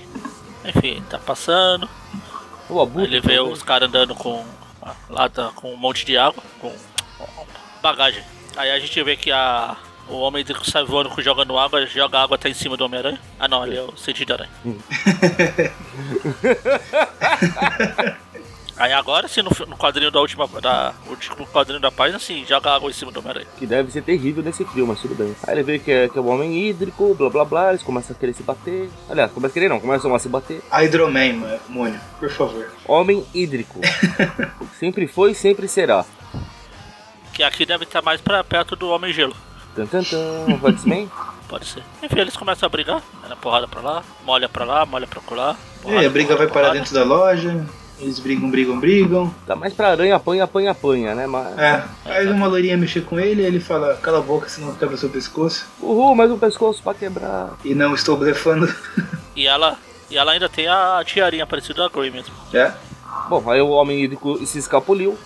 Enfim, 0.66 1.04
tá 1.10 1.20
passando. 1.20 1.88
O 2.70 2.82
Abutre, 2.82 3.04
Ele 3.04 3.20
vê 3.20 3.40
os 3.40 3.62
caras 3.62 3.90
andando 3.90 4.16
com. 4.16 4.44
Lá 5.10 5.30
tá, 5.30 5.52
com 5.56 5.74
um 5.74 5.78
monte 5.78 6.06
de 6.06 6.18
água, 6.18 6.42
com 6.60 6.72
bagagem. 7.82 8.24
Aí 8.56 8.72
a 8.72 8.80
gente 8.80 9.02
vê 9.04 9.16
que 9.16 9.32
a. 9.32 9.76
O 10.10 10.18
homem 10.18 10.44
que 10.44 10.70
sai 10.70 10.84
voando 10.84 11.10
com 11.10 11.22
jogando 11.22 11.58
água, 11.58 11.86
joga 11.86 12.20
água 12.20 12.36
até 12.36 12.50
em 12.50 12.54
cima 12.54 12.76
do 12.76 12.84
Homem-Aranha. 12.84 13.20
Ah 13.40 13.48
não, 13.48 13.64
ali 13.64 13.78
é 13.78 13.82
o 13.82 13.96
sentido 13.96 14.34
aranha. 14.34 14.50
Aí 18.76 18.92
agora 18.92 19.28
sim 19.28 19.42
no, 19.42 19.52
no 19.68 19.78
quadrinho 19.78 20.10
da 20.10 20.20
última. 20.20 20.48
Da, 20.62 20.94
último 21.08 21.46
quadrinho 21.48 21.80
da 21.80 21.92
página, 21.92 22.18
sim, 22.20 22.44
joga 22.48 22.72
água 22.72 22.90
em 22.90 22.94
cima 22.94 23.12
do 23.12 23.20
Homem-Aranha. 23.20 23.48
Que 23.58 23.66
deve 23.66 23.92
ser 23.92 24.02
terrível 24.02 24.44
nesse 24.44 24.66
frio, 24.66 24.88
mas 24.88 25.00
tudo 25.00 25.16
bem. 25.16 25.36
Aí 25.44 25.54
ele 25.54 25.64
vê 25.64 25.80
que 25.80 25.92
é, 25.92 26.10
que 26.10 26.18
é 26.18 26.22
um 26.22 26.30
homem 26.30 26.68
hídrico, 26.68 27.14
blá 27.14 27.30
blá 27.30 27.46
blá, 27.46 27.70
eles 27.70 27.84
começam 27.84 28.16
a 28.16 28.20
querer 28.20 28.34
se 28.34 28.44
bater. 28.44 28.90
Aliás, 29.10 29.32
começam 29.32 29.52
a 29.52 29.54
querer 29.54 29.70
não, 29.70 29.80
começam 29.80 30.14
a 30.14 30.20
se 30.20 30.28
bater. 30.28 30.62
Hydroman, 30.72 31.34
mano, 31.34 31.60
Mônio, 31.70 32.00
por 32.20 32.32
favor. 32.32 32.72
Homem 32.88 33.26
hídrico. 33.34 33.80
sempre 34.80 35.08
foi 35.08 35.32
e 35.32 35.36
sempre 35.36 35.68
será. 35.68 36.04
Que 37.34 37.44
aqui 37.44 37.66
deve 37.66 37.84
estar 37.84 38.02
mais 38.02 38.22
pra 38.22 38.44
perto 38.44 38.76
do 38.76 38.90
Homem 38.90 39.14
Gelo. 39.14 39.36
Tan 39.76 39.86
tan 39.88 40.04
tan, 40.04 40.60
o 40.62 40.70
X-Men. 40.70 41.10
Pode 41.48 41.66
ser. 41.66 41.84
Enfim, 42.02 42.20
eles 42.20 42.36
começam 42.36 42.66
a 42.66 42.70
brigar. 42.70 43.02
É 43.26 43.30
na 43.30 43.36
porrada 43.36 43.68
pra 43.68 43.82
lá, 43.82 44.04
molha 44.24 44.50
pra 44.50 44.66
lá, 44.66 44.86
molha 44.86 45.06
pra 45.06 45.22
colar. 45.22 45.56
E 45.86 45.92
aí, 45.92 46.06
a 46.06 46.10
briga 46.10 46.36
vai 46.36 46.48
parar 46.48 46.72
dentro 46.72 46.94
da 46.94 47.04
loja, 47.04 47.66
eles 48.04 48.20
brigam, 48.20 48.50
brigam, 48.50 48.80
brigam. 48.80 49.34
Tá 49.48 49.56
mais 49.56 49.74
pra 49.74 49.90
aranha, 49.90 50.16
apanha, 50.16 50.44
apanha, 50.44 50.72
apanha, 50.72 51.16
né? 51.16 51.28
Mas... 51.28 51.58
É, 51.58 51.84
aí 52.06 52.28
uma 52.28 52.48
loirinha 52.48 52.78
mexer 52.78 53.02
com 53.02 53.20
ele, 53.20 53.42
ele 53.42 53.60
fala, 53.60 53.96
cala 53.96 54.20
a 54.20 54.22
boca, 54.22 54.48
senão 54.50 54.74
quebra 54.76 54.98
seu 54.98 55.10
pescoço. 55.10 55.66
Uhul, 55.82 56.16
mais 56.16 56.30
um 56.32 56.38
pescoço 56.38 56.82
pra 56.84 56.94
quebrar. 56.94 57.58
E 57.64 57.74
não 57.74 57.94
estou 57.96 58.18
blefando. 58.18 58.74
E 59.36 59.48
ela, 59.48 59.78
e 60.10 60.18
ela 60.18 60.32
ainda 60.32 60.48
tem 60.48 60.68
a 60.68 61.02
tiarinha 61.06 61.48
parecida 61.48 61.84
da 61.84 61.90
Grey 61.90 62.12
mesmo. 62.12 62.34
é? 62.54 62.72
Bom, 63.30 63.50
aí 63.50 63.62
o 63.62 63.70
homem 63.70 64.18
se 64.46 64.60
escapuliu. 64.60 65.18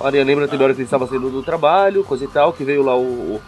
A 0.00 0.06
Aranha 0.06 0.24
lembra 0.24 0.46
também 0.48 0.62
a 0.62 0.64
hora 0.64 0.74
que 0.74 0.80
ele 0.80 0.86
estava 0.86 1.06
saindo 1.06 1.28
do 1.28 1.42
trabalho, 1.42 2.04
coisa 2.04 2.24
e 2.24 2.28
tal, 2.28 2.52
que 2.52 2.64
veio 2.64 2.82
lá 2.82 2.96
o, 2.96 3.40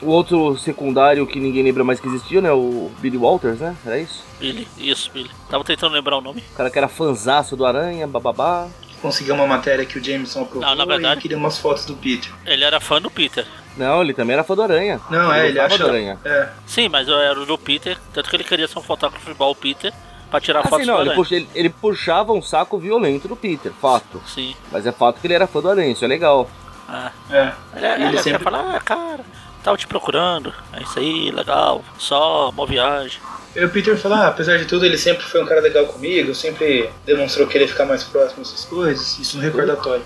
o 0.00 0.06
outro 0.10 0.56
secundário 0.58 1.26
que 1.26 1.40
ninguém 1.40 1.62
lembra 1.62 1.82
mais 1.84 1.98
que 2.00 2.06
existia, 2.08 2.40
né? 2.40 2.52
O 2.52 2.90
Billy 3.00 3.16
Walters, 3.16 3.58
né? 3.60 3.76
Era 3.84 3.98
isso? 3.98 4.24
Billy, 4.38 4.68
isso, 4.78 5.10
Billy. 5.12 5.30
Tava 5.50 5.64
tentando 5.64 5.92
lembrar 5.94 6.16
o 6.18 6.20
nome. 6.20 6.42
O 6.52 6.56
cara 6.56 6.70
que 6.70 6.78
era 6.78 6.88
fanzaço 6.88 7.56
do 7.56 7.64
Aranha, 7.66 8.06
bababá. 8.06 8.68
Conseguiu 9.02 9.34
uma 9.34 9.46
matéria 9.46 9.84
que 9.86 9.96
o 9.98 10.04
Jameson 10.04 10.42
aprovou 10.42 10.62
Não, 10.68 10.74
na 10.74 10.84
verdade- 10.84 11.18
e 11.20 11.22
queria 11.22 11.36
umas 11.36 11.56
fotos 11.58 11.84
do 11.84 11.94
Peter. 11.94 12.32
Ele 12.44 12.64
era 12.64 12.80
fã 12.80 13.00
do 13.00 13.10
Peter. 13.10 13.46
Não, 13.76 14.02
ele 14.02 14.12
também 14.12 14.34
era 14.34 14.42
fã 14.42 14.56
do 14.56 14.62
Aranha. 14.62 15.00
Não, 15.08 15.32
é, 15.32 15.48
ele 15.48 15.60
acha... 15.60 15.78
do 15.78 15.86
Aranha. 15.86 16.18
É, 16.24 16.48
Sim, 16.66 16.88
mas 16.88 17.06
eu 17.06 17.16
era 17.16 17.38
o 17.40 17.46
do 17.46 17.56
Peter, 17.56 17.96
tanto 18.12 18.28
que 18.28 18.34
ele 18.34 18.42
queria 18.42 18.66
ser 18.66 18.76
um 18.78 18.82
fotógrafo 18.82 19.30
igual 19.30 19.52
o 19.52 19.54
Peter 19.54 19.92
pra 20.28 20.40
tirar 20.40 20.60
Ah, 20.60 20.62
fotos 20.64 20.80
sim, 20.80 20.86
não, 20.90 20.96
do 20.96 21.02
ele, 21.10 21.14
puxa- 21.14 21.36
ele- 21.36 21.48
ele 21.54 21.68
puxava 21.70 22.32
um 22.32 22.42
saco 22.42 22.76
violento 22.76 23.28
do 23.28 23.36
Peter, 23.36 23.70
fato. 23.80 24.20
Sim. 24.26 24.54
Mas 24.72 24.84
é 24.84 24.90
fato 24.90 25.20
que 25.20 25.26
ele 25.28 25.34
era 25.34 25.46
fã 25.46 25.60
do 25.60 25.70
Aranha, 25.70 25.92
isso 25.92 26.04
é 26.04 26.08
legal. 26.08 26.50
Ah. 26.88 27.12
é. 27.30 27.52
Ele, 27.76 27.86
E 27.86 27.92
ele, 27.92 28.02
ele 28.04 28.12
quer 28.16 28.22
sempre- 28.24 28.42
falar, 28.42 28.74
ah, 28.74 28.80
cara, 28.80 29.20
tava 29.62 29.76
te 29.76 29.86
procurando. 29.86 30.52
É 30.72 30.82
isso 30.82 30.98
aí, 30.98 31.30
legal. 31.30 31.84
Só 31.98 32.50
uma 32.50 32.66
viagem. 32.66 33.20
E 33.56 33.64
o 33.64 33.68
Peter 33.70 33.96
fala, 33.96 34.18
ah, 34.24 34.28
apesar 34.28 34.56
de 34.58 34.66
tudo, 34.66 34.84
ele 34.84 34.96
sempre 34.98 35.24
foi 35.24 35.42
um 35.42 35.46
cara 35.46 35.60
legal 35.60 35.86
comigo, 35.86 36.34
sempre 36.34 36.88
demonstrou 37.04 37.46
querer 37.46 37.66
ficar 37.66 37.86
mais 37.86 38.04
próximo 38.04 38.42
dessas 38.44 38.64
coisas, 38.66 39.18
isso 39.18 39.36
no 39.36 39.42
recordatório. 39.42 40.04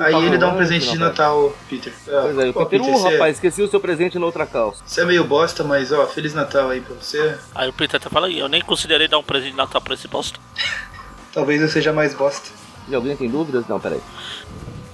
Aí 0.00 0.26
ele 0.26 0.38
dá 0.38 0.48
um 0.48 0.52
"Ah, 0.52 0.54
presente 0.56 0.80
de 0.90 0.96
rapaz." 0.96 1.00
Natal, 1.00 1.52
Peter. 1.68 1.92
Ah, 2.08 2.20
Pois 2.22 2.38
é, 2.38 2.48
o 2.48 2.52
pô, 2.52 2.66
Peter, 2.66 2.88
uh, 2.88 2.98
você- 2.98 3.12
rapaz, 3.12 3.36
esqueci 3.36 3.62
o 3.62 3.68
seu 3.68 3.78
presente 3.78 4.18
na 4.18 4.26
outra 4.26 4.44
calça. 4.44 4.82
Você 4.84 5.02
é 5.02 5.04
meio 5.04 5.22
bosta, 5.22 5.62
mas 5.62 5.92
ó, 5.92 6.04
Feliz 6.06 6.34
Natal 6.34 6.70
aí 6.70 6.80
pra 6.80 6.96
você. 6.96 7.38
Aí 7.54 7.68
o 7.68 7.72
Peter 7.72 8.00
até 8.00 8.08
fala, 8.10 8.28
"Ih, 8.28 8.40
eu 8.40 8.48
nem 8.48 8.62
considerei 8.62 9.06
dar 9.06 9.18
um 9.18 9.22
presente 9.22 9.52
de 9.52 9.56
Natal 9.56 9.80
pra 9.80 9.94
esse 9.94 10.08
bosta. 10.08 10.40
Talvez 11.32 11.60
eu 11.62 11.68
seja 11.68 11.92
mais 11.92 12.14
bosta. 12.14 12.48
E 12.88 12.94
alguém 12.94 13.14
tem 13.16 13.28
dúvidas? 13.30 13.68
Não, 13.68 13.78
peraí. 13.78 14.00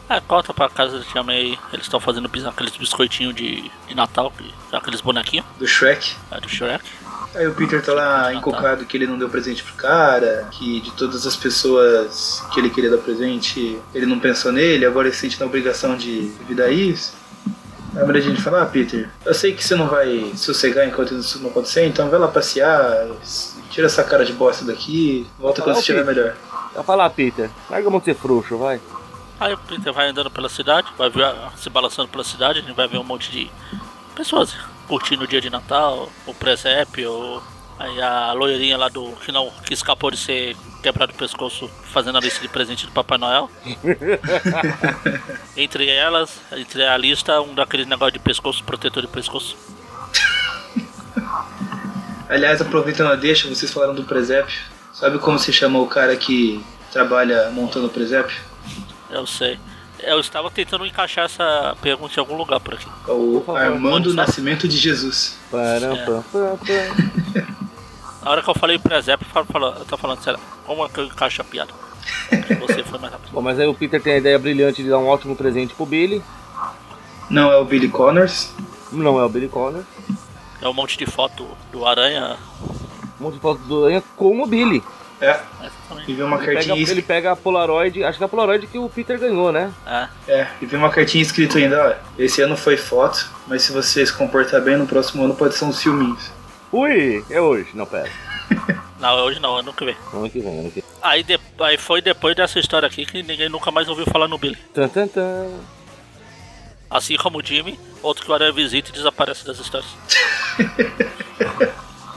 É, 0.09 0.20
corta 0.20 0.52
pra 0.52 0.68
casa 0.68 0.98
da 0.98 1.05
Tia 1.05 1.22
May, 1.22 1.59
eles 1.72 1.86
estão 1.86 1.98
fazendo 1.98 2.30
aqueles 2.46 2.76
biscoitinhos 2.76 3.34
de, 3.34 3.70
de 3.88 3.94
Natal, 3.94 4.30
que- 4.36 4.52
aqueles 4.76 5.00
bonequinhos 5.00 5.46
Do 5.59 5.66
Shrek. 5.66 6.14
é, 6.30 6.40
do 6.40 6.48
Shrek. 6.48 6.84
Aí 7.34 7.46
o 7.48 7.55
Peter 7.55 7.82
tá 7.82 7.92
lá 7.94 8.16
Natal. 8.18 8.32
encucado 8.34 8.84
que 8.84 8.96
ele 8.96 9.07
não 9.07 9.18
deu 9.18 9.28
presente 9.30 9.62
pro 9.64 9.74
cara, 9.74 10.46
que 10.52 10.80
de 10.80 10.92
todas 10.92 11.26
as 11.26 11.34
pessoas 11.36 12.42
que 12.52 12.61
ele 12.61 12.68
queria 12.70 12.90
dar 12.90 12.98
presente, 12.98 13.78
ele 13.94 14.05
não 14.07 14.20
pensou 14.20 14.52
nele, 14.52 14.84
agora 14.84 15.09
ele 15.09 15.14
se 15.14 15.22
sente 15.22 15.40
na 15.40 15.46
obrigação 15.46 15.96
de 15.96 16.30
evitar 16.42 16.68
isso. 16.70 17.14
Aí 17.96 18.02
a 18.02 18.20
Jane 18.20 18.36
fala, 18.36 18.62
ah 18.62 18.66
Peter, 18.66 19.09
eu 19.24 19.32
sei 19.34 19.55
que 19.55 19.64
você 19.64 19.74
não 19.74 19.86
vai 19.88 20.32
sossegar 20.36 20.86
enquanto 20.86 21.14
isso 21.14 21.40
não 21.40 21.48
acontecer, 21.50 21.86
então 21.86 22.11
vai 22.11 22.18
lá 22.18 22.28
passear, 22.28 23.07
tira 23.70 23.86
essa 23.86 24.05
cara 24.05 24.24
de 24.24 24.32
bosta 24.32 24.64
daqui, 24.64 25.26
volta 25.38 25.62
quando 25.62 25.70
Ah, 25.72 25.74
você 25.80 25.92
estiver 25.92 26.05
melhor. 26.05 26.34
Vai 26.74 26.84
falar, 26.84 27.09
Peter. 27.11 27.48
Larga 27.70 27.88
a 27.88 27.90
mão 27.90 28.00
de 28.00 28.07
ser 28.07 28.16
frouxo, 28.16 28.59
vai. 28.59 28.80
Aí 29.41 29.53
o 29.53 29.59
Peter 29.59 29.93
vai 29.93 30.09
andando 30.09 30.30
pela 30.30 30.49
cidade, 30.49 30.89
vai 30.97 31.11
ver, 31.11 31.35
se 31.57 31.68
balançando 31.68 32.09
pela 32.09 32.24
cidade, 32.24 32.61
a 32.61 32.62
gente 32.62 32.74
vai 32.74 32.87
ver 32.87 32.99
um 32.99 33.05
monte 33.05 33.30
de 33.30 33.51
pessoas 34.14 34.57
curtindo 34.87 35.24
o 35.24 35.26
dia 35.26 35.41
de 35.41 35.51
Natal, 35.51 36.09
o 36.26 36.35
presépio, 36.35 37.43
aí 37.78 38.01
a 38.01 38.32
loirinha 38.32 38.76
lá 38.76 38.89
do 38.89 39.12
que 39.24 39.32
não 39.32 39.51
que 39.66 39.74
escapou 39.74 40.11
de 40.11 40.16
ser 40.16 40.57
quebrado 40.82 41.12
o 41.12 41.16
pescoço 41.16 41.68
fazendo 41.93 42.18
a 42.18 42.20
lista 42.20 42.41
de 42.41 42.49
presente 42.49 42.87
do 42.87 42.93
Papai 42.93 43.18
Noel. 43.18 43.51
entre 45.57 45.89
elas, 45.89 46.41
entre 46.53 46.85
a 46.85 46.97
lista, 46.97 47.41
um 47.41 47.55
daqueles 47.55 47.87
negócio 47.87 48.12
de 48.12 48.18
pescoço, 48.18 48.62
protetor 48.62 49.03
de 49.03 49.09
pescoço. 49.09 49.57
Aliás, 52.28 52.61
aproveitando 52.61 53.12
a 53.12 53.16
deixa, 53.16 53.49
vocês 53.49 53.72
falaram 53.72 53.95
do 53.95 54.05
presépio. 54.05 54.57
Sabe 54.93 55.18
como 55.18 55.39
se 55.39 55.53
chama 55.53 55.78
o 55.78 55.87
cara 55.87 56.16
que 56.16 56.64
trabalha 56.93 57.51
montando 57.51 57.87
o 57.87 57.91
presépio? 57.91 58.37
Eu 59.14 59.26
sei. 59.26 59.58
Eu 60.00 60.18
estava 60.20 60.50
tentando 60.50 60.84
encaixar 60.84 61.24
essa 61.24 61.76
pergunta 61.80 62.12
em 62.16 62.20
algum 62.20 62.36
lugar 62.36 62.60
por 62.60 62.74
aqui. 62.74 62.86
É 63.08 63.10
o 63.12 63.42
Armando? 63.56 64.12
Nascimento 64.12 64.66
de 64.68 64.76
Jesus. 64.76 65.38
Param, 65.50 65.92
É. 65.94 66.04
pam, 66.04 66.22
pam, 66.32 66.58
pam. 66.58 67.46
Na 68.22 68.30
hora 68.30 68.42
que 68.42 68.50
eu 68.50 68.54
falei 68.54 68.78
falo- 69.32 69.46
falo- 69.46 69.66
eu 69.78 69.84
tô 69.84 69.96
falando 69.96 70.22
sério, 70.22 70.40
como 70.66 70.84
é 70.84 70.88
que 70.88 70.98
eu 70.98 71.04
encaixo 71.06 71.40
a 71.40 71.44
piada? 71.44 71.72
Você 72.60 72.82
foi 72.82 72.98
mais 72.98 73.12
rápido. 73.12 73.30
Bom, 73.32 73.40
mas 73.40 73.58
aí 73.60 73.66
o 73.66 73.74
Peter 73.74 74.02
tem 74.02 74.14
a 74.14 74.18
ideia 74.18 74.38
brilhante 74.38 74.82
de 74.82 74.88
dar 74.90 74.98
um 74.98 75.06
ótimo 75.06 75.36
presente 75.36 75.74
pro 75.74 75.86
Billy. 75.86 76.22
Não 77.30 77.50
é 77.52 77.56
o 77.56 77.64
Billy 77.64 77.88
Connors. 77.88 78.50
Não 78.92 79.18
é 79.18 79.24
o 79.24 79.28
Billy 79.28 79.48
Connor. 79.48 79.82
É 80.60 80.68
um 80.68 80.74
monte 80.74 80.98
de 80.98 81.06
foto 81.06 81.46
do 81.72 81.86
Aranha. 81.86 82.36
Um 83.20 83.24
monte 83.24 83.34
de 83.34 83.40
foto 83.40 83.58
do 83.62 83.84
Aranha 83.84 84.02
com 84.16 84.42
o 84.42 84.46
Billy. 84.46 84.82
É, 85.24 85.40
e 86.06 86.12
vi 86.14 86.22
uma 86.22 86.36
Ele 86.36 86.46
pega, 86.46 86.54
cartinha 86.66 86.90
ele 86.90 87.02
pega 87.02 87.32
a 87.32 87.36
Polaroid, 87.36 88.04
acho 88.04 88.18
que 88.18 88.24
é 88.24 88.26
a 88.26 88.28
Polaroid 88.28 88.66
que 88.66 88.78
o 88.78 88.88
Peter 88.88 89.18
ganhou, 89.18 89.50
né? 89.52 89.72
É. 89.86 90.08
É, 90.28 90.48
e 90.60 90.66
vi 90.66 90.76
uma 90.76 90.90
cartinha 90.90 91.22
escrita 91.22 91.58
ainda, 91.58 91.98
ó. 92.00 92.04
Esse 92.18 92.42
ano 92.42 92.56
foi 92.56 92.76
foto, 92.76 93.28
mas 93.46 93.62
se 93.62 93.72
você 93.72 94.04
se 94.04 94.12
comportar 94.12 94.60
bem, 94.60 94.76
no 94.76 94.86
próximo 94.86 95.24
ano 95.24 95.34
pode 95.34 95.54
ser 95.54 95.64
uns 95.64 95.82
filminhos. 95.82 96.30
Ui, 96.72 97.24
é 97.30 97.40
hoje. 97.40 97.68
Não, 97.74 97.86
pera. 97.86 98.10
Não, 99.00 99.14
hoje 99.24 99.38
não, 99.38 99.56
ano 99.56 99.70
que 99.72 99.84
vem. 99.84 99.96
Ano 100.14 100.30
que 100.30 100.40
vem, 100.40 100.60
ano 100.60 100.70
que 100.70 100.80
vem. 100.80 100.84
Aí, 101.02 101.22
de- 101.22 101.38
aí 101.60 101.76
foi 101.76 102.00
depois 102.00 102.34
dessa 102.34 102.58
história 102.58 102.86
aqui 102.86 103.04
que 103.04 103.22
ninguém 103.22 103.50
nunca 103.50 103.70
mais 103.70 103.86
ouviu 103.86 104.06
falar 104.06 104.26
no 104.28 104.38
Billy. 104.38 104.56
Tan, 104.72 104.88
tan, 104.88 105.06
tan. 105.06 105.50
Assim 106.88 107.16
como 107.18 107.38
o 107.38 107.44
Jimmy, 107.44 107.78
outro 108.02 108.24
que 108.24 108.30
o 108.30 108.34
Aranha 108.34 108.52
visita 108.52 108.88
e 108.88 108.92
desaparece 108.92 109.44
das 109.46 109.58
histórias. 109.58 109.90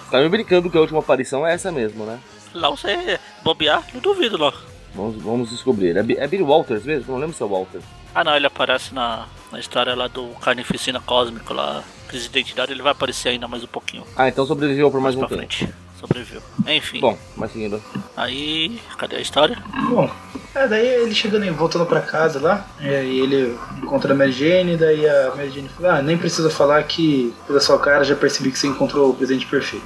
Tá 0.10 0.20
me 0.22 0.30
brincando 0.30 0.70
que 0.70 0.78
a 0.78 0.82
última 0.82 1.00
aparição 1.00 1.46
é 1.46 1.54
essa 1.54 1.70
mesmo, 1.70 2.06
né? 2.06 2.18
Lá 2.58 2.70
você 2.70 3.20
bobear, 3.44 3.84
não 3.94 4.02
duvido 4.02 4.38
não. 4.38 4.54
Vamos, 4.96 5.22
vamos 5.22 5.50
descobrir. 5.52 5.96
É, 5.96 6.00
é 6.00 6.28
Billy 6.28 6.44
Walters 6.44 6.84
mesmo? 6.86 7.14
Não 7.14 7.20
lembro 7.20 7.36
se 7.36 7.42
é 7.42 7.46
o 7.46 7.50
Walter. 7.50 7.82
Ah 8.16 8.24
não, 8.24 8.36
ele 8.36 8.48
aparece 8.48 8.94
na, 8.94 9.26
na 9.52 9.60
história 9.60 9.94
lá 9.94 10.08
do 10.08 10.28
Carnificina 10.42 11.00
Cósmico 11.00 11.54
lá. 11.54 11.84
Crise 12.08 12.24
de 12.30 12.30
identidade, 12.40 12.72
ele 12.72 12.82
vai 12.82 12.94
aparecer 12.94 13.30
ainda 13.30 13.48
mais 13.50 13.64
um 13.64 13.68
pouquinho 13.68 14.04
Ah, 14.16 14.30
então 14.30 14.46
sobreviveu 14.46 14.90
por 14.90 15.02
mais 15.02 15.14
um 15.14 15.20
pra 15.20 15.28
tempo. 15.28 15.40
frente. 15.42 15.74
Sobreviveu. 16.00 16.42
Enfim. 16.68 17.00
Bom, 17.02 17.18
mas 17.36 17.52
seguindo. 17.52 17.82
Aí. 18.16 18.80
Cadê 18.98 19.18
a 19.18 19.20
história? 19.20 19.58
Bom, 19.90 20.10
é, 20.56 20.68
daí 20.68 20.86
ele 20.88 21.14
chegando 21.14 21.46
e 21.46 21.50
voltando 21.50 21.86
pra 21.86 22.02
casa 22.02 22.40
lá, 22.40 22.66
é, 22.80 23.04
e 23.04 23.20
ele 23.20 23.58
encontra 23.84 24.14
a 24.14 24.16
Mary 24.16 24.32
Jane, 24.32 24.78
daí 24.78 25.08
a 25.10 25.34
Mary 25.36 25.50
Jane 25.50 25.68
fala, 25.70 25.98
ah, 25.98 26.02
nem 26.02 26.16
precisa 26.18 26.50
falar 26.52 26.82
que 26.84 27.34
pela 27.46 27.60
sua 27.60 27.78
cara 27.80 28.04
já 28.04 28.16
percebi 28.16 28.52
que 28.52 28.60
você 28.60 28.68
encontrou 28.68 29.10
o 29.10 29.14
presente 29.16 29.46
perfeito. 29.48 29.86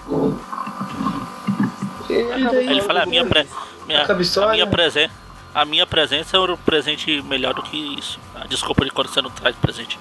Daí- 2.52 2.68
Ele 2.68 2.82
fala, 2.82 3.04
a 3.04 3.06
minha, 3.06 3.26
pre... 3.26 3.46
minha, 3.88 4.04
a 4.06 4.52
minha 4.52 4.68
presença. 4.68 5.14
A 5.54 5.66
minha 5.66 5.86
presença 5.86 6.38
é 6.38 6.40
um 6.40 6.56
presente 6.58 7.22
melhor 7.24 7.54
do 7.54 7.62
que 7.62 7.78
isso. 8.00 8.20
Ah, 8.36 8.46
Desculpa 8.48 8.86
de 8.86 8.92
quando 8.92 9.08
você 9.10 9.22
não 9.22 9.30
traz 9.30 9.56
presente. 9.56 10.00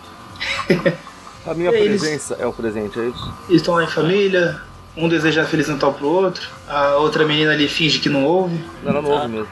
A 1.47 1.55
minha 1.55 1.71
Eles- 1.71 2.01
presença 2.01 2.37
é 2.39 2.47
o 2.47 2.53
presente, 2.53 3.01
é 3.01 3.07
isso? 3.09 3.35
Eles 3.49 3.63
estão 3.63 3.75
lá 3.75 3.83
em 3.83 3.87
família, 3.87 4.61
um 4.95 5.09
deseja 5.09 5.43
Feliz 5.47 5.69
Natal 5.69 5.93
pro 5.95 6.07
outro, 6.07 6.47
a 6.69 6.97
outra 6.97 7.25
menina 7.27 7.53
ali 7.53 7.67
finge 7.67 7.99
que 7.99 8.11
não 8.11 8.25
ouve. 8.25 8.63
Não, 8.83 8.91
ela 8.93 9.01
não 9.03 9.11
Ah. 9.17 9.23
ouve 9.23 9.29
mesmo. 9.29 9.49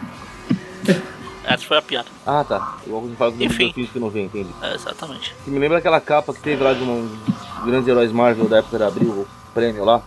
Essa 1.45 1.65
foi 1.65 1.79
a 1.79 1.83
piada. 1.83 2.09
Ah, 2.27 2.45
tá. 2.47 2.77
Igual 2.87 3.03
que 3.05 3.17
fala 3.17 3.33
que 3.33 3.45
Enfim. 3.45 3.73
finge 3.73 3.89
que 3.89 3.99
não 3.99 4.11
vem, 4.11 4.27
entendi. 4.27 4.51
É, 4.61 4.75
exatamente. 4.75 5.35
Que 5.43 5.51
me 5.51 5.59
lembra 5.59 5.79
aquela 5.79 5.99
capa 5.99 6.35
que 6.35 6.41
teve 6.41 6.63
lá 6.63 6.75
de 6.75 6.83
um 6.83 7.07
dos 7.07 7.65
grandes 7.65 7.89
heróis 7.89 8.13
Marvel 8.13 8.47
da 8.49 8.59
época 8.59 8.79
da 8.79 8.87
Abril, 8.89 9.09
o 9.11 9.27
prêmio 9.55 9.83
lá. 9.83 10.03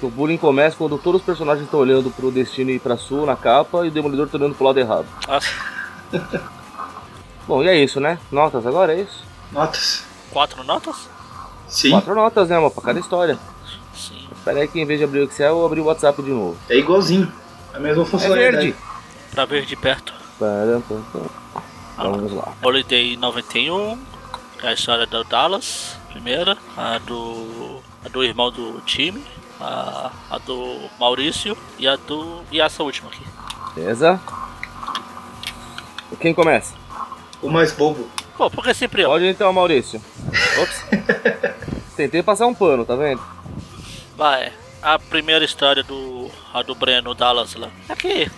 Que 0.00 0.06
o 0.06 0.10
bullying 0.10 0.38
começa 0.38 0.76
quando 0.76 0.96
todos 0.98 1.20
os 1.20 1.26
personagens 1.26 1.64
estão 1.66 1.78
olhando 1.80 2.10
pro 2.10 2.30
destino 2.30 2.70
e 2.70 2.78
pra 2.78 2.96
sul 2.96 3.26
na 3.26 3.36
capa 3.36 3.84
e 3.84 3.88
o 3.88 3.90
Demolidor 3.90 4.28
tá 4.28 4.38
olhando 4.38 4.54
pro 4.54 4.64
lado 4.66 4.80
errado. 4.80 5.06
Nossa, 5.28 5.48
Bom, 7.46 7.62
e 7.62 7.68
é 7.68 7.76
isso, 7.76 8.00
né? 8.00 8.18
Notas 8.30 8.66
agora, 8.66 8.94
é 8.94 9.02
isso? 9.02 9.24
Notas. 9.52 10.04
quatro 10.30 10.62
notas? 10.64 11.08
Sim, 11.68 11.90
Quatro 11.90 12.14
notas, 12.14 12.48
né, 12.48 12.58
uma 12.58 12.70
pra 12.70 12.82
cada 12.82 12.98
história. 13.00 13.38
Sim. 13.94 14.26
Espera 14.32 14.60
aí 14.60 14.68
que 14.68 14.80
em 14.80 14.86
vez 14.86 14.98
de 14.98 15.04
abrir 15.04 15.20
o 15.20 15.24
Excel, 15.24 15.58
eu 15.58 15.66
abri 15.66 15.80
o 15.80 15.84
WhatsApp 15.84 16.22
de 16.22 16.30
novo. 16.30 16.56
é 16.68 16.76
igualzinho. 16.76 17.30
A 17.74 17.78
mesma 17.78 18.02
É 18.02 18.06
funcionalidade. 18.06 18.56
verde! 18.56 18.76
Pra 19.32 19.44
ver 19.44 19.64
de 19.66 19.76
perto. 19.76 20.12
Param, 20.38 20.80
pam, 20.80 21.02
pam. 21.12 21.62
Vamos 21.96 22.32
lá. 22.32 22.52
Holiday 22.62 23.16
91, 23.16 23.98
que 24.58 24.66
é 24.66 24.70
a 24.70 24.72
história 24.72 25.06
do 25.06 25.22
Dallas, 25.24 25.96
primeira. 26.10 26.56
A 26.76 26.98
do. 26.98 27.80
A 28.04 28.08
do 28.08 28.24
irmão 28.24 28.50
do 28.50 28.80
time. 28.86 29.22
A, 29.60 30.10
a 30.30 30.38
do 30.38 30.78
Maurício 30.98 31.56
e 31.78 31.86
a 31.86 31.96
do. 31.96 32.42
E 32.50 32.60
essa 32.60 32.82
última 32.82 33.10
aqui. 33.10 33.24
Beleza? 33.74 34.20
Quem 36.20 36.34
começa? 36.34 36.74
O 37.42 37.48
mais 37.48 37.72
bobo. 37.72 38.08
Pô, 38.36 38.50
porque 38.50 38.74
sempre 38.74 39.02
eu. 39.02 39.10
Pode 39.10 39.26
então, 39.26 39.52
Maurício. 39.52 40.02
Ops. 40.60 40.84
Tentei 41.96 42.22
passar 42.22 42.46
um 42.46 42.54
pano, 42.54 42.84
tá 42.84 42.96
vendo? 42.96 43.22
Vai. 44.16 44.52
A 44.82 44.98
primeira 44.98 45.44
história 45.44 45.82
do. 45.82 46.30
A 46.52 46.62
do 46.62 46.74
Breno 46.74 47.14
Dallas 47.14 47.54
lá. 47.54 47.68
É 47.88 47.94
que, 47.94 48.30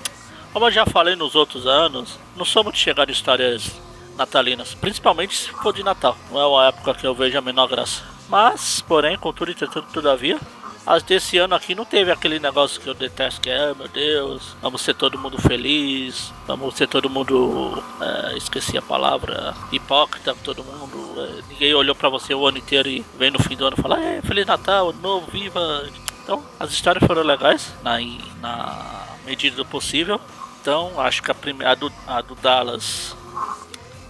como 0.52 0.66
eu 0.66 0.70
já 0.70 0.84
falei 0.84 1.16
nos 1.16 1.34
outros 1.34 1.66
anos, 1.66 2.18
não 2.36 2.44
sou 2.44 2.64
muito 2.64 2.78
chegado 2.78 3.08
em 3.08 3.12
histórias 3.12 3.80
natalinas. 4.16 4.74
Principalmente 4.74 5.36
se 5.36 5.50
for 5.50 5.72
de 5.72 5.82
Natal. 5.82 6.16
Não 6.30 6.40
é 6.40 6.46
uma 6.46 6.66
época 6.66 6.94
que 6.94 7.06
eu 7.06 7.14
vejo 7.14 7.38
a 7.38 7.40
menor 7.40 7.68
graça. 7.68 8.02
Mas, 8.28 8.80
porém, 8.80 9.16
contudo 9.18 9.50
e 9.50 9.54
entretanto, 9.54 9.92
todavia. 9.92 10.38
As 10.84 11.02
desse 11.04 11.38
ano 11.38 11.54
aqui 11.54 11.76
não 11.76 11.84
teve 11.84 12.10
aquele 12.10 12.40
negócio 12.40 12.80
que 12.80 12.88
eu 12.88 12.94
detesto, 12.94 13.40
que 13.40 13.48
é, 13.48 13.70
"Ah, 13.70 13.74
meu 13.74 13.86
Deus, 13.86 14.56
vamos 14.60 14.80
ser 14.82 14.94
todo 14.94 15.16
mundo 15.16 15.40
feliz, 15.40 16.32
vamos 16.44 16.74
ser 16.74 16.88
todo 16.88 17.08
mundo, 17.08 17.80
é, 18.00 18.36
esqueci 18.36 18.76
a 18.76 18.82
palavra, 18.82 19.54
hipócrita 19.70 20.34
todo 20.42 20.64
mundo, 20.64 21.14
é, 21.22 21.42
ninguém 21.48 21.72
olhou 21.72 21.94
pra 21.94 22.08
você 22.08 22.34
o 22.34 22.44
ano 22.46 22.58
inteiro 22.58 22.88
e 22.88 23.04
vem 23.16 23.30
no 23.30 23.38
fim 23.40 23.56
do 23.56 23.64
ano 23.64 23.76
falar, 23.76 24.00
é, 24.02 24.20
Feliz 24.22 24.44
Natal, 24.44 24.92
novo, 24.94 25.30
viva. 25.30 25.88
Então, 26.24 26.42
as 26.58 26.72
histórias 26.72 27.04
foram 27.06 27.22
legais, 27.22 27.72
na, 27.82 27.98
na 28.40 29.06
medida 29.24 29.56
do 29.56 29.64
possível. 29.64 30.20
Então, 30.60 31.00
acho 31.00 31.22
que 31.22 31.30
a, 31.30 31.34
primeira, 31.34 31.72
a, 31.72 31.74
do, 31.76 31.92
a 32.06 32.20
do 32.20 32.34
Dallas, 32.36 33.16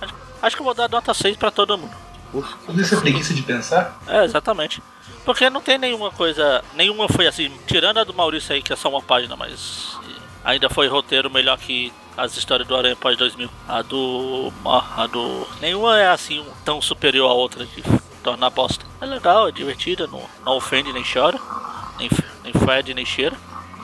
acho, 0.00 0.14
acho 0.42 0.56
que 0.56 0.62
eu 0.62 0.64
vou 0.64 0.74
dar 0.74 0.88
nota 0.88 1.12
6 1.12 1.36
pra 1.36 1.50
todo 1.50 1.76
mundo. 1.76 1.94
Puxa. 2.30 2.56
Toda 2.66 2.80
essa 2.80 2.96
preguiça 2.98 3.34
de 3.34 3.42
pensar. 3.42 3.98
É, 4.06 4.24
exatamente. 4.24 4.82
Porque 5.24 5.48
não 5.48 5.60
tem 5.60 5.78
nenhuma 5.78 6.10
coisa. 6.10 6.64
Nenhuma 6.74 7.08
foi 7.08 7.26
assim, 7.26 7.50
tirando 7.66 7.98
a 7.98 8.04
do 8.04 8.14
Maurício 8.14 8.54
aí, 8.54 8.62
que 8.62 8.72
é 8.72 8.76
só 8.76 8.88
uma 8.88 9.02
página, 9.02 9.36
mas 9.36 9.96
ainda 10.44 10.68
foi 10.68 10.88
roteiro 10.88 11.30
melhor 11.30 11.56
que 11.58 11.92
as 12.16 12.36
histórias 12.36 12.66
do 12.66 12.76
Aranha 12.76 12.96
pós 12.96 13.16
2000. 13.16 13.48
A 13.68 13.82
do. 13.82 14.52
A 14.64 15.06
do. 15.06 15.46
Nenhuma 15.60 15.98
é 15.98 16.08
assim 16.08 16.44
tão 16.64 16.80
superior 16.80 17.30
à 17.30 17.34
outra 17.34 17.64
de 17.64 17.82
tornar 18.22 18.50
bosta. 18.50 18.84
É 19.00 19.06
legal, 19.06 19.48
é 19.48 19.52
divertida, 19.52 20.06
não, 20.06 20.22
não 20.44 20.56
ofende 20.56 20.92
nem 20.92 21.04
chora, 21.04 21.38
nem, 21.98 22.08
nem 22.44 22.52
fede 22.52 22.94
nem 22.94 23.04
cheira. 23.04 23.36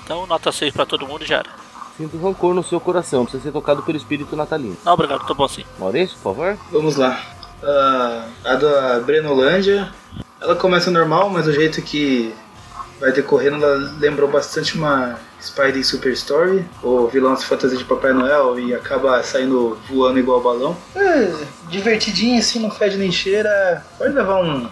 Então, 0.05 0.26
nota 0.26 0.51
6 0.51 0.72
pra 0.72 0.86
todo 0.86 1.07
mundo 1.07 1.24
e 1.24 1.26
já 1.26 1.39
era. 1.39 1.51
Sinto 1.97 2.16
rancor 2.18 2.55
no 2.55 2.62
seu 2.62 2.78
coração, 2.78 3.24
precisa 3.24 3.43
ser 3.43 3.53
tocado 3.53 3.82
pelo 3.82 3.99
espírito 3.99 4.36
natalino. 4.36 4.76
Não, 4.84 4.95
obrigado, 4.95 5.26
tô 5.26 5.34
bom 5.34 5.45
assim. 5.45 5.64
Maurício, 5.78 6.16
por 6.18 6.34
favor? 6.34 6.59
Vamos 6.70 6.97
lá. 6.97 7.20
Ah, 7.62 8.28
a 8.45 8.55
da 8.55 9.01
Brenolândia, 9.01 9.93
ela 10.41 10.57
começa 10.57 10.91
normal, 10.91 11.30
mas 11.30 11.47
o 11.47 11.53
jeito 11.53 11.82
que 11.82 12.34
vai 13.01 13.12
decorrendo, 13.12 13.64
ela 13.64 13.95
lembrou 13.99 14.28
bastante 14.28 14.76
uma 14.76 15.18
Spidey 15.41 15.84
Super 15.84 16.12
Story, 16.12 16.64
o 16.82 17.07
vilão 17.07 17.36
se 17.36 17.47
fantasia 17.47 17.78
de 17.78 17.84
Papai 17.84 18.12
Noel 18.12 18.59
e 18.59 18.74
acaba 18.74 19.22
saindo 19.22 19.78
voando 19.89 20.18
igual 20.18 20.41
balão. 20.41 20.76
É, 20.97 21.32
divertidinho 21.68 22.39
assim, 22.39 22.59
não 22.59 22.70
fede 22.70 22.97
nem 22.97 23.12
cheira. 23.12 23.84
Pode 23.97 24.12
levar 24.14 24.43
um, 24.43 24.68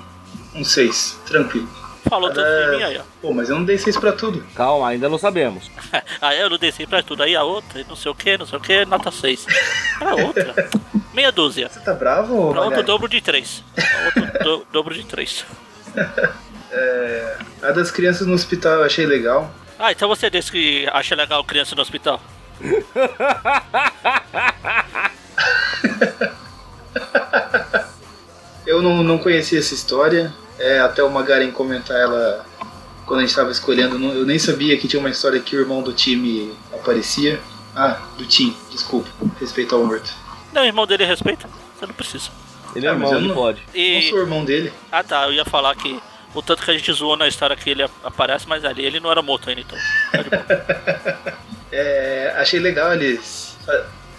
um 0.54 0.64
6, 0.64 1.18
tranquilo. 1.26 1.68
Falou 2.08 2.30
tanto 2.30 2.46
É. 2.46 2.70
de 2.70 2.76
mim 2.76 2.82
aí, 2.82 2.98
ó. 2.98 3.02
Pô, 3.20 3.32
mas 3.32 3.48
eu 3.50 3.56
não 3.56 3.64
dei 3.64 3.76
6 3.78 3.96
pra 3.96 4.12
tudo. 4.12 4.44
Ah, 4.52 4.56
Calma, 4.56 4.88
ainda 4.88 5.08
não 5.08 5.18
sabemos. 5.18 5.70
aí 6.20 6.38
eu 6.40 6.48
não 6.50 6.56
desci 6.58 6.86
pra 6.86 7.02
tudo, 7.02 7.22
aí 7.22 7.34
a 7.34 7.42
outra, 7.42 7.84
não 7.88 7.96
sei 7.96 8.10
o 8.10 8.14
que, 8.14 8.38
não 8.38 8.46
sei 8.46 8.58
o 8.58 8.62
que, 8.62 8.84
nota 8.84 9.10
6. 9.10 9.46
A 10.00 10.14
outra, 10.14 10.54
meia 11.12 11.32
dúzia. 11.32 11.68
Você 11.68 11.80
tá 11.80 11.92
bravo, 11.94 12.52
Pra 12.52 12.62
outro 12.62 12.82
dobro 12.82 13.08
de 13.08 13.20
3. 13.20 13.64
Outro 14.06 14.38
do- 14.44 14.66
dobro 14.72 14.94
de 14.94 15.04
3. 15.04 15.44
É, 16.70 17.36
a 17.62 17.70
das 17.72 17.90
crianças 17.90 18.26
no 18.26 18.34
hospital 18.34 18.74
eu 18.74 18.84
achei 18.84 19.06
legal. 19.06 19.50
Ah, 19.78 19.92
então 19.92 20.08
você 20.08 20.30
disse 20.30 20.50
que 20.50 20.88
acha 20.92 21.14
legal 21.14 21.42
criança 21.44 21.74
no 21.74 21.82
hospital? 21.82 22.20
Eu 28.66 28.82
não, 28.82 29.02
não 29.02 29.18
conhecia 29.18 29.58
essa 29.58 29.74
história. 29.74 30.32
É, 30.58 30.78
até 30.80 31.02
o 31.02 31.10
Magaren 31.10 31.50
comentar 31.50 31.96
ela 31.96 32.44
quando 33.04 33.18
a 33.18 33.22
gente 33.22 33.30
estava 33.30 33.50
escolhendo. 33.50 33.98
não- 33.98 34.12
Eu 34.12 34.24
nem 34.26 34.38
sabia 34.38 34.76
que 34.78 34.88
tinha 34.88 35.00
uma 35.00 35.10
história 35.10 35.38
que 35.40 35.56
o 35.56 35.60
irmão 35.60 35.82
do 35.82 35.92
time 35.92 36.52
aparecia. 36.72 37.38
Ah, 37.74 38.00
do 38.16 38.24
time, 38.24 38.56
desculpa. 38.70 39.08
Respeito 39.38 39.74
ao 39.74 39.84
morto. 39.84 40.10
Não, 40.52 40.62
o 40.62 40.64
irmão 40.64 40.86
dele 40.86 41.04
respeita? 41.04 41.48
Você 41.78 41.86
não 41.86 41.92
precisa. 41.94 42.30
Ele 42.74 42.86
é 42.86 42.90
Ah, 42.90 42.92
irmão, 42.92 43.14
ele 43.16 43.28
não- 43.28 43.34
pode. 43.34 43.60
Não 43.74 43.80
E. 43.80 44.08
sou 44.08 44.18
irmão 44.18 44.44
dele. 44.44 44.72
Ah 44.90 45.02
tá, 45.04 45.24
eu 45.26 45.32
ia 45.34 45.44
falar 45.44 45.74
que 45.76 46.00
o 46.34 46.40
tanto 46.42 46.62
que 46.62 46.70
a 46.70 46.74
gente 46.74 46.90
zoou 46.92 47.16
na 47.16 47.28
história 47.28 47.54
que 47.56 47.68
ele 47.70 47.84
aparece, 48.02 48.48
mas 48.48 48.64
ali 48.64 48.84
ele 48.84 48.98
não 49.00 49.10
era 49.10 49.20
morto 49.22 49.48
ainda, 49.50 49.60
então. 49.62 49.78
Tá. 50.12 51.36
É, 51.72 52.32
achei 52.38 52.60
legal 52.60 52.94
eles 52.94 53.56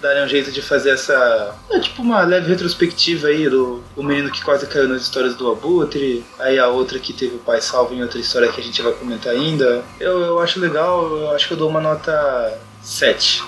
darem 0.01 0.23
um 0.23 0.27
jeito 0.27 0.51
de 0.51 0.61
fazer 0.61 0.91
essa. 0.91 1.55
é, 1.69 1.79
tipo 1.79 2.01
uma 2.01 2.23
leve 2.23 2.49
retrospectiva 2.49 3.27
aí 3.27 3.49
do 3.49 3.83
o 3.95 4.03
menino 4.03 4.31
que 4.31 4.43
quase 4.43 4.65
caiu 4.67 4.87
nas 4.87 5.01
histórias 5.01 5.35
do 5.35 5.51
Abutre, 5.51 6.25
aí 6.39 6.59
a 6.59 6.67
outra 6.67 6.99
que 6.99 7.13
teve 7.13 7.35
o 7.35 7.39
pai 7.39 7.61
salvo 7.61 7.93
em 7.93 8.01
outra 8.01 8.19
história 8.19 8.51
que 8.51 8.59
a 8.59 8.63
gente 8.63 8.81
vai 8.81 8.93
comentar 8.93 9.33
ainda. 9.33 9.83
Eu, 9.99 10.21
eu 10.21 10.39
acho 10.39 10.59
legal, 10.59 11.17
eu 11.17 11.31
acho 11.31 11.47
que 11.47 11.53
eu 11.53 11.57
dou 11.57 11.69
uma 11.69 11.81
nota 11.81 12.57
7. 12.81 13.43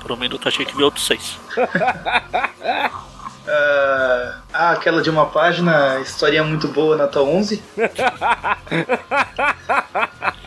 Por 0.00 0.12
um 0.12 0.16
minuto 0.16 0.48
achei 0.48 0.64
que 0.64 0.76
vi 0.76 0.82
outro 0.82 1.00
6. 1.00 1.38
Ah, 3.46 4.40
ah, 4.52 4.70
aquela 4.70 5.02
de 5.02 5.10
uma 5.10 5.26
página, 5.26 6.00
historinha 6.00 6.42
muito 6.42 6.66
boa, 6.66 6.96
nota 6.96 7.20
11. 7.20 7.62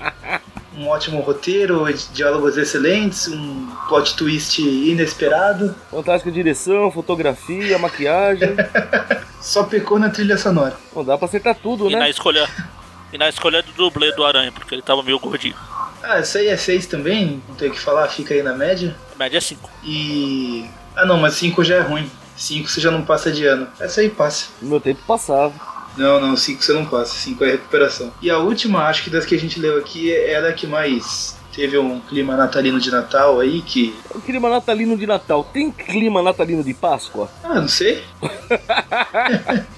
um 0.78 0.88
ótimo 0.88 1.20
roteiro, 1.22 1.86
diálogos 2.14 2.56
excelentes, 2.58 3.28
um 3.28 3.68
plot 3.90 4.16
twist 4.16 4.62
inesperado. 4.62 5.76
Fantástica 5.90 6.32
direção, 6.32 6.92
fotografia, 6.92 7.78
maquiagem. 7.80 8.56
Só 9.42 9.64
pecou 9.64 9.98
na 9.98 10.10
trilha 10.10 10.38
sonora. 10.38 10.76
Não 10.96 11.04
dá 11.04 11.18
pra 11.18 11.26
acertar 11.26 11.56
tudo, 11.56 11.90
E 11.90 11.94
né? 11.94 12.00
na 12.00 12.10
escolha. 12.10 12.48
E 13.12 13.18
na 13.18 13.28
escolha 13.30 13.64
do 13.64 13.72
dublê 13.72 14.12
do 14.12 14.24
Aranha, 14.24 14.52
porque 14.52 14.76
ele 14.76 14.82
tava 14.82 15.02
meio 15.02 15.18
gordinho. 15.20 15.56
Ah, 16.04 16.20
essa 16.20 16.40
aí 16.40 16.48
é 16.48 16.58
6 16.58 16.86
também, 16.86 17.42
não 17.48 17.56
tem 17.56 17.70
o 17.70 17.72
que 17.72 17.80
falar, 17.80 18.08
fica 18.10 18.34
aí 18.34 18.44
na 18.44 18.54
média. 18.54 18.96
A 19.16 19.18
média 19.18 19.38
é 19.38 19.42
5. 19.42 19.70
E. 19.84 20.70
Ah 20.96 21.06
não, 21.06 21.18
mas 21.18 21.34
5 21.36 21.64
já 21.64 21.76
é 21.76 21.80
ruim. 21.82 22.10
5 22.36 22.68
você 22.70 22.80
já 22.82 22.92
não 22.92 23.02
passa 23.04 23.32
de 23.32 23.46
ano. 23.46 23.68
Essa 23.80 24.02
aí 24.02 24.10
passa. 24.10 24.48
No 24.62 24.70
meu 24.70 24.80
tempo 24.80 25.02
passava. 25.08 25.54
Não, 25.98 26.22
não, 26.22 26.38
5 26.38 26.64
você 26.64 26.74
não 26.74 26.86
passa, 26.86 27.16
5 27.16 27.44
é 27.44 27.52
recuperação. 27.52 28.14
E 28.22 28.30
a 28.30 28.38
última, 28.38 28.84
acho 28.84 29.04
que 29.04 29.10
das 29.10 29.26
que 29.26 29.36
a 29.36 29.40
gente 29.40 29.60
leu 29.60 29.78
aqui, 29.78 30.12
é 30.12 30.34
ela 30.34 30.54
que 30.54 30.68
mais 30.68 31.36
teve 31.54 31.78
um 31.78 32.00
clima 32.00 32.38
natalino 32.38 32.80
de 32.80 32.92
Natal 32.92 33.40
aí, 33.40 33.62
que. 33.62 33.96
O 34.12 34.22
clima 34.22 34.50
natalino 34.50 34.96
de 34.96 35.08
Natal. 35.08 35.44
Tem 35.44 35.72
clima 35.72 36.22
natalino 36.22 36.64
de 36.64 36.74
Páscoa? 36.74 37.30
Ah, 37.44 37.60
não 37.60 37.68
sei. 37.68 38.04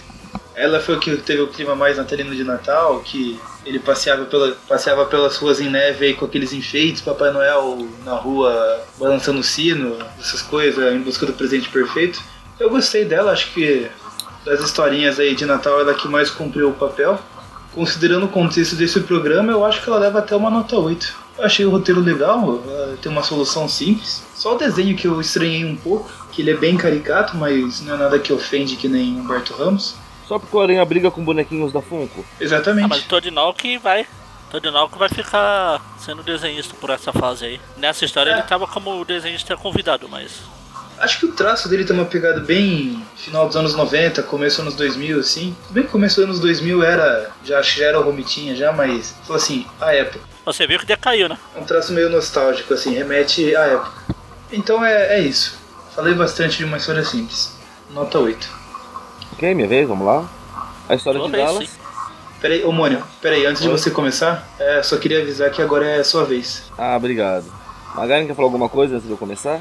ela 0.59 0.81
foi 0.81 0.95
o 0.95 0.99
que 0.99 1.15
teve 1.15 1.41
o 1.41 1.47
clima 1.47 1.73
mais 1.73 1.95
natalino 1.95 2.35
de 2.35 2.43
Natal, 2.43 2.99
que 2.99 3.39
ele 3.65 3.79
passeava, 3.79 4.25
pela, 4.25 4.51
passeava 4.67 5.05
pelas 5.05 5.37
ruas 5.37 5.61
em 5.61 5.69
neve 5.69 6.07
aí 6.07 6.13
com 6.13 6.25
aqueles 6.25 6.51
enfeites, 6.51 7.01
Papai 7.01 7.31
Noel 7.31 7.87
na 8.03 8.15
rua 8.15 8.83
balançando 8.97 9.39
o 9.39 9.43
sino, 9.43 9.97
essas 10.19 10.41
coisas, 10.41 10.93
em 10.93 10.99
busca 10.99 11.25
do 11.25 11.31
presente 11.31 11.69
perfeito. 11.69 12.21
Eu 12.59 12.69
gostei 12.69 13.05
dela, 13.05 13.31
acho 13.31 13.53
que 13.53 13.89
das 14.45 14.59
historinhas 14.61 15.19
aí 15.19 15.35
de 15.35 15.45
Natal 15.45 15.79
ela 15.79 15.91
é 15.91 15.95
que 15.95 16.07
mais 16.07 16.29
cumpriu 16.29 16.69
o 16.69 16.73
papel. 16.73 17.19
Considerando 17.73 18.25
o 18.25 18.29
contexto 18.29 18.75
desse 18.75 18.99
programa, 19.01 19.51
eu 19.51 19.63
acho 19.63 19.81
que 19.81 19.89
ela 19.89 19.99
leva 19.99 20.19
até 20.19 20.35
uma 20.35 20.49
nota 20.49 20.75
8. 20.75 21.15
Eu 21.37 21.45
achei 21.45 21.65
o 21.65 21.69
roteiro 21.69 22.01
legal, 22.01 22.61
ela 22.67 22.97
tem 23.01 23.11
uma 23.11 23.23
solução 23.23 23.69
simples. 23.69 24.23
Só 24.35 24.55
o 24.55 24.57
desenho 24.57 24.95
que 24.97 25.07
eu 25.07 25.21
estranhei 25.21 25.63
um 25.63 25.75
pouco, 25.75 26.09
que 26.31 26.41
ele 26.41 26.51
é 26.51 26.57
bem 26.57 26.75
caricato, 26.75 27.37
mas 27.37 27.81
não 27.81 27.93
é 27.93 27.97
nada 27.97 28.19
que 28.19 28.33
ofende 28.33 28.75
que 28.75 28.87
nem 28.89 29.19
Humberto 29.19 29.53
Ramos. 29.53 29.95
Só 30.27 30.37
porque 30.39 30.55
o 30.55 30.59
Aranha 30.61 30.83
briga 30.83 31.09
com 31.11 31.23
bonequinhos 31.23 31.71
da 31.71 31.81
Funko? 31.81 32.25
Exatamente. 32.39 32.85
Ah, 32.85 32.87
mas 32.87 33.03
o 33.03 33.07
Todinalk 33.07 33.77
vai. 33.77 34.05
Todinalk 34.51 34.97
vai 34.97 35.09
ficar 35.09 35.79
sendo 35.99 36.23
desenhista 36.23 36.73
por 36.81 36.89
essa 36.89 37.13
fase 37.13 37.45
aí. 37.45 37.61
Nessa 37.77 38.03
história 38.03 38.31
É. 38.31 38.33
ele 38.33 38.41
tava 38.43 38.65
como 38.67 39.05
desenhista 39.05 39.55
convidado, 39.55 40.09
mas. 40.09 40.41
Acho 40.99 41.19
que 41.19 41.25
o 41.25 41.31
traço 41.31 41.69
dele 41.69 41.85
tem 41.85 41.95
uma 41.95 42.05
pegada 42.05 42.41
bem 42.41 43.01
final 43.15 43.47
dos 43.47 43.55
anos 43.55 43.73
90, 43.73 44.21
começo 44.23 44.57
dos 44.57 44.67
anos 44.67 44.75
2000, 44.75 45.19
assim. 45.19 45.55
Tudo 45.63 45.73
bem 45.73 45.83
que 45.83 45.89
começo 45.89 46.17
dos 46.17 46.25
anos 46.25 46.39
2000 46.39 46.83
era, 46.83 47.31
já 47.43 47.61
já 47.61 47.85
era 47.85 47.99
o 47.99 48.03
Romitinha 48.03 48.55
já, 48.55 48.71
mas, 48.71 49.15
falou 49.23 49.37
assim, 49.37 49.65
a 49.79 49.93
época. 49.93 50.19
Você 50.45 50.67
viu 50.67 50.79
que 50.79 50.85
decaiu, 50.85 51.29
né? 51.29 51.37
É 51.55 51.59
um 51.59 51.63
traço 51.63 51.93
meio 51.93 52.09
nostálgico, 52.09 52.73
assim, 52.73 52.93
remete 52.93 53.55
à 53.55 53.61
época. 53.61 54.15
Então 54.51 54.83
é, 54.83 55.17
é 55.17 55.19
isso. 55.21 55.57
Falei 55.95 56.13
bastante 56.13 56.57
de 56.57 56.65
uma 56.65 56.77
história 56.77 57.03
simples. 57.03 57.55
Nota 57.91 58.19
8. 58.19 58.49
Ok, 59.33 59.53
minha 59.55 59.67
vez, 59.67 59.87
vamos 59.87 60.05
lá. 60.05 60.29
A 60.87 60.95
história 60.95 61.21
de 61.21 61.31
vez, 61.31 61.45
Dallas. 61.45 61.69
sim. 61.69 61.79
Peraí, 62.41 62.63
ô 62.63 62.71
Mônio, 62.71 63.03
peraí, 63.21 63.45
antes 63.45 63.61
de 63.61 63.67
Oi? 63.67 63.77
você 63.77 63.91
começar, 63.91 64.47
é, 64.57 64.81
só 64.81 64.97
queria 64.97 65.21
avisar 65.21 65.51
que 65.51 65.61
agora 65.61 65.85
é 65.85 65.99
a 65.99 66.03
sua 66.03 66.23
vez. 66.23 66.63
Ah, 66.77 66.95
obrigado. 66.95 67.45
Magaren 67.95 68.25
quer 68.25 68.35
falar 68.35 68.47
alguma 68.47 68.69
coisa 68.69 68.95
antes 68.95 69.05
de 69.05 69.11
eu 69.11 69.17
começar? 69.17 69.59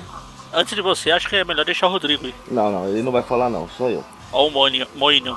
Antes 0.53 0.74
de 0.74 0.80
você, 0.82 1.11
acho 1.11 1.28
que 1.28 1.36
é 1.36 1.44
melhor 1.44 1.64
deixar 1.64 1.86
o 1.86 1.90
Rodrigo 1.90 2.26
aí. 2.26 2.34
Não, 2.51 2.70
não, 2.72 2.88
ele 2.88 3.03
não 3.03 3.12
vai 3.12 3.22
falar 3.22 3.51
não, 3.51 3.68
só 3.76 3.88
eu. 3.90 4.05
Ó 4.32 4.46
o 4.46 4.51
Moinho. 4.51 4.86
Moinho. 4.94 5.36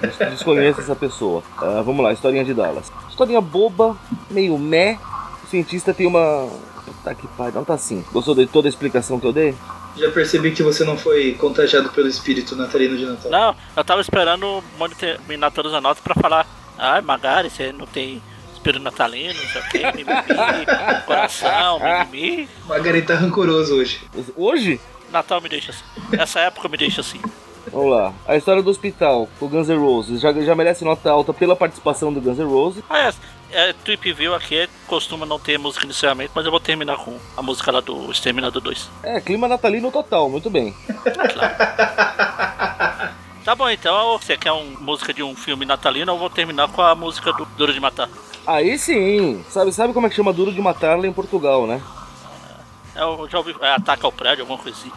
Des- 0.00 0.30
Desconheço 0.30 0.80
essa 0.80 0.96
pessoa. 0.96 1.42
Ah, 1.58 1.82
vamos 1.84 2.02
lá, 2.04 2.12
historinha 2.12 2.44
de 2.44 2.54
Dallas. 2.54 2.90
Historinha 3.08 3.40
boba, 3.40 3.96
meio 4.30 4.58
meh. 4.58 4.98
O 5.44 5.46
cientista 5.46 5.92
tem 5.94 6.06
uma. 6.06 6.48
Puta 6.84 7.14
que 7.14 7.26
pariu, 7.28 7.54
não 7.54 7.64
tá 7.64 7.74
assim. 7.74 8.04
Gostou 8.12 8.34
de 8.34 8.46
toda 8.46 8.68
a 8.68 8.70
explicação 8.70 9.18
que 9.20 9.26
eu 9.26 9.32
dei? 9.32 9.54
Já 9.96 10.10
percebi 10.10 10.52
que 10.52 10.62
você 10.62 10.84
não 10.84 10.96
foi 10.96 11.34
contagiado 11.34 11.90
pelo 11.90 12.08
espírito 12.08 12.56
natalino 12.56 12.96
de 12.96 13.04
Natal. 13.04 13.30
Não, 13.30 13.56
eu 13.76 13.84
tava 13.84 14.00
esperando 14.00 14.44
o 14.46 14.64
Mônio 14.78 14.96
terminar 14.96 15.50
todas 15.50 15.74
as 15.74 15.82
notas 15.82 16.02
pra 16.02 16.14
falar. 16.14 16.46
Ah, 16.78 17.02
Magari, 17.02 17.50
você 17.50 17.72
não 17.72 17.86
tem 17.86 18.22
espírito 18.60 18.82
natalino, 18.82 19.34
não 19.34 19.62
sei 19.70 19.82
o 19.82 19.96
mimimi, 19.96 20.12
coração, 21.06 21.80
mimimi. 21.80 22.48
Margarita 22.66 23.14
tá 23.14 23.20
rancoroso 23.20 23.76
hoje. 23.76 24.02
Hoje? 24.36 24.78
Natal 25.10 25.40
me 25.40 25.48
deixa 25.48 25.72
assim. 25.72 25.82
Essa 26.12 26.40
época 26.40 26.68
me 26.68 26.76
deixa 26.76 27.00
assim. 27.00 27.20
Vamos 27.72 27.90
lá. 27.90 28.12
A 28.26 28.36
história 28.36 28.62
do 28.62 28.70
hospital, 28.70 29.28
o 29.40 29.48
Guns 29.48 29.68
N' 29.68 29.78
Roses, 29.78 30.20
já, 30.20 30.32
já 30.32 30.54
merece 30.54 30.84
nota 30.84 31.10
alta 31.10 31.32
pela 31.32 31.56
participação 31.56 32.12
do 32.12 32.20
Guns 32.20 32.38
N' 32.38 32.44
Roses. 32.44 32.84
Ah, 32.88 32.98
é, 32.98 33.12
é, 33.52 33.72
Trip 33.72 34.12
View 34.12 34.34
aqui 34.34 34.68
costuma 34.86 35.24
não 35.26 35.38
ter 35.38 35.58
música 35.58 35.84
inicialmente, 35.84 36.32
mas 36.34 36.44
eu 36.44 36.50
vou 36.50 36.60
terminar 36.60 36.96
com 36.98 37.18
a 37.36 37.42
música 37.42 37.72
lá 37.72 37.80
do 37.80 38.10
Exterminador 38.10 38.62
2. 38.62 38.90
É, 39.02 39.20
clima 39.20 39.48
natalino 39.48 39.90
total, 39.90 40.28
muito 40.28 40.50
bem. 40.50 40.74
Tá 43.50 43.56
bom, 43.56 43.68
então 43.68 44.16
você 44.16 44.36
quer 44.36 44.52
uma 44.52 44.78
música 44.78 45.12
de 45.12 45.24
um 45.24 45.34
filme 45.34 45.66
natalino, 45.66 46.12
eu 46.12 46.16
vou 46.16 46.30
terminar 46.30 46.68
com 46.68 46.82
a 46.82 46.94
música 46.94 47.32
do 47.32 47.44
Duro 47.56 47.72
de 47.74 47.80
Matar. 47.80 48.08
Aí 48.46 48.78
sim! 48.78 49.44
Sabe, 49.50 49.72
sabe 49.72 49.92
como 49.92 50.06
é 50.06 50.08
que 50.08 50.14
chama 50.14 50.32
Duro 50.32 50.52
de 50.52 50.62
Matar 50.62 50.96
lá 50.96 51.04
em 51.04 51.12
Portugal, 51.12 51.66
né? 51.66 51.82
É, 52.94 53.02
Eu 53.02 53.28
já 53.28 53.38
ouvi. 53.38 53.52
É, 53.60 53.72
ataque 53.72 54.06
ao 54.06 54.12
prédio, 54.12 54.42
alguma 54.44 54.56
coisa 54.56 54.78
assim. 54.78 54.92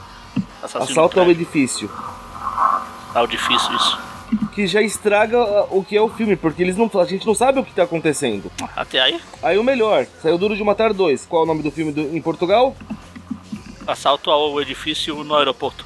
Assassino 0.61 0.91
Assalto 0.91 1.19
ao 1.19 1.31
edifício. 1.31 1.89
Ah, 1.95 3.23
o 3.23 3.25
difícil 3.25 3.73
isso. 3.75 3.99
Que 4.53 4.67
já 4.67 4.83
estraga 4.83 5.39
ah, 5.39 5.65
o 5.71 5.83
que 5.83 5.97
é 5.97 6.01
o 6.03 6.09
filme, 6.09 6.35
porque 6.35 6.61
eles 6.61 6.77
não, 6.77 6.91
a 7.01 7.05
gente 7.05 7.25
não 7.25 7.33
sabe 7.33 7.57
o 7.57 7.65
que 7.65 7.73
tá 7.73 7.81
acontecendo. 7.81 8.51
Até 8.75 9.01
aí, 9.01 9.19
Aí 9.41 9.57
o 9.57 9.63
melhor, 9.63 10.05
saiu 10.21 10.37
Duro 10.37 10.55
de 10.55 10.63
Matar 10.63 10.93
2. 10.93 11.25
Qual 11.25 11.41
é 11.41 11.45
o 11.45 11.47
nome 11.47 11.63
do 11.63 11.71
filme 11.71 11.91
do- 11.91 12.15
em 12.15 12.21
Portugal? 12.21 12.75
assalto 13.87 14.29
ao 14.29 14.61
edifício 14.61 15.23
no 15.23 15.35
aeroporto. 15.35 15.83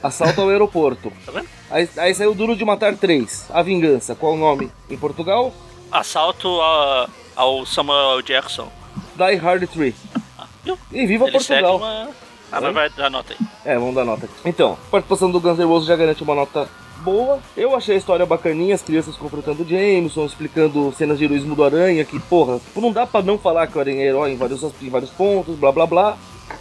Assalto 0.00 0.40
ao 0.40 0.50
aeroporto. 0.50 1.12
Tá 1.26 1.32
vendo? 1.32 1.55
Aí, 1.76 1.86
aí 1.98 2.14
saiu 2.14 2.34
Duro 2.34 2.56
de 2.56 2.64
Matar 2.64 2.96
3. 2.96 3.48
A 3.52 3.62
Vingança. 3.62 4.14
Qual 4.14 4.32
o 4.32 4.36
nome 4.38 4.70
em 4.88 4.96
Portugal? 4.96 5.52
Assalto 5.92 6.48
a- 6.62 7.06
ao 7.36 7.66
Samuel 7.66 8.22
Jackson. 8.22 8.68
Die 9.14 9.34
Hard 9.36 9.68
3. 9.68 9.94
Ah? 10.38 10.46
E 10.90 11.06
viva 11.06 11.24
Ele 11.26 11.32
Portugal! 11.32 11.76
uma. 11.76 12.08
Ah, 12.50 12.60
mas 12.62 12.72
vai 12.72 12.88
dar 12.88 13.10
nota 13.10 13.34
aí. 13.38 13.46
É, 13.62 13.74
vamos 13.78 13.94
dar 13.94 14.06
nota. 14.06 14.26
Então, 14.46 14.72
a 14.86 14.90
participação 14.90 15.30
do 15.30 15.38
Guns 15.38 15.58
N' 15.58 15.66
Roses 15.66 15.86
já 15.86 15.96
garante 15.96 16.22
uma 16.22 16.34
nota 16.34 16.66
boa. 17.02 17.40
Eu 17.54 17.76
achei 17.76 17.96
a 17.96 17.98
história 17.98 18.24
bacaninha, 18.24 18.74
as 18.74 18.80
crianças 18.80 19.14
confrontando 19.14 19.62
o 19.62 19.68
Jameson, 19.68 20.24
explicando 20.24 20.94
cenas 20.96 21.18
de 21.18 21.26
heroísmo 21.26 21.54
do 21.54 21.62
Aranha, 21.62 22.06
que, 22.06 22.18
porra, 22.18 22.58
não 22.74 22.90
dá 22.90 23.06
pra 23.06 23.20
não 23.20 23.36
falar 23.36 23.66
que 23.66 23.76
o 23.76 23.80
Aranha 23.82 24.02
é 24.02 24.06
herói 24.06 24.32
em 24.32 24.36
vários, 24.36 24.62
em 24.80 24.88
vários 24.88 25.10
pontos, 25.10 25.56
blá 25.56 25.70
blá 25.70 25.84
blá. 25.86 26.16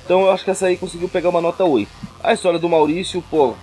Então 0.06 0.22
eu 0.22 0.32
acho 0.32 0.44
que 0.46 0.52
essa 0.52 0.68
aí 0.68 0.78
conseguiu 0.78 1.10
pegar 1.10 1.30
uma 1.30 1.42
nota 1.42 1.66
8. 1.66 1.90
A 2.24 2.34
história 2.34 2.58
do 2.60 2.70
Maurício, 2.70 3.24
pô, 3.30 3.54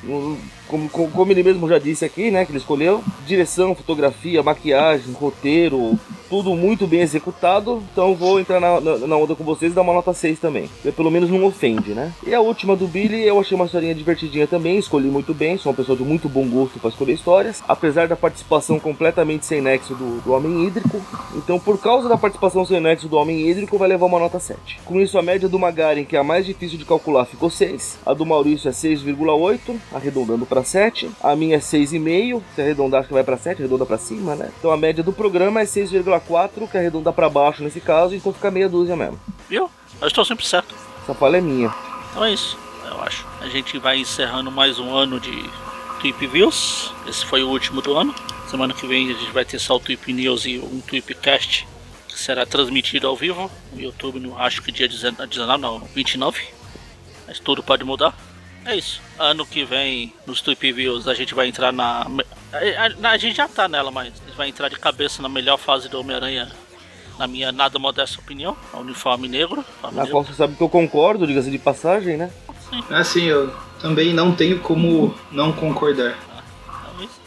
como, 0.68 0.88
como- 0.88 1.32
ele 1.32 1.42
mesmo 1.42 1.68
já 1.68 1.78
disse 1.78 2.04
aqui, 2.04 2.30
né, 2.30 2.44
que 2.44 2.50
ele 2.52 2.58
escolheu, 2.58 3.02
direção, 3.26 3.74
fotografia, 3.74 4.42
maquiagem, 4.42 5.12
roteiro, 5.12 5.98
tudo 6.30 6.54
muito 6.54 6.86
bem 6.86 7.00
executado. 7.00 7.82
Então 7.92 8.14
vou 8.14 8.38
entrar 8.40 8.60
na, 8.60 8.80
na, 8.80 8.98
na 8.98 9.16
onda 9.16 9.34
com 9.34 9.42
vocês 9.44 9.72
e 9.72 9.74
dar 9.74 9.82
uma 9.82 9.92
nota 9.92 10.12
6 10.14 10.38
também. 10.38 10.68
Porque 10.68 10.92
pelo 10.92 11.10
menos 11.10 11.28
não 11.28 11.44
ofende, 11.44 11.90
né? 11.92 12.12
E 12.26 12.32
a 12.34 12.40
última 12.40 12.74
do 12.76 12.86
Billy, 12.86 13.22
eu 13.26 13.38
achei 13.40 13.54
uma 13.54 13.66
historinha 13.66 13.94
divertidinha 13.94 14.46
também, 14.46 14.78
escolhi 14.78 15.08
muito 15.08 15.34
bem, 15.34 15.58
sou 15.58 15.70
uma 15.72 15.76
pessoa 15.76 15.96
de 15.98 16.04
muito 16.04 16.28
bom 16.28 16.48
gosto 16.48 16.78
para 16.78 16.90
escolher 16.90 17.12
histórias. 17.14 17.62
Apesar 17.68 18.06
da 18.08 18.16
participação 18.16 18.78
completamente 18.78 19.44
sem 19.44 19.60
nexo 19.60 19.94
do, 19.94 20.20
do 20.22 20.32
Homem 20.32 20.66
Hídrico. 20.66 21.00
Então, 21.34 21.58
por 21.58 21.78
causa 21.78 22.08
da 22.08 22.16
participação 22.16 22.64
sem 22.64 22.80
nexo 22.80 23.08
do 23.08 23.16
Homem 23.16 23.48
Hídrico, 23.48 23.76
vai 23.76 23.88
levar 23.88 24.06
uma 24.06 24.18
nota 24.20 24.38
7. 24.38 24.80
Com 24.84 25.00
isso, 25.00 25.18
a 25.18 25.22
média 25.22 25.48
do 25.48 25.58
Magaren, 25.58 26.04
que 26.04 26.16
é 26.16 26.18
a 26.18 26.24
mais 26.32 26.46
difícil 26.46 26.78
de 26.78 26.86
calcular, 26.86 27.26
ficou 27.26 27.50
6. 27.50 27.98
A 28.06 28.14
do 28.14 28.24
Maurício 28.24 28.66
é 28.66 28.72
6,8, 28.72 29.78
arredondando 29.92 30.46
para 30.46 30.64
7. 30.64 31.10
A 31.22 31.36
minha 31.36 31.56
é 31.56 31.58
6,5, 31.58 32.42
se 32.54 32.62
arredondar 32.62 33.00
acho 33.00 33.08
que 33.08 33.14
vai 33.14 33.22
para 33.22 33.36
7, 33.36 33.60
arredonda 33.60 33.84
para 33.84 33.98
cima, 33.98 34.34
né? 34.34 34.50
Então 34.58 34.70
a 34.70 34.76
média 34.76 35.04
do 35.04 35.12
programa 35.12 35.60
é 35.60 35.64
6,4, 35.64 36.70
que 36.70 36.78
arredonda 36.78 37.12
para 37.12 37.28
baixo 37.28 37.62
nesse 37.62 37.82
caso, 37.82 38.14
então 38.14 38.32
fica 38.32 38.50
meia 38.50 38.66
dúzia 38.66 38.96
mesmo. 38.96 39.20
Viu? 39.46 39.68
Eu 40.00 40.08
estou 40.08 40.24
sempre 40.24 40.46
certo. 40.46 40.74
Essa 41.02 41.12
falha 41.12 41.36
é 41.36 41.40
minha. 41.42 41.74
Então 42.10 42.24
é 42.24 42.32
isso, 42.32 42.56
eu 42.88 43.02
acho. 43.02 43.26
A 43.42 43.48
gente 43.48 43.78
vai 43.78 43.98
encerrando 43.98 44.50
mais 44.50 44.78
um 44.78 44.94
ano 44.96 45.20
de 45.20 45.44
Tweep 46.00 46.26
Views. 46.28 46.94
Esse 47.06 47.26
foi 47.26 47.42
o 47.42 47.50
último 47.50 47.82
do 47.82 47.94
ano. 47.94 48.14
Semana 48.48 48.72
que 48.72 48.86
vem 48.86 49.10
a 49.10 49.12
gente 49.12 49.32
vai 49.32 49.44
ter 49.44 49.58
só 49.58 49.76
o 49.76 49.80
Tweep 49.80 50.10
News 50.10 50.46
e 50.46 50.58
um 50.58 50.80
Tweepcast 50.80 51.68
será 52.22 52.46
transmitido 52.46 53.06
ao 53.06 53.16
vivo 53.16 53.50
no 53.72 53.80
YouTube, 53.80 54.20
no, 54.20 54.38
acho 54.38 54.62
que 54.62 54.70
dia 54.72 54.88
19, 54.88 55.26
19, 55.28 55.60
não, 55.60 55.78
29. 55.80 56.40
Mas 57.26 57.38
tudo 57.38 57.62
pode 57.62 57.84
mudar. 57.84 58.14
É 58.64 58.76
isso. 58.76 59.00
Ano 59.18 59.44
que 59.44 59.64
vem, 59.64 60.14
nos 60.26 60.40
Tweep 60.40 60.72
Views, 60.72 61.08
a 61.08 61.14
gente 61.14 61.34
vai 61.34 61.48
entrar 61.48 61.72
na. 61.72 62.06
A, 62.52 63.08
a- 63.08 63.10
a 63.12 63.16
gente 63.18 63.36
já 63.36 63.48
tá 63.48 63.68
nela, 63.68 63.90
mas 63.90 64.08
a 64.08 64.26
gente 64.26 64.36
vai 64.36 64.48
entrar 64.48 64.68
de 64.68 64.78
cabeça 64.78 65.20
na 65.20 65.28
melhor 65.28 65.58
fase 65.58 65.88
do 65.88 65.98
Homem-Aranha, 65.98 66.50
na 67.18 67.26
minha 67.26 67.50
nada 67.50 67.78
modesta 67.78 68.20
opinião. 68.20 68.56
A 68.72 68.78
uniforme 68.78 69.28
negro. 69.28 69.56
uniforme 69.56 69.96
Na 69.96 70.02
negro. 70.04 70.10
qual 70.12 70.24
você 70.24 70.32
sabe 70.34 70.54
que 70.54 70.62
eu 70.62 70.68
concordo, 70.68 71.26
diga-se 71.26 71.50
de 71.50 71.58
passagem, 71.58 72.16
né? 72.16 72.30
Assim, 72.90 73.24
eu 73.24 73.52
também 73.80 74.12
não 74.14 74.34
tenho 74.34 74.60
como 74.60 75.14
não 75.30 75.52
concordar. 75.52 76.16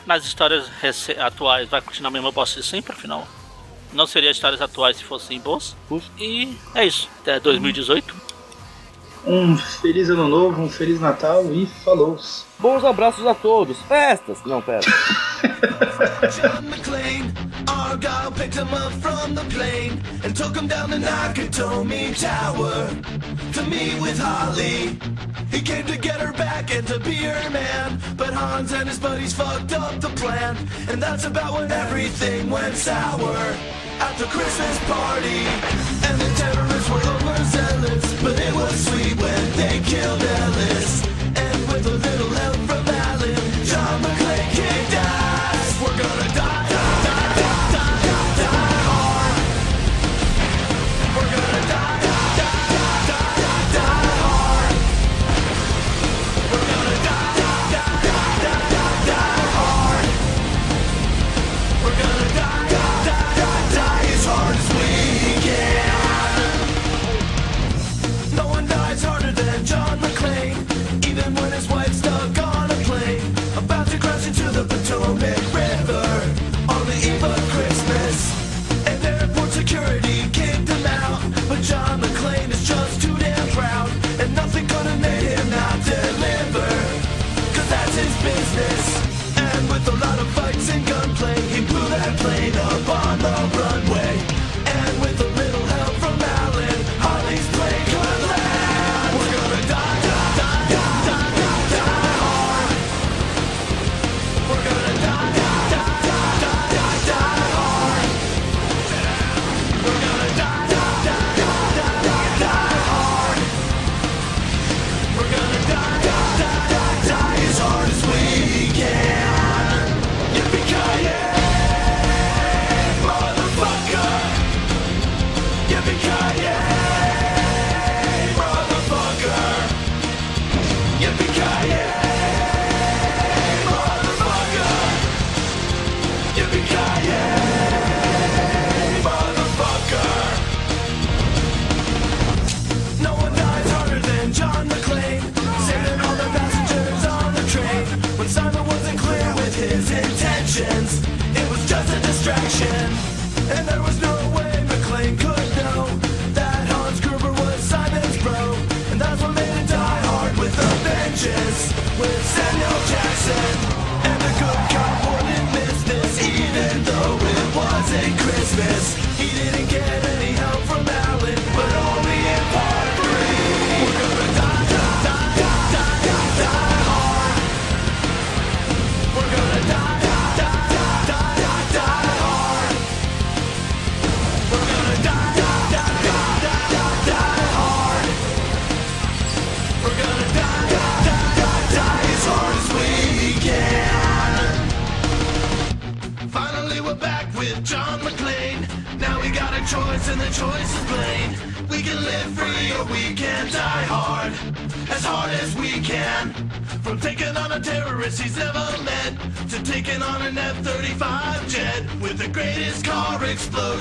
Nas 0.06 0.24
histórias 0.24 0.68
rece- 0.82 1.18
atuais 1.20 1.68
vai 1.68 1.82
continuar 1.82 2.10
a 2.10 2.14
mesma 2.14 2.32
bosta 2.32 2.62
de 2.62 2.66
sempre, 2.66 2.94
afinal. 2.94 3.28
Não 3.96 4.06
seria 4.06 4.30
histórias 4.30 4.62
atuais 4.62 4.98
se 4.98 5.04
fossem 5.04 5.40
boas. 5.40 5.76
E 6.20 6.56
é 6.76 6.86
isso. 6.86 7.10
Até 7.22 7.36
uhum. 7.36 7.42
2018. 7.42 8.16
Um 9.26 9.58
feliz 9.58 10.10
ano 10.10 10.28
novo, 10.28 10.62
um 10.62 10.70
feliz 10.70 11.00
Natal 11.00 11.44
e 11.52 11.66
falou! 11.66 12.20
Bons 12.60 12.84
abraços 12.84 13.26
a 13.26 13.34
todos, 13.34 13.76
festas! 13.88 14.38
Não, 14.46 14.62
pera. 14.62 14.82
Argyle 17.86 18.32
picked 18.32 18.56
him 18.56 18.74
up 18.74 18.92
from 18.94 19.36
the 19.36 19.46
plane 19.56 20.02
and 20.24 20.36
took 20.36 20.56
him 20.56 20.68
down 20.68 20.90
the 20.90 20.98
Nakatomi 20.98 22.20
Tower 22.20 22.90
to 23.54 23.62
meet 23.70 24.02
with 24.02 24.18
Holly. 24.18 24.98
He 25.52 25.62
came 25.62 25.86
to 25.86 25.98
get 25.98 26.20
her 26.20 26.34
back 26.34 26.74
and 26.76 26.86
to 26.88 27.00
be 27.00 27.16
her 27.16 27.50
man, 27.52 28.00
but 28.18 28.34
Hans 28.34 28.74
and 28.74 28.90
his 28.90 29.00
buddies 29.00 29.34
fucked 29.34 29.74
up 29.74 30.02
the 30.02 30.10
plan, 30.22 30.58
and 30.90 31.02
that's 31.02 31.26
about 31.26 31.54
when 31.54 31.72
everything 31.72 32.50
went 32.50 32.76
sour 32.76 33.38
at 34.08 34.18
the 34.18 34.26
Christmas 34.36 34.78
party. 34.86 35.42
And 36.08 36.16
the 36.24 36.32
terrorists 36.42 36.90
were 36.90 37.06
overzealous, 37.16 38.06
but 38.24 38.36
it 38.48 38.54
was 38.56 38.76
sweet 38.88 39.16
when 39.22 39.44
they 39.60 39.80
killed 39.92 40.22
Ellis. 40.22 40.85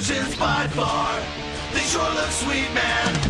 virgins 0.07 0.36
by 0.36 0.66
far. 0.68 1.20
They 1.72 1.80
sure 1.80 2.02
look 2.14 2.30
sweet, 2.30 2.72
man. 2.74 3.24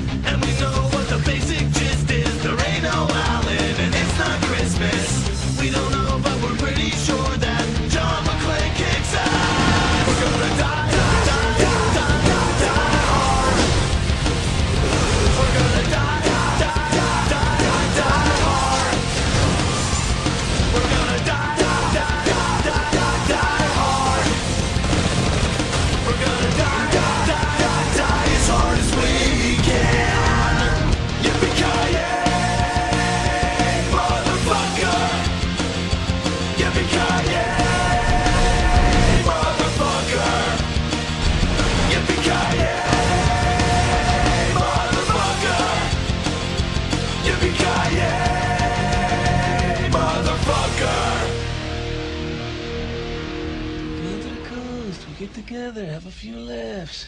have 55.83 56.07
a 56.07 56.11
few 56.11 56.39
laughs. 56.39 57.04